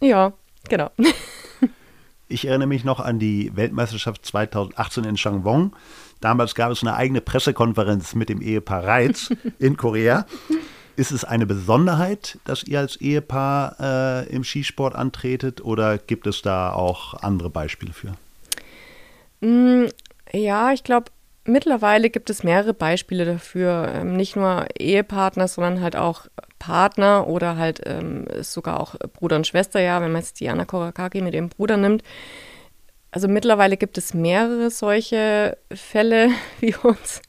ja, 0.00 0.32
genau. 0.68 0.90
Ich 2.32 2.46
erinnere 2.46 2.68
mich 2.68 2.82
noch 2.82 2.98
an 2.98 3.18
die 3.18 3.54
Weltmeisterschaft 3.54 4.24
2018 4.24 5.04
in 5.04 5.16
Changwon. 5.16 5.72
Damals 6.22 6.54
gab 6.54 6.72
es 6.72 6.80
eine 6.80 6.94
eigene 6.94 7.20
Pressekonferenz 7.20 8.14
mit 8.14 8.30
dem 8.30 8.40
Ehepaar 8.40 8.84
Reitz 8.84 9.34
in 9.58 9.76
Korea. 9.76 10.24
Ist 10.96 11.12
es 11.12 11.24
eine 11.24 11.44
Besonderheit, 11.44 12.38
dass 12.44 12.64
ihr 12.64 12.78
als 12.78 12.96
Ehepaar 12.96 13.76
äh, 13.78 14.34
im 14.34 14.44
Skisport 14.44 14.94
antretet 14.94 15.62
oder 15.62 15.98
gibt 15.98 16.26
es 16.26 16.40
da 16.40 16.72
auch 16.72 17.12
andere 17.14 17.50
Beispiele 17.50 17.92
für? 17.92 18.14
Ja, 20.32 20.72
ich 20.72 20.82
glaube, 20.84 21.10
mittlerweile 21.44 22.10
gibt 22.10 22.30
es 22.30 22.42
mehrere 22.42 22.74
Beispiele 22.74 23.24
dafür. 23.24 23.92
Ähm, 23.94 24.16
nicht 24.16 24.36
nur 24.36 24.66
Ehepartner, 24.78 25.48
sondern 25.48 25.80
halt 25.80 25.96
auch 25.96 26.26
Partner 26.58 27.26
oder 27.26 27.56
halt 27.56 27.80
ähm, 27.86 28.26
sogar 28.40 28.80
auch 28.80 28.94
Bruder 29.12 29.36
und 29.36 29.46
Schwester, 29.46 29.80
ja, 29.80 30.00
wenn 30.00 30.12
man 30.12 30.22
jetzt 30.22 30.40
die 30.40 30.48
Anna 30.48 30.64
Korakaki 30.64 31.20
mit 31.20 31.34
ihrem 31.34 31.48
Bruder 31.48 31.76
nimmt. 31.76 32.02
Also 33.10 33.28
mittlerweile 33.28 33.76
gibt 33.76 33.98
es 33.98 34.14
mehrere 34.14 34.70
solche 34.70 35.58
Fälle 35.72 36.30
wie 36.60 36.74
uns. 36.76 37.20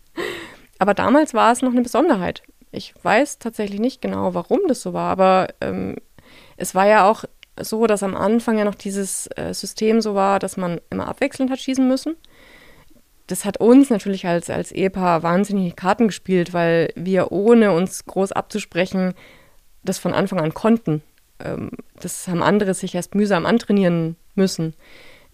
Aber 0.79 0.93
damals 0.93 1.33
war 1.33 1.51
es 1.51 1.61
noch 1.61 1.71
eine 1.71 1.81
Besonderheit. 1.81 2.43
Ich 2.71 2.93
weiß 3.03 3.39
tatsächlich 3.39 3.79
nicht 3.79 4.01
genau, 4.01 4.33
warum 4.33 4.59
das 4.67 4.81
so 4.81 4.93
war, 4.93 5.11
aber 5.11 5.47
ähm, 5.61 5.95
es 6.57 6.73
war 6.73 6.87
ja 6.87 7.09
auch 7.09 7.25
so, 7.59 7.85
dass 7.85 8.01
am 8.01 8.15
Anfang 8.15 8.57
ja 8.57 8.65
noch 8.65 8.75
dieses 8.75 9.27
äh, 9.35 9.53
System 9.53 10.01
so 10.01 10.15
war, 10.15 10.39
dass 10.39 10.57
man 10.57 10.81
immer 10.89 11.07
abwechselnd 11.07 11.51
hat 11.51 11.59
schießen 11.59 11.87
müssen. 11.87 12.15
Das 13.27 13.45
hat 13.45 13.57
uns 13.57 13.89
natürlich 13.89 14.27
als, 14.27 14.49
als 14.49 14.71
Ehepaar 14.71 15.23
wahnsinnig 15.23 15.75
Karten 15.75 16.07
gespielt, 16.07 16.53
weil 16.53 16.91
wir 16.95 17.31
ohne 17.31 17.71
uns 17.71 18.05
groß 18.05 18.31
abzusprechen 18.31 19.13
das 19.83 19.99
von 19.99 20.13
Anfang 20.13 20.39
an 20.39 20.53
konnten. 20.53 21.01
Ähm, 21.39 21.71
das 21.99 22.27
haben 22.27 22.41
andere 22.41 22.73
sich 22.73 22.95
erst 22.95 23.15
mühsam 23.15 23.45
antrainieren 23.45 24.15
müssen. 24.35 24.73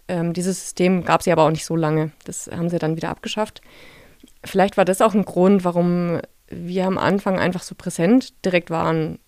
Ähm, 0.07 0.33
dieses 0.33 0.59
System 0.59 1.05
gab 1.05 1.21
es 1.21 1.27
ja 1.27 1.33
aber 1.33 1.43
auch 1.43 1.51
nicht 1.51 1.65
so 1.65 1.75
lange. 1.75 2.11
Das 2.25 2.49
haben 2.51 2.69
sie 2.69 2.79
dann 2.79 2.95
wieder 2.95 3.09
abgeschafft. 3.09 3.61
Vielleicht 4.43 4.77
war 4.77 4.85
das 4.85 5.01
auch 5.01 5.13
ein 5.13 5.25
Grund, 5.25 5.63
warum 5.63 6.19
wir 6.49 6.85
am 6.85 6.97
Anfang 6.97 7.37
einfach 7.37 7.61
so 7.61 7.75
präsent 7.75 8.33
direkt 8.43 8.69
waren 8.69 9.19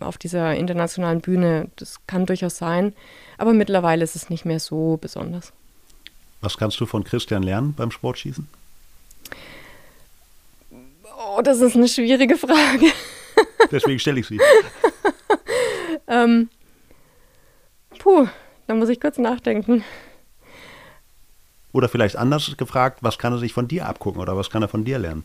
auf 0.00 0.18
dieser 0.18 0.54
internationalen 0.54 1.20
Bühne. 1.20 1.70
Das 1.76 2.06
kann 2.06 2.26
durchaus 2.26 2.56
sein, 2.56 2.94
aber 3.36 3.52
mittlerweile 3.52 4.04
ist 4.04 4.14
es 4.14 4.30
nicht 4.30 4.44
mehr 4.44 4.60
so 4.60 4.96
besonders. 5.00 5.52
Was 6.40 6.56
kannst 6.56 6.78
du 6.80 6.86
von 6.86 7.04
Christian 7.04 7.42
lernen 7.42 7.74
beim 7.74 7.90
Sportschießen? 7.90 8.48
Oh, 11.18 11.42
das 11.42 11.60
ist 11.60 11.74
eine 11.74 11.88
schwierige 11.88 12.36
Frage. 12.36 12.86
Deswegen 13.70 13.98
stelle 13.98 14.20
ich 14.20 14.26
sie. 14.26 14.40
ähm, 16.06 16.48
puh, 17.98 18.28
da 18.66 18.74
muss 18.74 18.88
ich 18.88 19.00
kurz 19.00 19.18
nachdenken. 19.18 19.84
Oder 21.72 21.88
vielleicht 21.88 22.16
anders 22.16 22.56
gefragt, 22.56 22.98
was 23.02 23.18
kann 23.18 23.32
er 23.32 23.38
sich 23.38 23.52
von 23.52 23.68
dir 23.68 23.86
abgucken 23.86 24.20
oder 24.20 24.36
was 24.36 24.50
kann 24.50 24.62
er 24.62 24.68
von 24.68 24.84
dir 24.84 24.98
lernen? 24.98 25.24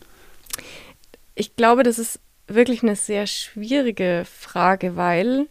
Ich 1.34 1.56
glaube, 1.56 1.82
das 1.84 1.98
ist 1.98 2.20
wirklich 2.46 2.82
eine 2.82 2.96
sehr 2.96 3.26
schwierige 3.26 4.24
Frage, 4.24 4.96
weil 4.96 5.48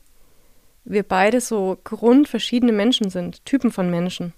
wir 0.85 1.03
beide 1.03 1.41
so 1.41 1.77
grundverschiedene 1.83 2.71
Menschen 2.71 3.09
sind, 3.09 3.45
Typen 3.45 3.71
von 3.71 3.89
Menschen. 3.89 4.33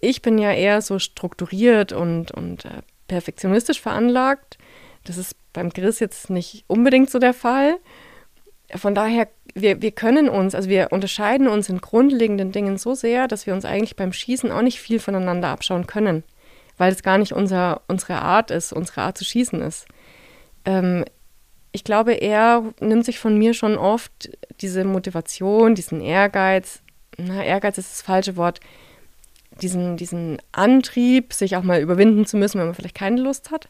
Ich 0.00 0.22
bin 0.22 0.38
ja 0.38 0.52
eher 0.52 0.80
so 0.80 0.98
strukturiert 0.98 1.92
und, 1.92 2.30
und 2.30 2.64
äh, 2.64 2.82
perfektionistisch 3.08 3.80
veranlagt. 3.80 4.58
Das 5.04 5.16
ist 5.16 5.34
beim 5.52 5.72
Chris 5.72 6.00
jetzt 6.00 6.30
nicht 6.30 6.64
unbedingt 6.66 7.10
so 7.10 7.18
der 7.18 7.34
Fall. 7.34 7.78
Von 8.74 8.94
daher, 8.94 9.28
wir, 9.54 9.80
wir 9.80 9.92
können 9.92 10.28
uns, 10.28 10.54
also 10.54 10.68
wir 10.68 10.88
unterscheiden 10.90 11.48
uns 11.48 11.68
in 11.68 11.80
grundlegenden 11.80 12.52
Dingen 12.52 12.76
so 12.76 12.94
sehr, 12.94 13.26
dass 13.26 13.46
wir 13.46 13.54
uns 13.54 13.64
eigentlich 13.64 13.96
beim 13.96 14.12
Schießen 14.12 14.52
auch 14.52 14.62
nicht 14.62 14.80
viel 14.80 15.00
voneinander 15.00 15.48
abschauen 15.48 15.86
können 15.86 16.22
weil 16.78 16.92
es 16.92 17.02
gar 17.02 17.18
nicht 17.18 17.32
unser, 17.32 17.82
unsere 17.88 18.22
Art 18.22 18.50
ist, 18.50 18.72
unsere 18.72 19.02
Art 19.02 19.18
zu 19.18 19.24
schießen 19.24 19.60
ist. 19.60 19.86
Ähm, 20.64 21.04
ich 21.72 21.84
glaube, 21.84 22.14
er 22.14 22.72
nimmt 22.80 23.04
sich 23.04 23.18
von 23.18 23.36
mir 23.36 23.52
schon 23.52 23.76
oft 23.76 24.30
diese 24.60 24.84
Motivation, 24.84 25.74
diesen 25.74 26.00
Ehrgeiz, 26.00 26.80
na, 27.18 27.44
Ehrgeiz 27.44 27.76
ist 27.76 27.90
das 27.90 28.02
falsche 28.02 28.36
Wort, 28.36 28.60
diesen, 29.62 29.96
diesen 29.96 30.38
Antrieb, 30.52 31.32
sich 31.32 31.56
auch 31.56 31.62
mal 31.62 31.80
überwinden 31.80 32.26
zu 32.26 32.36
müssen, 32.36 32.58
wenn 32.58 32.66
man 32.66 32.74
vielleicht 32.74 32.94
keine 32.94 33.20
Lust 33.20 33.50
hat. 33.50 33.68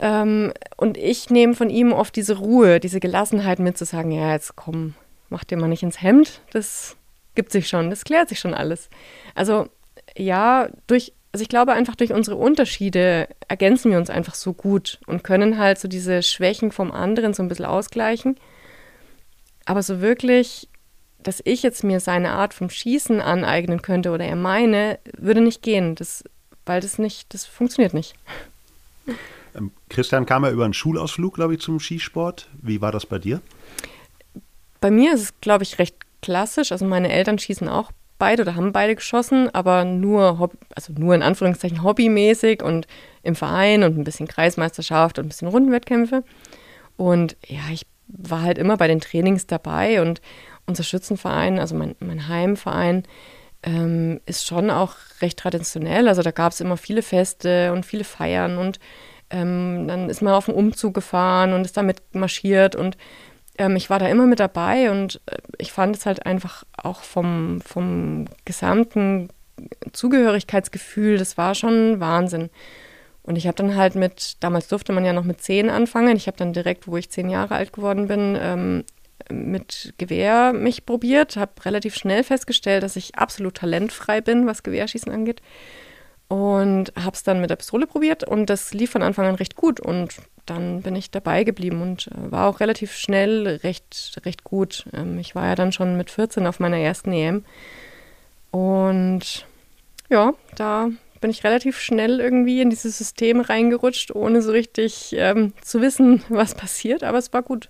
Ähm, 0.00 0.52
und 0.76 0.96
ich 0.96 1.30
nehme 1.30 1.54
von 1.54 1.70
ihm 1.70 1.92
oft 1.92 2.14
diese 2.14 2.38
Ruhe, 2.38 2.80
diese 2.80 3.00
Gelassenheit 3.00 3.58
mit, 3.58 3.76
zu 3.76 3.84
sagen, 3.84 4.12
ja, 4.12 4.32
jetzt 4.32 4.56
komm, 4.56 4.94
mach 5.28 5.44
dir 5.44 5.56
mal 5.56 5.68
nicht 5.68 5.82
ins 5.82 6.00
Hemd, 6.00 6.40
das 6.52 6.96
gibt 7.34 7.52
sich 7.52 7.68
schon, 7.68 7.90
das 7.90 8.04
klärt 8.04 8.28
sich 8.28 8.38
schon 8.38 8.54
alles. 8.54 8.90
Also 9.34 9.68
ja, 10.16 10.68
durch, 10.86 11.12
also 11.32 11.42
ich 11.42 11.48
glaube 11.48 11.72
einfach 11.72 11.96
durch 11.96 12.12
unsere 12.12 12.36
Unterschiede 12.36 13.28
ergänzen 13.48 13.90
wir 13.90 13.98
uns 13.98 14.10
einfach 14.10 14.34
so 14.34 14.52
gut 14.52 15.00
und 15.06 15.24
können 15.24 15.58
halt 15.58 15.78
so 15.78 15.88
diese 15.88 16.22
Schwächen 16.22 16.72
vom 16.72 16.92
anderen 16.92 17.34
so 17.34 17.42
ein 17.42 17.48
bisschen 17.48 17.66
ausgleichen. 17.66 18.36
Aber 19.64 19.82
so 19.82 20.00
wirklich, 20.00 20.68
dass 21.22 21.40
ich 21.44 21.62
jetzt 21.62 21.84
mir 21.84 22.00
seine 22.00 22.30
Art 22.30 22.54
vom 22.54 22.70
Schießen 22.70 23.20
aneignen 23.20 23.82
könnte 23.82 24.10
oder 24.10 24.24
er 24.24 24.36
meine, 24.36 24.98
würde 25.16 25.40
nicht 25.40 25.62
gehen, 25.62 25.94
das, 25.94 26.24
weil 26.64 26.80
das 26.80 26.98
nicht, 26.98 27.34
das 27.34 27.44
funktioniert 27.44 27.94
nicht. 27.94 28.14
Ähm, 29.54 29.72
Christian 29.88 30.26
kam 30.26 30.44
ja 30.44 30.50
über 30.50 30.64
einen 30.64 30.74
Schulausflug, 30.74 31.34
glaube 31.34 31.54
ich, 31.54 31.60
zum 31.60 31.80
Skisport. 31.80 32.48
Wie 32.60 32.80
war 32.80 32.92
das 32.92 33.06
bei 33.06 33.18
dir? 33.18 33.40
Bei 34.80 34.90
mir 34.90 35.14
ist 35.14 35.22
es, 35.22 35.40
glaube 35.40 35.64
ich, 35.64 35.78
recht 35.78 35.96
klassisch. 36.22 36.72
Also 36.72 36.84
meine 36.84 37.10
Eltern 37.10 37.38
schießen 37.38 37.68
auch 37.68 37.90
beide 38.18 38.42
oder 38.42 38.56
haben 38.56 38.72
beide 38.72 38.94
geschossen, 38.94 39.52
aber 39.54 39.84
nur, 39.84 40.50
also 40.74 40.92
nur 40.92 41.14
in 41.14 41.22
Anführungszeichen 41.22 41.82
hobbymäßig 41.82 42.62
und 42.62 42.86
im 43.22 43.34
Verein 43.34 43.82
und 43.82 43.96
ein 43.96 44.04
bisschen 44.04 44.28
Kreismeisterschaft 44.28 45.18
und 45.18 45.26
ein 45.26 45.28
bisschen 45.28 45.48
Rundenwettkämpfe. 45.48 46.24
Und 46.96 47.36
ja, 47.46 47.60
ich 47.72 47.86
war 48.08 48.42
halt 48.42 48.58
immer 48.58 48.76
bei 48.76 48.88
den 48.88 49.00
Trainings 49.00 49.46
dabei 49.46 50.02
und 50.02 50.20
unser 50.68 50.84
Schützenverein, 50.84 51.58
also 51.58 51.74
mein, 51.74 51.96
mein 52.00 52.28
Heimverein, 52.28 53.04
ähm, 53.62 54.20
ist 54.26 54.46
schon 54.46 54.70
auch 54.70 54.94
recht 55.20 55.38
traditionell. 55.38 56.08
Also 56.08 56.22
da 56.22 56.30
gab 56.30 56.52
es 56.52 56.60
immer 56.60 56.76
viele 56.76 57.02
Feste 57.02 57.72
und 57.72 57.84
viele 57.84 58.04
Feiern 58.04 58.58
und 58.58 58.78
ähm, 59.30 59.86
dann 59.88 60.08
ist 60.08 60.22
man 60.22 60.34
auf 60.34 60.46
den 60.46 60.54
Umzug 60.54 60.94
gefahren 60.94 61.52
und 61.52 61.64
ist 61.64 61.76
damit 61.76 62.02
marschiert 62.12 62.76
und 62.76 62.96
ähm, 63.58 63.76
ich 63.76 63.90
war 63.90 63.98
da 63.98 64.06
immer 64.08 64.26
mit 64.26 64.40
dabei 64.40 64.90
und 64.90 65.20
äh, 65.26 65.36
ich 65.58 65.72
fand 65.72 65.96
es 65.96 66.06
halt 66.06 66.24
einfach 66.24 66.64
auch 66.76 67.02
vom, 67.02 67.60
vom 67.60 68.26
gesamten 68.44 69.28
Zugehörigkeitsgefühl, 69.92 71.18
das 71.18 71.36
war 71.36 71.54
schon 71.54 72.00
Wahnsinn. 72.00 72.50
Und 73.22 73.36
ich 73.36 73.46
habe 73.46 73.56
dann 73.56 73.76
halt 73.76 73.94
mit, 73.94 74.36
damals 74.40 74.68
durfte 74.68 74.92
man 74.92 75.04
ja 75.04 75.12
noch 75.12 75.24
mit 75.24 75.42
zehn 75.42 75.68
anfangen, 75.68 76.16
ich 76.16 76.28
habe 76.28 76.38
dann 76.38 76.54
direkt, 76.54 76.86
wo 76.86 76.96
ich 76.96 77.10
zehn 77.10 77.28
Jahre 77.28 77.56
alt 77.56 77.74
geworden 77.74 78.06
bin, 78.06 78.38
ähm, 78.40 78.84
mit 79.30 79.94
Gewehr 79.98 80.52
mich 80.52 80.86
probiert, 80.86 81.36
habe 81.36 81.64
relativ 81.64 81.94
schnell 81.94 82.24
festgestellt, 82.24 82.82
dass 82.82 82.96
ich 82.96 83.16
absolut 83.16 83.54
talentfrei 83.54 84.20
bin, 84.20 84.46
was 84.46 84.62
Gewehrschießen 84.62 85.12
angeht 85.12 85.42
und 86.28 86.92
habe 86.96 87.14
es 87.14 87.22
dann 87.22 87.40
mit 87.40 87.50
der 87.50 87.56
Pistole 87.56 87.86
probiert 87.86 88.22
und 88.22 88.50
das 88.50 88.74
lief 88.74 88.90
von 88.90 89.02
Anfang 89.02 89.26
an 89.26 89.34
recht 89.34 89.56
gut 89.56 89.80
und 89.80 90.14
dann 90.44 90.82
bin 90.82 90.94
ich 90.94 91.10
dabei 91.10 91.44
geblieben 91.44 91.82
und 91.82 92.08
äh, 92.08 92.30
war 92.30 92.48
auch 92.48 92.60
relativ 92.60 92.94
schnell 92.94 93.46
recht, 93.62 94.18
recht 94.24 94.44
gut. 94.44 94.86
Ähm, 94.92 95.18
ich 95.18 95.34
war 95.34 95.46
ja 95.46 95.54
dann 95.54 95.72
schon 95.72 95.96
mit 95.96 96.10
14 96.10 96.46
auf 96.46 96.60
meiner 96.60 96.78
ersten 96.78 97.12
EM 97.12 97.44
und 98.50 99.46
ja, 100.10 100.32
da 100.56 100.88
bin 101.20 101.30
ich 101.30 101.44
relativ 101.44 101.80
schnell 101.80 102.20
irgendwie 102.20 102.60
in 102.60 102.70
dieses 102.70 102.96
System 102.96 103.40
reingerutscht, 103.40 104.14
ohne 104.14 104.42
so 104.42 104.52
richtig 104.52 105.14
ähm, 105.16 105.52
zu 105.62 105.80
wissen, 105.80 106.22
was 106.28 106.54
passiert, 106.54 107.02
aber 107.02 107.18
es 107.18 107.32
war 107.32 107.42
gut. 107.42 107.68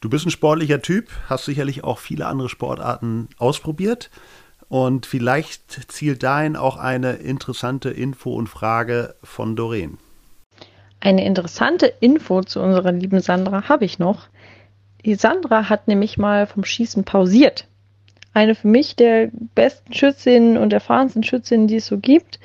Du 0.00 0.08
bist 0.08 0.26
ein 0.26 0.30
sportlicher 0.30 0.80
Typ, 0.80 1.10
hast 1.28 1.44
sicherlich 1.44 1.84
auch 1.84 1.98
viele 1.98 2.26
andere 2.26 2.48
Sportarten 2.48 3.28
ausprobiert. 3.38 4.10
Und 4.68 5.04
vielleicht 5.04 5.90
zielt 5.92 6.22
dahin 6.22 6.56
auch 6.56 6.76
eine 6.76 7.14
interessante 7.14 7.90
Info 7.90 8.32
und 8.32 8.46
Frage 8.46 9.16
von 9.22 9.56
Doreen. 9.56 9.98
Eine 11.00 11.24
interessante 11.24 11.86
Info 12.00 12.42
zu 12.42 12.60
unserer 12.60 12.92
lieben 12.92 13.20
Sandra 13.20 13.68
habe 13.68 13.84
ich 13.84 13.98
noch. 13.98 14.28
Die 15.04 15.14
Sandra 15.16 15.68
hat 15.68 15.88
nämlich 15.88 16.18
mal 16.18 16.46
vom 16.46 16.64
Schießen 16.64 17.04
pausiert. 17.04 17.66
Eine 18.32 18.54
für 18.54 18.68
mich 18.68 18.96
der 18.96 19.30
besten 19.54 19.92
Schützinnen 19.92 20.56
und 20.56 20.72
erfahrensten 20.72 21.24
Schützinnen, 21.24 21.66
die 21.66 21.76
es 21.76 21.86
so 21.86 21.98
gibt 21.98 22.38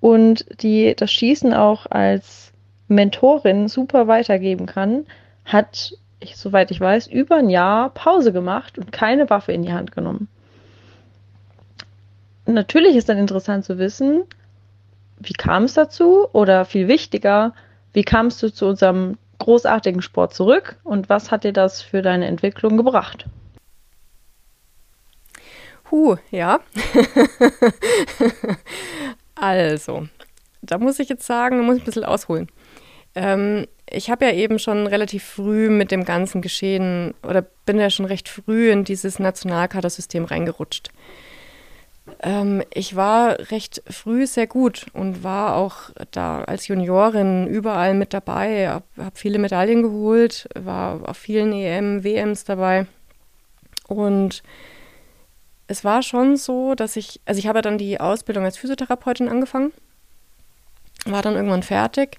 und 0.00 0.44
die 0.62 0.94
das 0.94 1.10
Schießen 1.10 1.54
auch 1.54 1.86
als 1.86 2.52
Mentorin 2.88 3.68
super 3.68 4.06
weitergeben 4.06 4.66
kann, 4.66 5.06
hat, 5.44 5.94
ich, 6.20 6.36
soweit 6.36 6.70
ich 6.70 6.80
weiß, 6.80 7.08
über 7.08 7.36
ein 7.36 7.50
Jahr 7.50 7.90
Pause 7.90 8.32
gemacht 8.32 8.78
und 8.78 8.92
keine 8.92 9.28
Waffe 9.30 9.52
in 9.52 9.62
die 9.62 9.72
Hand 9.72 9.92
genommen 9.92 10.28
natürlich 12.52 12.96
ist 12.96 13.08
dann 13.08 13.18
interessant 13.18 13.64
zu 13.64 13.78
wissen, 13.78 14.24
wie 15.18 15.32
kam 15.32 15.64
es 15.64 15.74
dazu 15.74 16.28
oder 16.32 16.64
viel 16.64 16.88
wichtiger, 16.88 17.54
wie 17.92 18.04
kamst 18.04 18.42
du 18.42 18.52
zu 18.52 18.66
unserem 18.66 19.18
großartigen 19.38 20.02
Sport 20.02 20.34
zurück 20.34 20.76
und 20.84 21.08
was 21.08 21.30
hat 21.30 21.44
dir 21.44 21.52
das 21.52 21.82
für 21.82 22.02
deine 22.02 22.26
Entwicklung 22.26 22.76
gebracht? 22.76 23.26
Huh, 25.90 26.16
ja. 26.30 26.60
also, 29.34 30.06
da 30.62 30.78
muss 30.78 31.00
ich 31.00 31.08
jetzt 31.08 31.26
sagen, 31.26 31.58
da 31.58 31.64
muss 31.64 31.76
ich 31.76 31.82
ein 31.82 31.86
bisschen 31.86 32.04
ausholen. 32.04 32.48
Ähm, 33.14 33.66
ich 33.88 34.10
habe 34.10 34.24
ja 34.24 34.32
eben 34.32 34.58
schon 34.58 34.86
relativ 34.86 35.24
früh 35.24 35.68
mit 35.68 35.90
dem 35.90 36.04
ganzen 36.04 36.42
Geschehen 36.42 37.14
oder 37.22 37.42
bin 37.42 37.78
ja 37.78 37.90
schon 37.90 38.06
recht 38.06 38.28
früh 38.28 38.70
in 38.70 38.84
dieses 38.84 39.18
Nationalkadersystem 39.18 40.24
reingerutscht. 40.24 40.90
Ähm, 42.22 42.62
ich 42.72 42.96
war 42.96 43.38
recht 43.50 43.82
früh 43.88 44.26
sehr 44.26 44.46
gut 44.46 44.86
und 44.92 45.22
war 45.22 45.56
auch 45.56 45.90
da 46.10 46.42
als 46.44 46.68
Juniorin 46.68 47.46
überall 47.46 47.94
mit 47.94 48.12
dabei, 48.12 48.68
habe 48.68 48.84
hab 48.96 49.18
viele 49.18 49.38
Medaillen 49.38 49.82
geholt, 49.82 50.48
war 50.54 51.08
auf 51.08 51.16
vielen 51.16 51.52
EM, 51.52 52.04
WMs 52.04 52.44
dabei. 52.44 52.86
Und 53.86 54.42
es 55.66 55.84
war 55.84 56.02
schon 56.02 56.36
so, 56.36 56.74
dass 56.74 56.96
ich, 56.96 57.20
also 57.26 57.38
ich 57.38 57.46
habe 57.46 57.62
dann 57.62 57.78
die 57.78 58.00
Ausbildung 58.00 58.44
als 58.44 58.56
Physiotherapeutin 58.56 59.28
angefangen, 59.28 59.72
war 61.06 61.22
dann 61.22 61.34
irgendwann 61.34 61.62
fertig, 61.62 62.18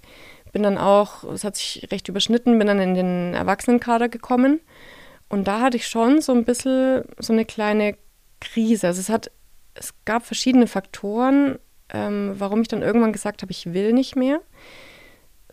bin 0.52 0.64
dann 0.64 0.78
auch, 0.78 1.24
es 1.26 1.44
hat 1.44 1.56
sich 1.56 1.88
recht 1.92 2.08
überschnitten, 2.08 2.58
bin 2.58 2.68
dann 2.68 2.80
in 2.80 2.94
den 2.94 3.34
Erwachsenenkader 3.34 4.10
gekommen. 4.10 4.60
Und 5.30 5.48
da 5.48 5.62
hatte 5.62 5.78
ich 5.78 5.88
schon 5.88 6.22
so 6.22 6.34
ein 6.34 6.44
bisschen 6.44 7.04
so 7.18 7.34
eine 7.34 7.46
kleine 7.46 7.96
Krise. 8.40 8.88
Also 8.88 9.00
es 9.00 9.10
hat 9.10 9.32
es 9.74 9.94
gab 10.06 10.26
verschiedene 10.26 10.68
Faktoren, 10.68 11.60
ähm, 11.94 12.36
warum 12.38 12.62
ich 12.62 12.68
dann 12.68 12.82
irgendwann 12.82 13.14
gesagt 13.14 13.42
habe, 13.42 13.52
ich 13.52 13.74
will 13.74 13.94
nicht 13.94 14.16
mehr. 14.16 14.42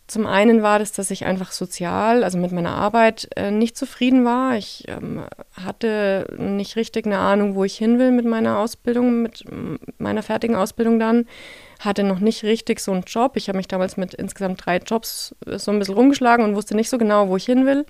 Zum 0.08 0.26
einen 0.26 0.62
war 0.62 0.78
das, 0.78 0.92
dass 0.92 1.10
ich 1.10 1.26
einfach 1.26 1.52
sozial, 1.52 2.24
also 2.24 2.38
mit 2.38 2.50
meiner 2.50 2.74
Arbeit, 2.74 3.28
äh, 3.36 3.50
nicht 3.50 3.76
zufrieden 3.76 4.24
war. 4.24 4.56
Ich 4.56 4.84
ähm, 4.88 5.22
hatte 5.52 6.34
nicht 6.38 6.76
richtig 6.76 7.04
eine 7.04 7.18
Ahnung, 7.18 7.54
wo 7.54 7.62
ich 7.62 7.76
hin 7.76 7.98
will 7.98 8.10
mit 8.10 8.24
meiner 8.24 8.58
Ausbildung, 8.58 9.20
mit 9.20 9.44
meiner 9.98 10.22
fertigen 10.22 10.56
Ausbildung 10.56 10.98
dann. 10.98 11.26
Hatte 11.78 12.04
noch 12.04 12.20
nicht 12.20 12.42
richtig 12.42 12.80
so 12.80 12.90
einen 12.90 13.02
Job. 13.02 13.36
Ich 13.36 13.48
habe 13.48 13.58
mich 13.58 13.68
damals 13.68 13.98
mit 13.98 14.14
insgesamt 14.14 14.64
drei 14.64 14.78
Jobs 14.78 15.36
äh, 15.46 15.58
so 15.58 15.70
ein 15.70 15.78
bisschen 15.78 15.94
rumgeschlagen 15.94 16.42
und 16.42 16.56
wusste 16.56 16.74
nicht 16.74 16.88
so 16.88 16.96
genau, 16.96 17.28
wo 17.28 17.36
ich 17.36 17.44
hin 17.44 17.66
will. 17.66 17.84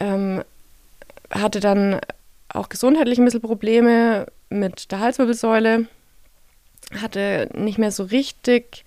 Ähm, 0.00 0.42
hatte 1.30 1.60
dann 1.60 2.00
auch 2.48 2.68
gesundheitlich 2.68 3.18
ein 3.18 3.24
bisschen 3.24 3.40
Probleme, 3.40 4.26
mit 4.48 4.90
der 4.90 5.00
Halswirbelsäule, 5.00 5.86
hatte 7.00 7.48
nicht 7.54 7.78
mehr 7.78 7.90
so 7.90 8.04
richtig 8.04 8.84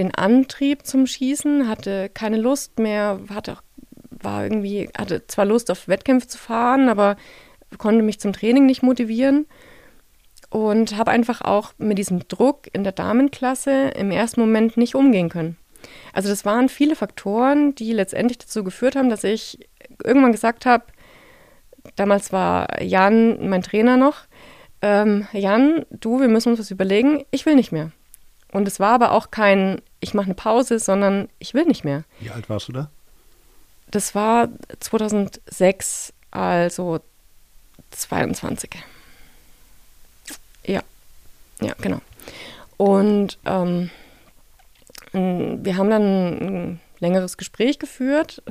den 0.00 0.14
Antrieb 0.14 0.86
zum 0.86 1.06
Schießen, 1.06 1.68
hatte 1.68 2.08
keine 2.08 2.38
Lust 2.38 2.78
mehr, 2.78 3.20
hatte 3.32 3.52
auch, 3.52 3.62
war 4.10 4.42
irgendwie, 4.42 4.88
hatte 4.96 5.26
zwar 5.26 5.44
Lust 5.44 5.70
auf 5.70 5.88
Wettkämpfe 5.88 6.26
zu 6.26 6.38
fahren, 6.38 6.88
aber 6.88 7.16
konnte 7.78 8.02
mich 8.02 8.18
zum 8.18 8.32
Training 8.32 8.66
nicht 8.66 8.82
motivieren 8.82 9.46
und 10.48 10.96
habe 10.96 11.10
einfach 11.10 11.42
auch 11.42 11.72
mit 11.78 11.98
diesem 11.98 12.26
Druck 12.28 12.68
in 12.72 12.82
der 12.82 12.92
Damenklasse 12.92 13.88
im 13.88 14.10
ersten 14.10 14.40
Moment 14.40 14.76
nicht 14.76 14.94
umgehen 14.94 15.28
können. 15.28 15.56
Also 16.12 16.28
das 16.28 16.44
waren 16.44 16.68
viele 16.68 16.96
Faktoren, 16.96 17.74
die 17.74 17.92
letztendlich 17.92 18.38
dazu 18.38 18.64
geführt 18.64 18.96
haben, 18.96 19.10
dass 19.10 19.24
ich 19.24 19.68
irgendwann 20.02 20.32
gesagt 20.32 20.66
habe, 20.66 20.84
damals 21.96 22.32
war 22.32 22.82
Jan 22.82 23.48
mein 23.48 23.62
Trainer 23.62 23.96
noch, 23.96 24.24
ähm, 24.82 25.26
Jan, 25.32 25.84
du, 25.90 26.20
wir 26.20 26.28
müssen 26.28 26.50
uns 26.50 26.58
was 26.58 26.70
überlegen, 26.70 27.24
ich 27.30 27.46
will 27.46 27.54
nicht 27.54 27.72
mehr. 27.72 27.92
Und 28.52 28.66
es 28.66 28.80
war 28.80 28.92
aber 28.92 29.12
auch 29.12 29.30
kein, 29.30 29.80
ich 30.00 30.14
mache 30.14 30.26
eine 30.26 30.34
Pause, 30.34 30.78
sondern 30.78 31.28
ich 31.38 31.54
will 31.54 31.64
nicht 31.64 31.84
mehr. 31.84 32.04
Wie 32.20 32.30
alt 32.30 32.48
warst 32.48 32.68
du 32.68 32.72
da? 32.72 32.90
Das 33.90 34.14
war 34.14 34.48
2006, 34.78 36.12
also 36.30 37.00
22. 37.90 38.70
Ja, 40.64 40.82
ja, 41.60 41.74
genau. 41.80 42.00
Und 42.76 43.38
ähm, 43.44 43.90
wir 45.12 45.76
haben 45.76 45.90
dann 45.90 46.02
ein 46.02 46.80
längeres 47.00 47.36
Gespräch 47.36 47.78
geführt 47.78 48.42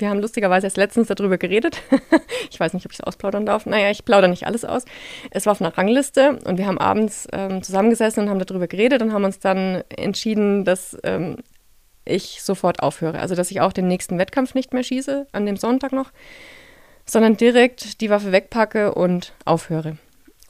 Wir 0.00 0.10
haben 0.10 0.20
lustigerweise 0.20 0.66
erst 0.66 0.76
letztens 0.76 1.08
darüber 1.08 1.38
geredet. 1.38 1.82
ich 2.50 2.58
weiß 2.58 2.74
nicht, 2.74 2.86
ob 2.86 2.92
ich 2.92 2.98
es 2.98 3.04
ausplaudern 3.04 3.46
darf. 3.46 3.66
Naja, 3.66 3.90
ich 3.90 4.04
plaudere 4.04 4.30
nicht 4.30 4.46
alles 4.46 4.64
aus. 4.64 4.84
Es 5.30 5.46
war 5.46 5.52
auf 5.52 5.60
einer 5.60 5.76
Rangliste 5.76 6.38
und 6.44 6.58
wir 6.58 6.66
haben 6.66 6.78
abends 6.78 7.28
ähm, 7.32 7.62
zusammengesessen 7.62 8.24
und 8.24 8.30
haben 8.30 8.38
darüber 8.38 8.66
geredet 8.66 9.02
und 9.02 9.12
haben 9.12 9.24
uns 9.24 9.38
dann 9.38 9.82
entschieden, 9.88 10.64
dass 10.64 10.96
ähm, 11.04 11.36
ich 12.04 12.42
sofort 12.42 12.82
aufhöre. 12.82 13.18
Also, 13.18 13.34
dass 13.34 13.50
ich 13.50 13.60
auch 13.60 13.72
den 13.72 13.88
nächsten 13.88 14.18
Wettkampf 14.18 14.54
nicht 14.54 14.72
mehr 14.72 14.82
schieße, 14.82 15.26
an 15.32 15.46
dem 15.46 15.56
Sonntag 15.56 15.92
noch, 15.92 16.10
sondern 17.06 17.36
direkt 17.36 18.00
die 18.00 18.10
Waffe 18.10 18.32
wegpacke 18.32 18.94
und 18.94 19.32
aufhöre. 19.44 19.96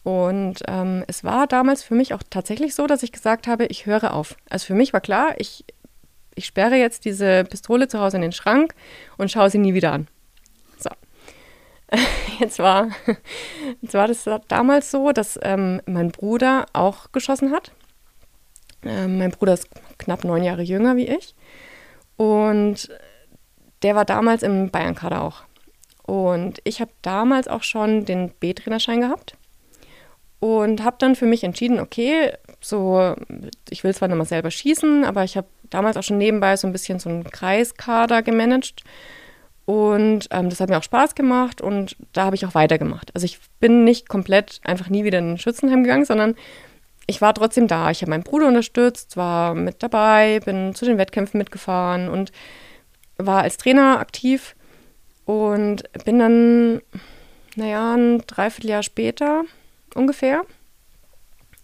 Und 0.05 0.63
ähm, 0.69 1.03
es 1.07 1.25
war 1.25 1.47
damals 1.47 1.83
für 1.83 1.95
mich 1.95 2.13
auch 2.13 2.23
tatsächlich 2.29 2.75
so, 2.75 2.87
dass 2.87 3.03
ich 3.03 3.11
gesagt 3.11 3.47
habe, 3.47 3.65
ich 3.67 3.87
höre 3.87 4.13
auf. 4.13 4.37
Also 4.51 4.67
für 4.67 4.75
mich 4.75 4.93
war 4.93 5.01
klar, 5.01 5.35
ich, 5.39 5.65
ich 6.35 6.47
sperre 6.47 6.77
jetzt 6.77 7.05
diese 7.05 7.45
Pistole 7.45 7.89
zu 7.89 8.01
Hause 8.01 8.17
in 8.17 8.23
den 8.23 8.33
Schrank 8.33 8.75
und 9.17 9.31
schaue 9.31 9.51
sie 9.51 9.59
nie 9.59 9.75
wieder 9.75 9.93
an. 9.93 10.09
So. 10.79 10.91
Jetzt 12.41 12.59
war, 12.59 12.89
jetzt 13.81 13.95
war 13.95 14.09
das 14.09 14.29
damals 14.49 14.91
so, 14.91 15.13
dass 15.13 15.39
ähm, 15.43 15.81
mein 15.87 16.11
Bruder 16.11 16.67
auch 16.73 17.13
geschossen 17.13 17.53
hat. 17.53 17.71
Ähm, 18.83 19.19
mein 19.19 19.31
Bruder 19.31 19.55
ist 19.55 19.69
knapp 19.99 20.25
neun 20.25 20.43
Jahre 20.43 20.63
jünger 20.63 20.97
wie 20.97 21.07
ich. 21.07 21.37
Und 22.17 22.91
der 23.85 23.95
war 23.95 24.05
damals 24.05 24.43
im 24.43 24.71
Bayern-Kader 24.71 25.23
auch. 25.23 25.43
Und 26.03 26.61
ich 26.65 26.81
habe 26.81 26.91
damals 27.03 27.49
auch 27.49 27.63
schon 27.63 28.05
den 28.05 28.31
B-Trainerschein 28.31 29.01
gehabt 29.01 29.37
und 30.41 30.85
habe 30.85 30.97
dann 30.99 31.17
für 31.17 31.27
mich 31.27 31.45
entschieden, 31.45 31.81
okay, 31.81 32.33
so, 32.65 33.15
ich 33.69 33.85
will 33.85 33.95
zwar 33.95 34.09
nicht 34.09 34.17
mal 34.17 34.25
selber 34.25 34.51
schießen, 34.51 35.05
aber 35.05 35.25
ich 35.25 35.37
habe 35.37 35.47
damals 35.71 35.97
auch 35.97 36.03
schon 36.03 36.19
nebenbei 36.19 36.57
so 36.57 36.67
ein 36.67 36.73
bisschen 36.73 36.99
so 36.99 37.11
einen 37.11 37.25
Kreiskader 37.25 38.23
gemanagt. 38.23 38.83
Und 39.67 40.29
ähm, 40.31 40.51
das 40.51 40.61
hat 40.61 40.69
mir 40.69 40.79
auch 40.79 40.83
Spaß 40.83 41.15
gemacht 41.15 41.61
und 41.61 41.97
da 42.13 42.25
habe 42.25 42.37
ich 42.37 42.45
auch 42.45 42.55
weitergemacht. 42.55 43.15
Also 43.15 43.25
ich 43.25 43.39
bin 43.61 43.85
nicht 43.85 44.09
komplett 44.09 44.61
einfach 44.65 44.91
nie 44.91 45.05
wieder 45.05 45.19
in 45.19 45.33
ein 45.33 45.39
Schützenheim 45.39 45.85
gegangen, 45.85 46.05
sondern 46.05 46.35
ich 47.07 47.21
war 47.21 47.35
trotzdem 47.35 47.67
da. 47.67 47.91
Ich 47.91 48.03
habe 48.03 48.11
meinen 48.11 48.25
Bruder 48.25 48.49
unterstützt, 48.49 49.17
war 49.17 49.55
mit 49.55 49.83
dabei, 49.83 50.41
bin 50.45 50.75
zu 50.75 50.85
den 50.85 50.99
Wettkämpfen 50.99 51.39
mitgefahren 51.39 52.09
und 52.09 52.33
war 53.17 53.43
als 53.43 53.57
Trainer 53.57 54.01
aktiv 54.01 54.55
und 55.25 55.85
bin 56.05 56.19
dann, 56.19 56.81
naja, 57.57 57.95
ein 57.95 58.23
Dreivierteljahr 58.27 58.83
später 58.83 59.45
ungefähr, 59.95 60.45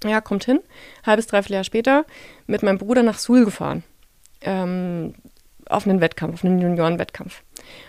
ja, 0.05 0.21
kommt 0.21 0.45
hin, 0.45 0.61
halbes, 1.05 1.27
dreiviertel 1.27 1.55
Jahr 1.55 1.65
später, 1.65 2.05
mit 2.47 2.63
meinem 2.63 2.79
Bruder 2.79 3.03
nach 3.03 3.19
Suhl 3.19 3.45
gefahren. 3.45 3.83
Ähm, 4.43 5.15
auf 5.69 5.87
einen 5.87 6.01
Wettkampf, 6.01 6.35
auf 6.35 6.45
einen 6.45 6.61
Juniorenwettkampf. 6.61 7.43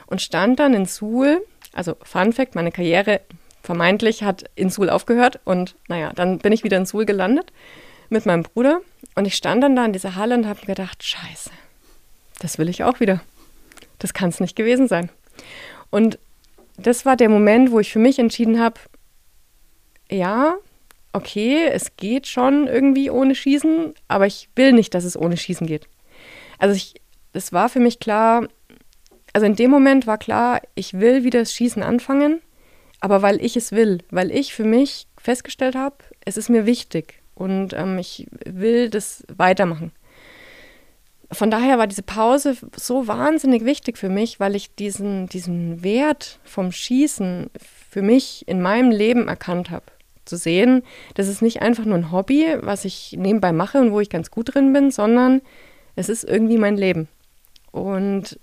Und 0.05 0.21
stand 0.21 0.59
dann 0.59 0.73
in 0.73 0.85
Suhl, 0.85 1.41
also 1.73 1.95
Fun 2.03 2.33
Fact, 2.33 2.55
meine 2.55 2.71
Karriere 2.71 3.21
vermeintlich 3.63 4.23
hat 4.23 4.49
in 4.55 4.69
Suhl 4.69 4.89
aufgehört 4.89 5.39
und 5.45 5.75
naja, 5.87 6.11
dann 6.13 6.39
bin 6.39 6.51
ich 6.51 6.63
wieder 6.63 6.77
in 6.77 6.85
Suhl 6.85 7.05
gelandet 7.05 7.51
mit 8.09 8.25
meinem 8.25 8.43
Bruder 8.43 8.81
und 9.15 9.25
ich 9.25 9.35
stand 9.35 9.63
dann 9.63 9.75
da 9.75 9.85
in 9.85 9.93
dieser 9.93 10.15
Halle 10.15 10.35
und 10.35 10.47
habe 10.47 10.65
gedacht, 10.65 11.03
scheiße, 11.03 11.51
das 12.39 12.57
will 12.57 12.69
ich 12.69 12.83
auch 12.83 12.99
wieder. 12.99 13.21
Das 13.99 14.13
kann 14.13 14.29
es 14.29 14.39
nicht 14.39 14.55
gewesen 14.55 14.87
sein. 14.87 15.09
Und 15.91 16.17
das 16.77 17.05
war 17.05 17.15
der 17.15 17.29
Moment, 17.29 17.71
wo 17.71 17.79
ich 17.79 17.91
für 17.91 17.99
mich 17.99 18.17
entschieden 18.17 18.59
habe, 18.59 18.79
ja, 20.09 20.55
okay, 21.13 21.67
es 21.71 21.95
geht 21.97 22.27
schon 22.27 22.67
irgendwie 22.67 23.09
ohne 23.09 23.35
Schießen, 23.35 23.93
aber 24.07 24.27
ich 24.27 24.49
will 24.55 24.73
nicht, 24.73 24.93
dass 24.93 25.03
es 25.03 25.17
ohne 25.17 25.37
Schießen 25.37 25.67
geht. 25.67 25.87
Also 26.57 26.75
ich, 26.75 26.95
es 27.33 27.51
war 27.53 27.69
für 27.69 27.79
mich 27.79 27.99
klar, 27.99 28.47
also 29.33 29.45
in 29.45 29.55
dem 29.55 29.71
Moment 29.71 30.07
war 30.07 30.17
klar, 30.17 30.61
ich 30.75 30.99
will 30.99 31.23
wieder 31.23 31.39
das 31.39 31.53
Schießen 31.53 31.83
anfangen, 31.83 32.41
aber 32.99 33.21
weil 33.21 33.43
ich 33.43 33.57
es 33.57 33.71
will, 33.71 33.99
weil 34.09 34.31
ich 34.31 34.53
für 34.53 34.63
mich 34.63 35.07
festgestellt 35.17 35.75
habe, 35.75 35.97
es 36.23 36.37
ist 36.37 36.49
mir 36.49 36.65
wichtig 36.65 37.21
und 37.35 37.73
ähm, 37.73 37.97
ich 37.97 38.27
will 38.45 38.89
das 38.89 39.23
weitermachen. 39.35 39.91
Von 41.33 41.49
daher 41.49 41.77
war 41.77 41.87
diese 41.87 42.03
Pause 42.03 42.57
so 42.75 43.07
wahnsinnig 43.07 43.63
wichtig 43.63 43.97
für 43.97 44.09
mich, 44.09 44.41
weil 44.41 44.53
ich 44.53 44.75
diesen, 44.75 45.27
diesen 45.27 45.81
Wert 45.81 46.39
vom 46.43 46.73
Schießen 46.73 47.49
für 47.89 48.01
mich 48.01 48.45
in 48.49 48.61
meinem 48.61 48.91
Leben 48.91 49.29
erkannt 49.29 49.69
habe 49.69 49.85
zu 50.31 50.37
sehen, 50.37 50.83
das 51.15 51.27
ist 51.27 51.41
nicht 51.41 51.61
einfach 51.61 51.83
nur 51.83 51.97
ein 51.97 52.11
Hobby, 52.11 52.55
was 52.61 52.85
ich 52.85 53.15
nebenbei 53.17 53.51
mache 53.51 53.79
und 53.79 53.91
wo 53.91 53.99
ich 53.99 54.09
ganz 54.09 54.31
gut 54.31 54.53
drin 54.53 54.71
bin, 54.71 54.89
sondern 54.89 55.41
es 55.97 56.07
ist 56.07 56.23
irgendwie 56.23 56.57
mein 56.57 56.77
Leben. 56.77 57.09
Und 57.71 58.39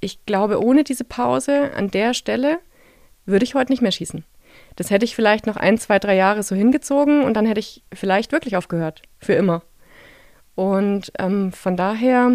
ich 0.00 0.24
glaube, 0.26 0.62
ohne 0.62 0.84
diese 0.84 1.02
Pause 1.02 1.72
an 1.74 1.90
der 1.90 2.14
Stelle 2.14 2.58
würde 3.26 3.44
ich 3.44 3.56
heute 3.56 3.72
nicht 3.72 3.82
mehr 3.82 3.90
schießen. 3.90 4.24
Das 4.76 4.90
hätte 4.90 5.04
ich 5.04 5.16
vielleicht 5.16 5.46
noch 5.46 5.56
ein, 5.56 5.76
zwei, 5.76 5.98
drei 5.98 6.14
Jahre 6.14 6.44
so 6.44 6.54
hingezogen 6.54 7.24
und 7.24 7.34
dann 7.34 7.46
hätte 7.46 7.60
ich 7.60 7.82
vielleicht 7.92 8.30
wirklich 8.30 8.56
aufgehört. 8.56 9.02
Für 9.18 9.32
immer. 9.32 9.62
Und 10.54 11.12
ähm, 11.18 11.50
von 11.50 11.76
daher, 11.76 12.30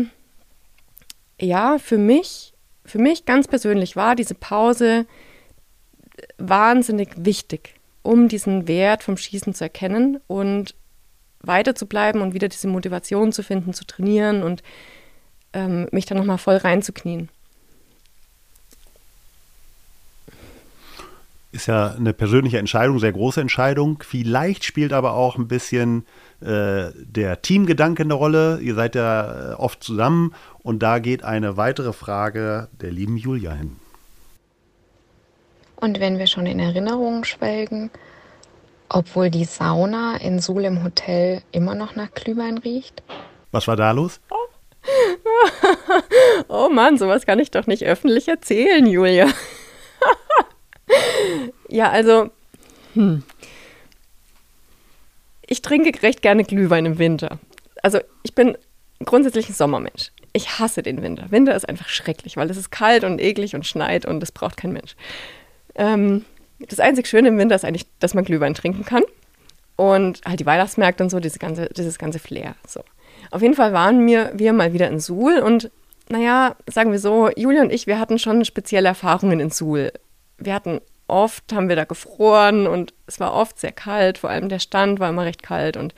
ja, 1.40 1.78
für 1.78 1.98
mich, 1.98 2.54
für 2.84 3.00
mich 3.00 3.24
ganz 3.24 3.48
persönlich 3.48 3.96
war 3.96 4.16
diese 4.16 4.36
Pause 4.36 5.06
wahnsinnig 6.38 7.12
wichtig 7.16 7.79
um 8.10 8.28
diesen 8.28 8.68
Wert 8.68 9.04
vom 9.04 9.18
Schießen 9.18 9.54
zu 9.54 9.66
erkennen 9.66 10.20
und 10.26 10.74
weiter 11.42 11.76
zu 11.76 11.86
bleiben 11.86 12.22
und 12.22 12.34
wieder 12.34 12.48
diese 12.48 12.68
Motivation 12.68 13.32
zu 13.32 13.44
finden, 13.44 13.72
zu 13.76 13.86
trainieren 13.86 14.42
und 14.42 14.64
ähm, 15.54 15.88
mich 15.92 16.08
dann 16.08 16.18
nochmal 16.18 16.40
voll 16.40 16.56
reinzuknien. 16.56 17.30
Ist 21.52 21.68
ja 21.68 21.94
eine 21.94 22.14
persönliche 22.14 22.58
Entscheidung, 22.58 22.98
sehr 22.98 23.12
große 23.12 23.42
Entscheidung. 23.42 24.02
Vielleicht 24.04 24.64
spielt 24.64 24.92
aber 24.92 25.14
auch 25.14 25.38
ein 25.38 25.48
bisschen 25.48 26.08
äh, 26.42 26.90
der 26.96 27.44
Teamgedanke 27.44 28.02
eine 28.02 28.16
Rolle. 28.16 28.60
Ihr 28.60 28.74
seid 28.74 28.96
ja 28.96 29.52
äh, 29.52 29.54
oft 29.54 29.84
zusammen 29.84 30.34
und 30.64 30.82
da 30.82 30.98
geht 30.98 31.24
eine 31.24 31.58
weitere 31.58 31.94
Frage 31.94 32.70
der 32.82 32.90
lieben 32.90 33.18
Julia 33.18 33.52
hin. 33.52 33.76
Und 35.80 36.00
wenn 36.00 36.18
wir 36.20 36.28
schon 36.28 36.46
in 36.46 36.60
Erinnerungen 36.60 37.24
schwelgen, 37.24 37.90
obwohl 38.90 39.30
die 39.30 39.46
Sauna 39.46 40.18
in 40.18 40.40
Suhl 40.40 40.66
im 40.66 40.84
Hotel 40.84 41.42
immer 41.52 41.76
noch 41.76 41.96
nach 41.96 42.12
Glühwein 42.14 42.58
riecht? 42.58 43.02
Was 43.52 43.68
war 43.68 43.76
da 43.76 43.92
los? 43.92 44.20
Oh. 44.30 44.36
oh 46.48 46.70
Mann, 46.70 46.98
sowas 46.98 47.26
kann 47.26 47.40
ich 47.40 47.52
doch 47.52 47.68
nicht 47.68 47.84
öffentlich 47.84 48.28
erzählen, 48.28 48.86
Julia. 48.86 49.28
ja, 51.70 51.90
also, 51.90 52.30
hm. 52.94 53.24
ich 55.46 55.62
trinke 55.62 56.02
recht 56.02 56.22
gerne 56.22 56.44
Glühwein 56.44 56.86
im 56.86 56.98
Winter. 56.98 57.40
Also, 57.84 58.00
ich 58.24 58.36
bin 58.36 58.58
grundsätzlich 59.06 59.50
ein 59.50 59.54
Sommermensch. 59.54 60.12
Ich 60.34 60.60
hasse 60.60 60.84
den 60.84 61.02
Winter. 61.02 61.32
Winter 61.32 61.56
ist 61.56 61.68
einfach 61.68 61.88
schrecklich, 61.88 62.38
weil 62.38 62.50
es 62.50 62.58
ist 62.58 62.72
kalt 62.72 63.04
und 63.04 63.20
eklig 63.20 63.56
und 63.56 63.66
schneit 63.66 64.06
und 64.06 64.20
das 64.20 64.32
braucht 64.32 64.58
kein 64.58 64.74
Mensch. 64.74 64.96
Ähm, 65.80 66.26
das 66.60 66.80
einzig 66.80 67.08
Schöne 67.08 67.30
im 67.30 67.38
Winter 67.38 67.56
ist 67.56 67.66
eigentlich, 67.66 67.88
dass 68.00 68.14
man 68.14 68.26
Glühwein 68.26 68.54
trinken 68.54 68.86
kann. 68.86 69.04
Und 69.78 70.22
halt 70.26 70.42
die 70.42 70.46
Weihnachtsmärkte 70.46 71.04
und 71.04 71.10
so, 71.10 71.22
dieses 71.22 71.40
ganze, 71.40 71.70
dieses 71.70 71.98
ganze 71.98 72.20
Flair. 72.20 72.56
So. 72.68 72.84
Auf 73.32 73.42
jeden 73.42 73.54
Fall 73.54 73.72
waren 73.72 74.06
wir, 74.06 74.32
wir 74.34 74.52
mal 74.52 74.74
wieder 74.74 74.90
in 74.90 75.00
Suhl 75.00 75.40
und 75.40 75.72
naja, 76.10 76.56
sagen 76.70 76.92
wir 76.92 77.00
so, 77.00 77.30
Julia 77.36 77.62
und 77.62 77.72
ich, 77.72 77.88
wir 77.88 78.00
hatten 78.00 78.20
schon 78.20 78.44
spezielle 78.44 78.90
Erfahrungen 78.90 79.40
in 79.40 79.52
Suhl. 79.52 79.94
Wir 80.38 80.54
hatten 80.54 80.82
oft, 81.08 81.54
haben 81.54 81.70
wir 81.70 81.76
da 81.76 81.86
gefroren 81.86 82.68
und 82.68 82.94
es 83.08 83.20
war 83.20 83.34
oft 83.34 83.60
sehr 83.60 83.72
kalt, 83.72 84.18
vor 84.18 84.30
allem 84.30 84.50
der 84.50 84.60
Stand 84.60 85.00
war 85.00 85.10
immer 85.10 85.26
recht 85.26 85.44
kalt 85.44 85.78
und 85.78 85.94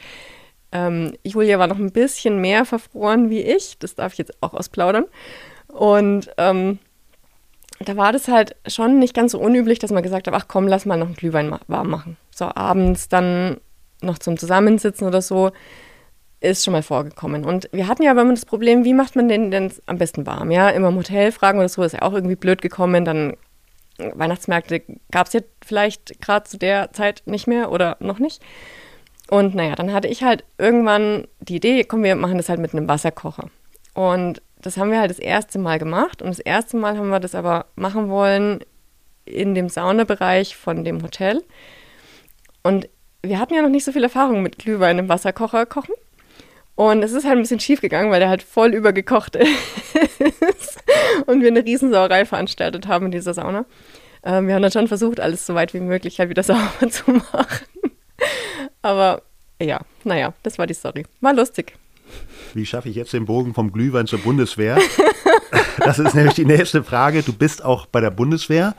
ähm, 0.73 1.13
Julia 1.23 1.59
war 1.59 1.67
noch 1.67 1.79
ein 1.79 1.91
bisschen 1.91 2.39
mehr 2.39 2.65
verfroren 2.65 3.29
wie 3.29 3.41
ich, 3.41 3.77
das 3.79 3.95
darf 3.95 4.13
ich 4.13 4.19
jetzt 4.19 4.43
auch 4.43 4.53
ausplaudern. 4.53 5.05
Und 5.67 6.29
ähm, 6.37 6.79
da 7.85 7.97
war 7.97 8.11
das 8.11 8.27
halt 8.27 8.55
schon 8.67 8.99
nicht 8.99 9.13
ganz 9.13 9.31
so 9.33 9.39
unüblich, 9.39 9.79
dass 9.79 9.91
man 9.91 10.03
gesagt 10.03 10.27
hat, 10.27 10.33
ach 10.33 10.47
komm, 10.47 10.67
lass 10.67 10.85
mal 10.85 10.97
noch 10.97 11.07
einen 11.07 11.15
Glühwein 11.15 11.55
warm 11.67 11.89
machen. 11.89 12.17
So 12.31 12.45
abends 12.45 13.09
dann 13.09 13.57
noch 14.01 14.17
zum 14.17 14.37
Zusammensitzen 14.37 15.07
oder 15.07 15.21
so, 15.21 15.51
ist 16.39 16.65
schon 16.65 16.71
mal 16.71 16.83
vorgekommen. 16.83 17.45
Und 17.45 17.69
wir 17.71 17.87
hatten 17.87 18.03
ja 18.03 18.11
aber 18.11 18.21
immer 18.21 18.33
das 18.33 18.45
Problem, 18.45 18.83
wie 18.83 18.93
macht 18.93 19.15
man 19.15 19.27
den 19.27 19.51
denn 19.51 19.71
am 19.85 19.97
besten 19.97 20.25
warm? 20.25 20.51
Ja, 20.51 20.69
immer 20.69 20.89
im 20.89 20.95
Hotel 20.95 21.31
fragen 21.31 21.59
oder 21.59 21.69
so, 21.69 21.83
ist 21.83 21.93
ja 21.93 22.01
auch 22.01 22.13
irgendwie 22.13 22.35
blöd 22.35 22.61
gekommen. 22.61 23.05
Dann 23.05 23.37
Weihnachtsmärkte 23.97 24.81
gab 25.11 25.27
es 25.27 25.33
ja 25.33 25.41
vielleicht 25.63 26.19
gerade 26.21 26.49
zu 26.49 26.57
der 26.57 26.91
Zeit 26.93 27.21
nicht 27.25 27.47
mehr 27.47 27.71
oder 27.71 27.97
noch 27.99 28.19
nicht. 28.19 28.41
Und 29.29 29.55
naja, 29.55 29.75
dann 29.75 29.93
hatte 29.93 30.07
ich 30.07 30.23
halt 30.23 30.43
irgendwann 30.57 31.27
die 31.39 31.57
Idee, 31.57 31.83
komm, 31.83 32.03
wir 32.03 32.15
machen 32.15 32.37
das 32.37 32.49
halt 32.49 32.59
mit 32.59 32.73
einem 32.73 32.87
Wasserkocher. 32.87 33.49
Und 33.93 34.41
das 34.61 34.77
haben 34.77 34.91
wir 34.91 34.99
halt 34.99 35.11
das 35.11 35.19
erste 35.19 35.59
Mal 35.59 35.79
gemacht 35.79 36.21
und 36.21 36.29
das 36.29 36.39
erste 36.39 36.77
Mal 36.77 36.97
haben 36.97 37.09
wir 37.09 37.19
das 37.19 37.35
aber 37.35 37.65
machen 37.75 38.09
wollen 38.09 38.59
in 39.25 39.55
dem 39.55 39.69
Saunabereich 39.69 40.55
von 40.55 40.83
dem 40.83 41.03
Hotel. 41.03 41.43
Und 42.63 42.89
wir 43.23 43.39
hatten 43.39 43.53
ja 43.53 43.61
noch 43.61 43.69
nicht 43.69 43.85
so 43.85 43.91
viel 43.91 44.03
Erfahrung 44.03 44.41
mit 44.41 44.57
Glühwein 44.57 44.99
im 44.99 45.09
Wasserkocher 45.09 45.65
kochen. 45.65 45.95
Und 46.75 47.03
es 47.03 47.11
ist 47.11 47.25
halt 47.25 47.37
ein 47.37 47.41
bisschen 47.41 47.59
schief 47.59 47.81
gegangen, 47.81 48.11
weil 48.11 48.19
der 48.19 48.29
halt 48.29 48.43
voll 48.43 48.73
übergekocht 48.73 49.35
ist 49.35 50.83
und 51.27 51.41
wir 51.41 51.49
eine 51.49 51.65
Riesensauerei 51.65 52.25
veranstaltet 52.25 52.87
haben 52.87 53.07
in 53.07 53.11
dieser 53.11 53.33
Sauna. 53.33 53.65
Ähm, 54.23 54.47
wir 54.47 54.55
haben 54.55 54.61
dann 54.61 54.71
schon 54.71 54.87
versucht, 54.87 55.19
alles 55.19 55.45
so 55.45 55.53
weit 55.53 55.73
wie 55.73 55.79
möglich 55.79 56.19
halt 56.19 56.29
wieder 56.29 56.43
sauber 56.43 56.89
zu 56.89 57.11
machen. 57.11 57.65
Aber 58.81 59.21
ja, 59.61 59.81
naja, 60.03 60.33
das 60.43 60.57
war 60.57 60.67
die 60.67 60.73
Story. 60.73 61.05
War 61.19 61.33
lustig. 61.33 61.73
Wie 62.55 62.65
schaffe 62.65 62.89
ich 62.89 62.95
jetzt 62.95 63.13
den 63.13 63.25
Bogen 63.25 63.53
vom 63.53 63.71
Glühwein 63.71 64.07
zur 64.07 64.19
Bundeswehr? 64.19 64.77
das 65.77 65.99
ist 65.99 66.13
nämlich 66.13 66.35
die 66.35 66.45
nächste 66.45 66.83
Frage. 66.83 67.23
Du 67.23 67.33
bist 67.33 67.63
auch 67.63 67.85
bei 67.85 68.01
der 68.01 68.11
Bundeswehr 68.11 68.75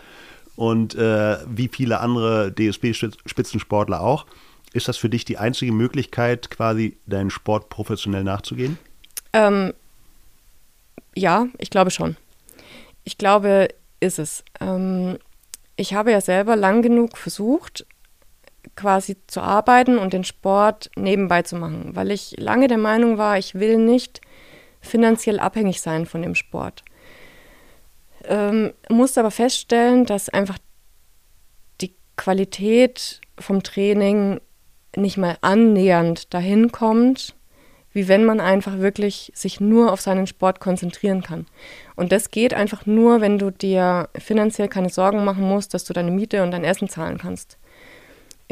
und 0.56 0.94
äh, 0.94 1.38
wie 1.46 1.68
viele 1.68 2.00
andere 2.00 2.52
DSB-Spitzensportler 2.52 4.00
auch. 4.00 4.26
Ist 4.72 4.88
das 4.88 4.96
für 4.96 5.08
dich 5.08 5.24
die 5.24 5.38
einzige 5.38 5.72
Möglichkeit, 5.72 6.50
quasi 6.50 6.96
deinen 7.06 7.30
Sport 7.30 7.68
professionell 7.68 8.24
nachzugehen? 8.24 8.78
Ähm, 9.32 9.72
ja, 11.14 11.46
ich 11.58 11.70
glaube 11.70 11.90
schon. 11.90 12.16
Ich 13.04 13.18
glaube, 13.18 13.68
ist 14.00 14.18
es. 14.18 14.44
Ähm, 14.60 15.18
ich 15.76 15.94
habe 15.94 16.12
ja 16.12 16.20
selber 16.20 16.56
lang 16.56 16.82
genug 16.82 17.16
versucht, 17.16 17.86
quasi 18.76 19.16
zu 19.26 19.40
arbeiten 19.40 19.98
und 19.98 20.12
den 20.12 20.24
Sport 20.24 20.90
nebenbei 20.96 21.42
zu 21.42 21.56
machen, 21.56 21.94
weil 21.94 22.10
ich 22.10 22.34
lange 22.38 22.68
der 22.68 22.78
Meinung 22.78 23.18
war, 23.18 23.38
ich 23.38 23.54
will 23.54 23.76
nicht 23.76 24.20
finanziell 24.80 25.38
abhängig 25.38 25.80
sein 25.80 26.06
von 26.06 26.22
dem 26.22 26.34
Sport. 26.34 26.84
Ähm, 28.24 28.72
musste 28.88 29.20
aber 29.20 29.30
feststellen, 29.30 30.04
dass 30.04 30.28
einfach 30.28 30.58
die 31.80 31.94
Qualität 32.16 33.20
vom 33.38 33.62
Training 33.62 34.40
nicht 34.96 35.16
mal 35.16 35.38
annähernd 35.40 36.32
dahin 36.32 36.70
kommt, 36.70 37.34
wie 37.92 38.08
wenn 38.08 38.24
man 38.24 38.40
einfach 38.40 38.78
wirklich 38.78 39.32
sich 39.34 39.60
nur 39.60 39.92
auf 39.92 40.00
seinen 40.00 40.26
Sport 40.26 40.60
konzentrieren 40.60 41.22
kann. 41.22 41.46
Und 41.94 42.12
das 42.12 42.30
geht 42.30 42.54
einfach 42.54 42.86
nur, 42.86 43.20
wenn 43.20 43.38
du 43.38 43.50
dir 43.50 44.08
finanziell 44.16 44.68
keine 44.68 44.88
Sorgen 44.88 45.24
machen 45.24 45.44
musst, 45.44 45.74
dass 45.74 45.84
du 45.84 45.92
deine 45.92 46.10
Miete 46.10 46.42
und 46.42 46.52
dein 46.52 46.64
Essen 46.64 46.88
zahlen 46.88 47.18
kannst. 47.18 47.58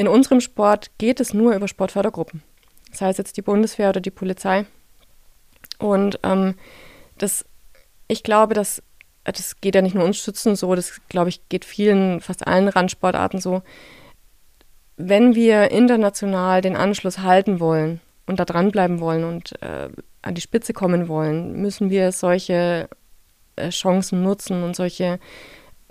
In 0.01 0.07
unserem 0.07 0.41
Sport 0.41 0.89
geht 0.97 1.19
es 1.19 1.31
nur 1.31 1.53
über 1.53 1.67
Sportfördergruppen. 1.67 2.41
Das 2.89 3.01
heißt 3.01 3.19
jetzt 3.19 3.37
die 3.37 3.43
Bundeswehr 3.43 3.89
oder 3.89 4.01
die 4.01 4.09
Polizei. 4.09 4.65
Und 5.77 6.17
ähm, 6.23 6.55
das, 7.19 7.45
ich 8.07 8.23
glaube, 8.23 8.55
dass 8.55 8.81
das 9.23 9.61
geht 9.61 9.75
ja 9.75 9.83
nicht 9.83 9.93
nur 9.93 10.03
uns 10.03 10.17
Schützen 10.17 10.55
so, 10.55 10.73
das 10.73 11.01
glaube 11.07 11.29
ich 11.29 11.47
geht 11.49 11.65
vielen, 11.65 12.19
fast 12.19 12.47
allen 12.47 12.67
Randsportarten 12.67 13.39
so. 13.39 13.61
Wenn 14.97 15.35
wir 15.35 15.69
international 15.69 16.61
den 16.61 16.75
Anschluss 16.75 17.19
halten 17.19 17.59
wollen 17.59 18.01
und 18.25 18.39
da 18.39 18.45
dranbleiben 18.45 19.01
wollen 19.01 19.23
und 19.23 19.61
äh, 19.61 19.89
an 20.23 20.33
die 20.33 20.41
Spitze 20.41 20.73
kommen 20.73 21.09
wollen, 21.09 21.61
müssen 21.61 21.91
wir 21.91 22.11
solche 22.11 22.89
äh, 23.55 23.69
Chancen 23.69 24.23
nutzen 24.23 24.63
und 24.63 24.75
solche, 24.75 25.19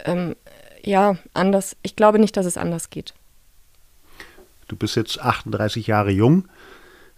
ähm, 0.05 0.35
ja, 0.83 1.15
anders. 1.33 1.77
Ich 1.83 1.95
glaube 1.95 2.19
nicht, 2.19 2.37
dass 2.37 2.47
es 2.47 2.57
anders 2.57 2.91
geht. 2.91 3.15
Du 4.71 4.77
bist 4.77 4.95
jetzt 4.95 5.21
38 5.21 5.89
Jahre 5.89 6.13
jung. 6.13 6.45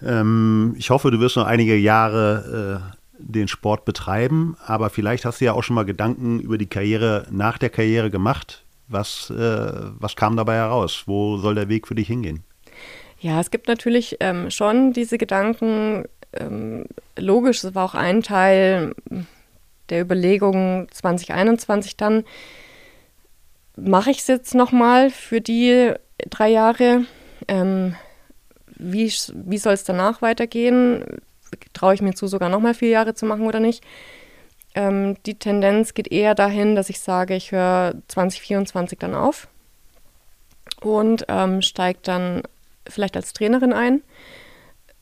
Ähm, 0.03 0.75
ich 0.79 0.89
hoffe, 0.89 1.11
du 1.11 1.21
wirst 1.21 1.37
noch 1.37 1.45
einige 1.45 1.77
Jahre 1.77 2.81
äh, 2.91 2.97
den 3.19 3.47
Sport 3.47 3.85
betreiben, 3.85 4.57
aber 4.65 4.89
vielleicht 4.89 5.27
hast 5.27 5.43
du 5.43 5.45
ja 5.45 5.53
auch 5.53 5.63
schon 5.63 5.75
mal 5.75 5.85
Gedanken 5.85 6.41
über 6.41 6.57
die 6.57 6.67
Karriere 6.67 7.27
nach 7.31 7.59
der 7.59 7.69
Karriere 7.69 8.11
gemacht. 8.11 8.65
Was, 8.89 9.29
äh, 9.29 9.73
was 9.99 10.17
kam 10.17 10.35
dabei 10.35 10.55
heraus? 10.55 11.03
Wo 11.05 11.37
soll 11.37 11.55
der 11.55 11.69
Weg 11.69 11.87
für 11.87 11.95
dich 11.95 12.07
hingehen? 12.09 12.43
Ja, 13.21 13.39
es 13.39 13.51
gibt 13.51 13.69
natürlich 13.69 14.17
ähm, 14.21 14.51
schon 14.51 14.95
diese 14.95 15.19
Gedanken. 15.19 16.05
Ähm, 16.33 16.87
logisch, 17.19 17.63
es 17.63 17.75
war 17.75 17.85
auch 17.85 17.95
ein 17.95 18.23
Teil 18.23 18.95
der 19.91 20.01
Überlegungen 20.01 20.89
2021 20.91 21.99
dann. 21.99 22.25
Mache 23.77 24.11
ich 24.11 24.21
es 24.21 24.27
jetzt 24.27 24.55
nochmal 24.55 25.11
für 25.11 25.43
die 25.43 25.93
drei 26.31 26.49
Jahre? 26.49 27.05
Ähm, 27.49 27.97
wie 28.79 29.13
wie 29.35 29.59
soll 29.59 29.75
es 29.75 29.85
danach 29.85 30.23
weitergehen? 30.23 31.05
traue 31.73 31.95
ich 31.95 32.03
mir 32.03 32.15
zu, 32.15 32.27
sogar 32.27 32.49
nochmal 32.49 32.75
vier 32.75 32.89
Jahre 32.89 33.15
zu 33.15 33.27
machen 33.27 33.47
oder 33.47 33.61
nicht. 33.61 33.85
Ähm, 34.75 35.17
die 35.27 35.39
Tendenz 35.39 35.95
geht 35.95 36.11
eher 36.11 36.35
dahin, 36.35 36.75
dass 36.75 36.89
ich 36.89 37.01
sage, 37.01 37.35
ich 37.35 37.53
höre 37.53 37.95
2024 38.09 38.99
dann 38.99 39.15
auf 39.15 39.49
und 40.81 41.27
ähm, 41.29 41.63
steige 41.63 41.99
dann 42.03 42.43
vielleicht 42.89 43.17
als 43.17 43.33
Trainerin 43.33 43.73
ein. 43.73 44.03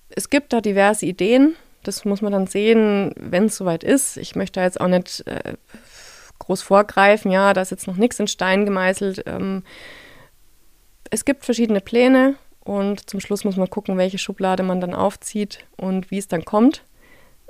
Es 0.09 0.29
gibt 0.29 0.53
da 0.53 0.61
diverse 0.61 1.07
Ideen. 1.07 1.55
Das 1.83 2.05
muss 2.05 2.21
man 2.21 2.33
dann 2.33 2.47
sehen, 2.47 3.15
wenn 3.17 3.47
es 3.47 3.57
soweit 3.57 3.85
ist. 3.85 4.17
Ich 4.17 4.35
möchte 4.35 4.61
da 4.61 4.65
jetzt 4.65 4.81
auch 4.81 4.89
nicht 4.89 5.27
äh, 5.27 5.55
groß 6.41 6.63
vorgreifen. 6.63 7.31
Ja, 7.31 7.55
da 7.55 7.63
ist 7.63 7.71
jetzt 7.71 7.87
noch 7.87 7.97
nichts 7.97 8.19
in 8.19 8.27
Stein 8.27 8.65
gemeißelt. 8.65 9.23
Ähm, 9.27 9.63
es 11.11 11.25
gibt 11.25 11.45
verschiedene 11.45 11.81
Pläne. 11.81 12.37
Und 12.61 13.09
zum 13.09 13.21
Schluss 13.21 13.45
muss 13.45 13.57
man 13.57 13.71
gucken, 13.71 13.97
welche 13.97 14.19
Schublade 14.19 14.63
man 14.63 14.81
dann 14.81 14.95
aufzieht 14.95 15.67
und 15.77 16.11
wie 16.11 16.19
es 16.19 16.29
dann 16.29 16.45
kommt. 16.45 16.85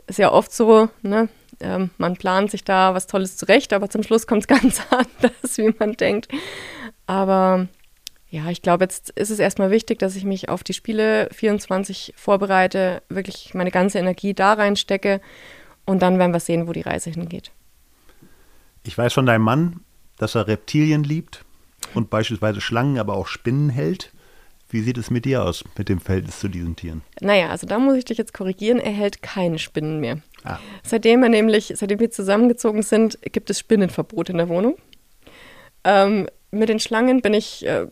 Ist 0.06 0.18
ja 0.18 0.32
oft 0.32 0.52
so, 0.52 0.88
ne? 1.02 1.28
Ähm, 1.60 1.90
man 1.98 2.16
plant 2.16 2.50
sich 2.50 2.64
da 2.64 2.94
was 2.94 3.06
Tolles 3.06 3.36
zurecht, 3.36 3.72
aber 3.72 3.90
zum 3.90 4.02
Schluss 4.02 4.26
kommt 4.26 4.42
es 4.42 4.48
ganz 4.60 4.80
anders, 4.90 5.58
wie 5.58 5.74
man 5.78 5.94
denkt. 5.94 6.28
Aber 7.06 7.68
ja, 8.30 8.48
ich 8.48 8.62
glaube, 8.62 8.84
jetzt 8.84 9.10
ist 9.10 9.30
es 9.30 9.40
erstmal 9.40 9.70
wichtig, 9.70 9.98
dass 9.98 10.16
ich 10.16 10.24
mich 10.24 10.48
auf 10.48 10.62
die 10.62 10.72
Spiele 10.72 11.28
24 11.32 12.14
vorbereite, 12.16 13.02
wirklich 13.08 13.52
meine 13.52 13.72
ganze 13.72 13.98
Energie 13.98 14.32
da 14.32 14.52
reinstecke 14.52 15.20
und 15.84 16.00
dann 16.00 16.18
werden 16.18 16.32
wir 16.32 16.40
sehen, 16.40 16.68
wo 16.68 16.72
die 16.72 16.80
Reise 16.80 17.10
hingeht. 17.10 17.50
Ich 18.84 18.96
weiß 18.96 19.12
von 19.12 19.26
deinem 19.26 19.42
Mann, 19.42 19.80
dass 20.16 20.36
er 20.36 20.46
Reptilien 20.46 21.02
liebt 21.02 21.44
und 21.94 22.10
beispielsweise 22.10 22.60
Schlangen, 22.60 22.98
aber 22.98 23.14
auch 23.14 23.26
Spinnen 23.26 23.70
hält. 23.70 24.12
Wie 24.70 24.80
sieht 24.80 24.98
es 24.98 25.10
mit 25.10 25.24
dir 25.24 25.42
aus, 25.42 25.64
mit 25.76 25.88
dem 25.88 26.00
Verhältnis 26.00 26.38
zu 26.38 26.48
diesen 26.48 26.76
Tieren? 26.76 27.02
Naja, 27.20 27.48
also 27.48 27.66
da 27.66 27.78
muss 27.80 27.96
ich 27.96 28.04
dich 28.04 28.18
jetzt 28.18 28.32
korrigieren. 28.32 28.78
Er 28.78 28.92
hält 28.92 29.20
keine 29.20 29.58
Spinnen 29.58 29.98
mehr. 29.98 30.18
Ah. 30.44 30.58
Seitdem 30.84 31.24
er 31.24 31.28
nämlich, 31.28 31.72
seitdem 31.74 31.98
wir 31.98 32.10
zusammengezogen 32.10 32.82
sind, 32.82 33.18
gibt 33.32 33.50
es 33.50 33.58
Spinnenverbot 33.58 34.30
in 34.30 34.38
der 34.38 34.48
Wohnung. 34.48 34.76
Ähm, 35.82 36.28
mit 36.52 36.68
den 36.68 36.78
Schlangen 36.78 37.20
bin 37.20 37.34
ich, 37.34 37.66
äh, 37.66 37.86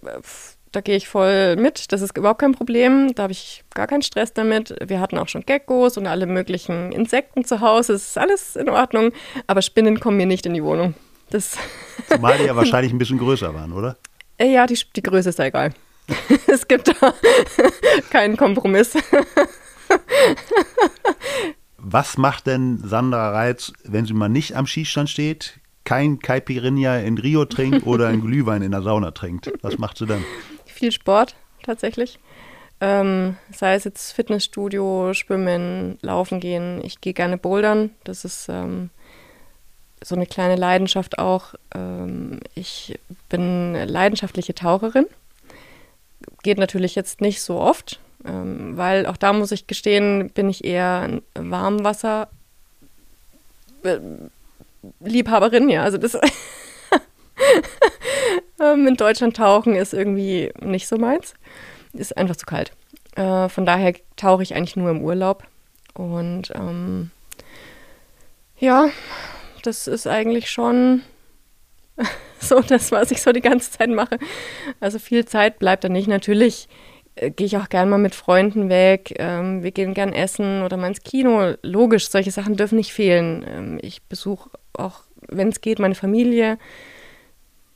da 0.71 0.81
gehe 0.81 0.97
ich 0.97 1.09
voll 1.09 1.57
mit. 1.57 1.91
Das 1.93 2.01
ist 2.01 2.17
überhaupt 2.17 2.41
kein 2.41 2.53
Problem. 2.53 3.13
Da 3.15 3.25
habe 3.25 3.33
ich 3.33 3.65
gar 3.75 3.89
keinen 3.89 4.03
Stress 4.03 4.33
damit. 4.33 4.75
Wir 4.87 5.01
hatten 5.01 5.19
auch 5.19 5.29
schon 5.29 5.47
Geckos 5.47 5.97
und 5.97 6.07
alle 6.07 6.27
möglichen 6.27 6.93
Insekten 6.93 7.45
zu 7.45 7.61
Hause. 7.61 7.95
Es 7.95 8.11
ist 8.11 8.19
alles 8.19 8.55
in 8.55 8.69
Ordnung. 8.69 9.11
Aber 9.49 9.63
Spinnen 9.63 9.99
kommen 9.99 10.17
mir 10.17 10.27
nicht 10.27 10.47
in 10.47 10.55
die 10.55 10.63
Wohnung. 10.63 10.95
Das 11.31 11.57
Zumal 12.09 12.39
die 12.39 12.45
ja 12.45 12.57
wahrscheinlich 12.57 12.93
ein 12.93 12.99
bisschen 12.99 13.19
größer 13.19 13.55
waren, 13.55 13.73
oder? 13.73 13.97
Äh, 14.39 14.53
ja, 14.53 14.67
die, 14.67 14.79
die 14.95 15.03
Größe 15.03 15.31
ist 15.31 15.39
ja 15.39 15.47
egal. 15.47 15.73
es 16.47 16.67
gibt 16.67 16.89
da 16.89 17.15
keinen 18.11 18.37
Kompromiss. 18.37 18.97
Was 21.77 22.17
macht 22.17 22.47
denn 22.47 22.79
Sandra 22.79 23.31
Reitz, 23.31 23.73
wenn 23.85 24.07
sie 24.07 24.15
mal 24.15 24.29
nicht 24.29 24.57
am 24.57 24.67
Schießstand 24.67 25.11
steht, 25.11 25.61
kein 25.85 26.19
Caipirinha 26.19 26.99
in 26.99 27.19
Rio 27.19 27.45
trinkt 27.45 27.87
oder 27.87 28.09
ein 28.09 28.21
Glühwein 28.21 28.63
in 28.63 28.71
der 28.71 28.83
Sauna 28.83 29.11
trinkt? 29.11 29.53
Was 29.63 29.79
macht 29.79 29.99
sie 29.99 30.07
dann? 30.07 30.25
Viel 30.67 30.93
Sport 30.93 31.35
tatsächlich. 31.63 32.19
Ähm, 32.81 33.37
sei 33.53 33.75
es 33.75 33.85
jetzt 33.85 34.13
Fitnessstudio, 34.13 35.13
Schwimmen, 35.13 35.99
Laufen 36.01 36.41
gehen. 36.41 36.81
Ich 36.85 37.01
gehe 37.01 37.13
gerne 37.13 37.37
bouldern. 37.37 37.91
Das 38.05 38.25
ist 38.25 38.49
ähm, 38.49 38.91
so 40.03 40.15
eine 40.15 40.27
kleine 40.27 40.57
Leidenschaft 40.57 41.19
auch. 41.19 41.55
Ähm, 41.75 42.41
ich 42.55 42.99
bin 43.29 43.75
leidenschaftliche 43.75 44.55
Taucherin 44.55 45.07
geht 46.43 46.59
natürlich 46.59 46.95
jetzt 46.95 47.21
nicht 47.21 47.43
so 47.43 47.59
oft, 47.61 48.01
ähm, 48.25 48.77
weil 48.77 49.07
auch 49.07 49.17
da 49.17 49.33
muss 49.33 49.53
ich 49.53 49.67
gestehen, 49.67 50.31
bin 50.31 50.49
ich 50.49 50.65
eher 50.65 51.21
Warmwasser 51.35 52.29
äh, 53.83 53.99
Liebhaberin, 55.01 55.69
ja. 55.69 55.83
Also 55.83 55.99
das 55.99 56.15
ähm, 58.61 58.87
in 58.87 58.97
Deutschland 58.97 59.37
tauchen 59.37 59.75
ist 59.75 59.93
irgendwie 59.93 60.53
nicht 60.61 60.89
so 60.89 60.97
meins. 60.97 61.35
Ist 61.93 62.17
einfach 62.17 62.37
zu 62.37 62.47
kalt. 62.47 62.73
Äh, 63.17 63.49
von 63.49 63.67
daher 63.67 63.95
tauche 64.17 64.43
ich 64.43 64.55
eigentlich 64.55 64.77
nur 64.77 64.91
im 64.91 65.03
Urlaub. 65.03 65.45
Und 65.95 66.53
ähm, 66.55 67.11
ja, 68.59 68.89
das 69.69 69.87
ist 69.87 70.07
eigentlich 70.07 70.51
schon 70.51 71.03
so 72.41 72.61
das, 72.61 72.91
was 72.91 73.11
ich 73.11 73.21
so 73.21 73.33
die 73.33 73.43
ganze 73.43 73.71
Zeit 73.71 73.91
mache. 73.91 74.19
Also 74.81 74.99
viel 74.99 75.27
Zeit 75.27 75.59
bleibt 75.59 75.85
da 75.85 75.91
nicht. 75.91 76.09
Natürlich 76.09 76.69
äh, 77.17 77.31
gehe 77.31 77.47
ich 77.47 77.59
auch 77.59 77.69
gern 77.69 77.91
mal 77.91 77.99
mit 77.99 78.15
Freunden 78.15 78.71
weg. 78.71 79.15
Ähm, 79.19 79.63
wir 79.63 79.71
gehen 79.71 79.93
gern 79.93 80.15
essen 80.15 80.63
oder 80.63 80.79
mal 80.79 80.89
ins 80.89 81.03
Kino. 81.03 81.55
Logisch, 81.63 82.09
solche 82.09 82.31
Sachen 82.31 82.57
dürfen 82.57 82.77
nicht 82.77 82.95
fehlen. 82.95 83.45
Ähm, 83.47 83.79
ich 83.83 84.03
besuche 84.05 84.51
auch, 84.73 85.03
wenn 85.29 85.49
es 85.49 85.61
geht, 85.61 85.79
meine 85.81 85.95
Familie. 85.95 86.57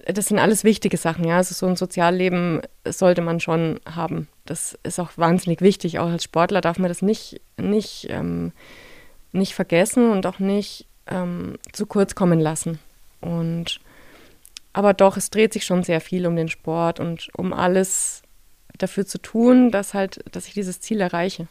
das 0.07 0.29
sind 0.29 0.39
alles 0.39 0.65
wichtige 0.65 0.97
Sachen, 0.97 1.27
ja. 1.27 1.37
Also 1.37 1.55
so 1.55 1.67
ein 1.67 1.77
Sozialleben 1.77 2.63
sollte 2.87 3.21
man 3.21 3.39
schon 3.39 3.81
haben. 3.85 4.29
Das 4.47 4.79
ist 4.83 4.99
auch 4.99 5.11
wahnsinnig 5.17 5.61
wichtig. 5.61 5.99
Auch 5.99 6.09
als 6.09 6.25
Sportler 6.25 6.63
darf 6.63 6.79
man 6.79 6.89
das 6.89 7.03
nicht, 7.03 7.43
nicht, 7.59 8.07
ähm, 8.09 8.53
nicht 9.33 9.55
vergessen 9.55 10.11
und 10.11 10.25
auch 10.27 10.39
nicht 10.39 10.87
ähm, 11.07 11.59
zu 11.73 11.87
kurz 11.87 12.15
kommen 12.15 12.41
lassen. 12.41 12.79
Und 13.21 13.81
aber 14.73 14.95
doch, 14.95 15.17
es 15.17 15.31
dreht 15.31 15.53
sich 15.53 15.65
schon 15.65 15.83
sehr 15.83 16.01
viel 16.01 16.27
um 16.27 16.37
den 16.37 16.49
Sport 16.49 16.99
und 16.99 17.29
um 17.37 17.53
alles 17.53 18.23
dafür 18.79 19.07
zu 19.07 19.19
tun, 19.19 19.71
dass 19.71 19.95
halt, 19.95 20.25
dass 20.35 20.47
ich 20.47 20.55
dieses 20.55 20.81
Ziel 20.81 21.01
erreiche. 21.01 21.47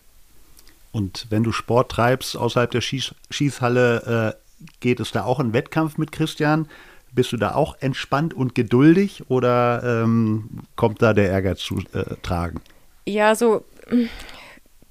Und 0.91 1.27
wenn 1.29 1.43
du 1.43 1.51
Sport 1.51 1.91
treibst 1.91 2.35
außerhalb 2.35 2.71
der 2.71 2.81
Schieß 2.81 3.15
Schießhalle, 3.29 4.35
äh, 4.35 4.65
geht 4.79 4.99
es 4.99 5.11
da 5.11 5.23
auch 5.23 5.39
in 5.39 5.53
Wettkampf 5.53 5.97
mit 5.97 6.11
Christian? 6.11 6.67
Bist 7.13 7.31
du 7.31 7.37
da 7.37 7.55
auch 7.55 7.75
entspannt 7.79 8.33
und 8.33 8.55
geduldig 8.55 9.29
oder 9.29 10.03
ähm, 10.03 10.63
kommt 10.75 11.01
da 11.01 11.13
der 11.13 11.29
Ärger 11.29 11.55
zu 11.55 11.79
äh, 11.93 12.15
tragen? 12.21 12.61
Ja, 13.05 13.35
so 13.35 13.65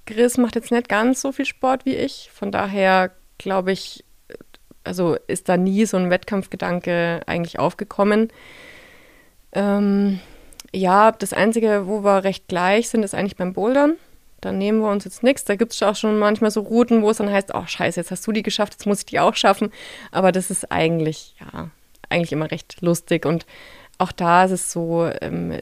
Chris 0.06 0.36
macht 0.36 0.54
jetzt 0.54 0.70
nicht 0.70 0.88
ganz 0.88 1.20
so 1.20 1.32
viel 1.32 1.46
Sport 1.46 1.84
wie 1.84 1.94
ich. 1.94 2.30
Von 2.32 2.52
daher 2.52 3.12
glaube 3.38 3.72
ich, 3.72 4.04
also 4.84 5.16
ist 5.26 5.48
da 5.48 5.56
nie 5.56 5.84
so 5.86 5.96
ein 5.96 6.10
Wettkampfgedanke 6.10 7.22
eigentlich 7.26 7.58
aufgekommen. 7.58 8.28
Ähm, 9.52 10.20
ja, 10.72 11.12
das 11.12 11.32
Einzige, 11.32 11.86
wo 11.86 12.04
wir 12.04 12.24
recht 12.24 12.48
gleich 12.48 12.88
sind, 12.88 13.02
ist 13.02 13.14
eigentlich 13.14 13.36
beim 13.36 13.52
Bouldern. 13.52 13.96
Da 14.40 14.52
nehmen 14.52 14.80
wir 14.80 14.90
uns 14.90 15.04
jetzt 15.04 15.22
nichts. 15.22 15.44
Da 15.44 15.56
gibt 15.56 15.72
es 15.72 15.82
auch 15.82 15.96
schon 15.96 16.18
manchmal 16.18 16.50
so 16.50 16.60
Routen, 16.60 17.02
wo 17.02 17.10
es 17.10 17.18
dann 17.18 17.30
heißt, 17.30 17.54
oh 17.54 17.66
scheiße, 17.66 18.00
jetzt 18.00 18.10
hast 18.10 18.26
du 18.26 18.32
die 18.32 18.42
geschafft, 18.42 18.74
jetzt 18.74 18.86
muss 18.86 19.00
ich 19.00 19.06
die 19.06 19.20
auch 19.20 19.34
schaffen. 19.34 19.70
Aber 20.12 20.32
das 20.32 20.50
ist 20.50 20.70
eigentlich, 20.72 21.34
ja, 21.40 21.68
eigentlich 22.08 22.32
immer 22.32 22.50
recht 22.50 22.80
lustig. 22.80 23.26
Und 23.26 23.44
auch 23.98 24.12
da 24.12 24.44
ist 24.44 24.52
es 24.52 24.72
so, 24.72 25.10
ähm, 25.20 25.54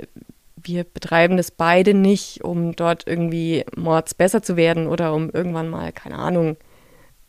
wir 0.57 0.85
betreiben 0.85 1.37
das 1.37 1.51
beide 1.51 1.95
nicht, 1.95 2.45
um 2.45 2.77
dort 2.77 3.07
irgendwie 3.07 3.65
mords 3.77 4.15
besser 4.15 4.43
zu 4.43 4.57
werden 4.57 4.87
oder 4.87 5.13
um 5.15 5.31
irgendwann 5.31 5.69
mal, 5.69 5.93
keine 5.93 6.17
Ahnung, 6.17 6.57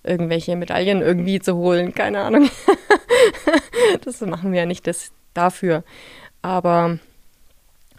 irgendwelche 0.03 0.55
Medaillen 0.55 1.01
irgendwie 1.01 1.39
zu 1.39 1.55
holen, 1.55 1.93
keine 1.93 2.21
Ahnung. 2.21 2.49
das 4.03 4.21
machen 4.21 4.51
wir 4.51 4.61
ja 4.61 4.65
nicht 4.65 4.87
das 4.87 5.11
dafür. 5.33 5.83
Aber 6.41 6.99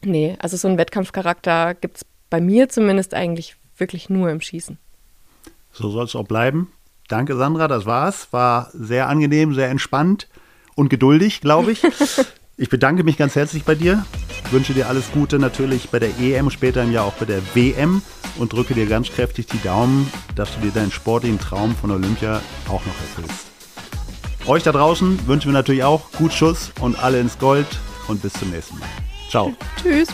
nee, 0.02 0.36
also 0.38 0.56
so 0.56 0.68
einen 0.68 0.78
Wettkampfcharakter 0.78 1.74
gibt 1.74 1.98
es 1.98 2.06
bei 2.30 2.40
mir 2.40 2.68
zumindest 2.68 3.14
eigentlich 3.14 3.56
wirklich 3.76 4.08
nur 4.08 4.30
im 4.30 4.40
Schießen. 4.40 4.78
So 5.72 5.90
soll 5.90 6.04
es 6.04 6.16
auch 6.16 6.26
bleiben. 6.26 6.72
Danke, 7.08 7.36
Sandra, 7.36 7.68
das 7.68 7.86
war's. 7.86 8.32
War 8.32 8.70
sehr 8.72 9.08
angenehm, 9.08 9.54
sehr 9.54 9.68
entspannt 9.68 10.28
und 10.76 10.88
geduldig, 10.88 11.40
glaube 11.40 11.72
ich. 11.72 11.82
Ich 12.60 12.68
bedanke 12.68 13.04
mich 13.04 13.16
ganz 13.16 13.36
herzlich 13.36 13.64
bei 13.64 13.74
dir, 13.74 14.04
wünsche 14.50 14.74
dir 14.74 14.86
alles 14.86 15.10
Gute 15.12 15.38
natürlich 15.38 15.88
bei 15.88 15.98
der 15.98 16.10
EM, 16.20 16.50
später 16.50 16.82
im 16.82 16.92
Jahr 16.92 17.06
auch 17.06 17.14
bei 17.14 17.24
der 17.24 17.40
WM 17.54 18.02
und 18.36 18.52
drücke 18.52 18.74
dir 18.74 18.84
ganz 18.84 19.08
kräftig 19.08 19.46
die 19.46 19.62
Daumen, 19.62 20.12
dass 20.36 20.54
du 20.54 20.60
dir 20.60 20.70
deinen 20.70 20.92
sportlichen 20.92 21.40
Traum 21.40 21.74
von 21.74 21.90
Olympia 21.90 22.42
auch 22.68 22.84
noch 22.84 23.00
erfüllst. 23.00 23.46
Euch 24.46 24.62
da 24.62 24.72
draußen 24.72 25.26
wünschen 25.26 25.48
wir 25.48 25.54
natürlich 25.54 25.84
auch 25.84 26.12
gut 26.12 26.34
Schuss 26.34 26.70
und 26.80 27.02
alle 27.02 27.18
ins 27.18 27.38
Gold 27.38 27.66
und 28.08 28.20
bis 28.20 28.34
zum 28.34 28.50
nächsten 28.50 28.78
Mal. 28.78 28.88
Ciao. 29.30 29.54
Tschüss. 29.82 30.08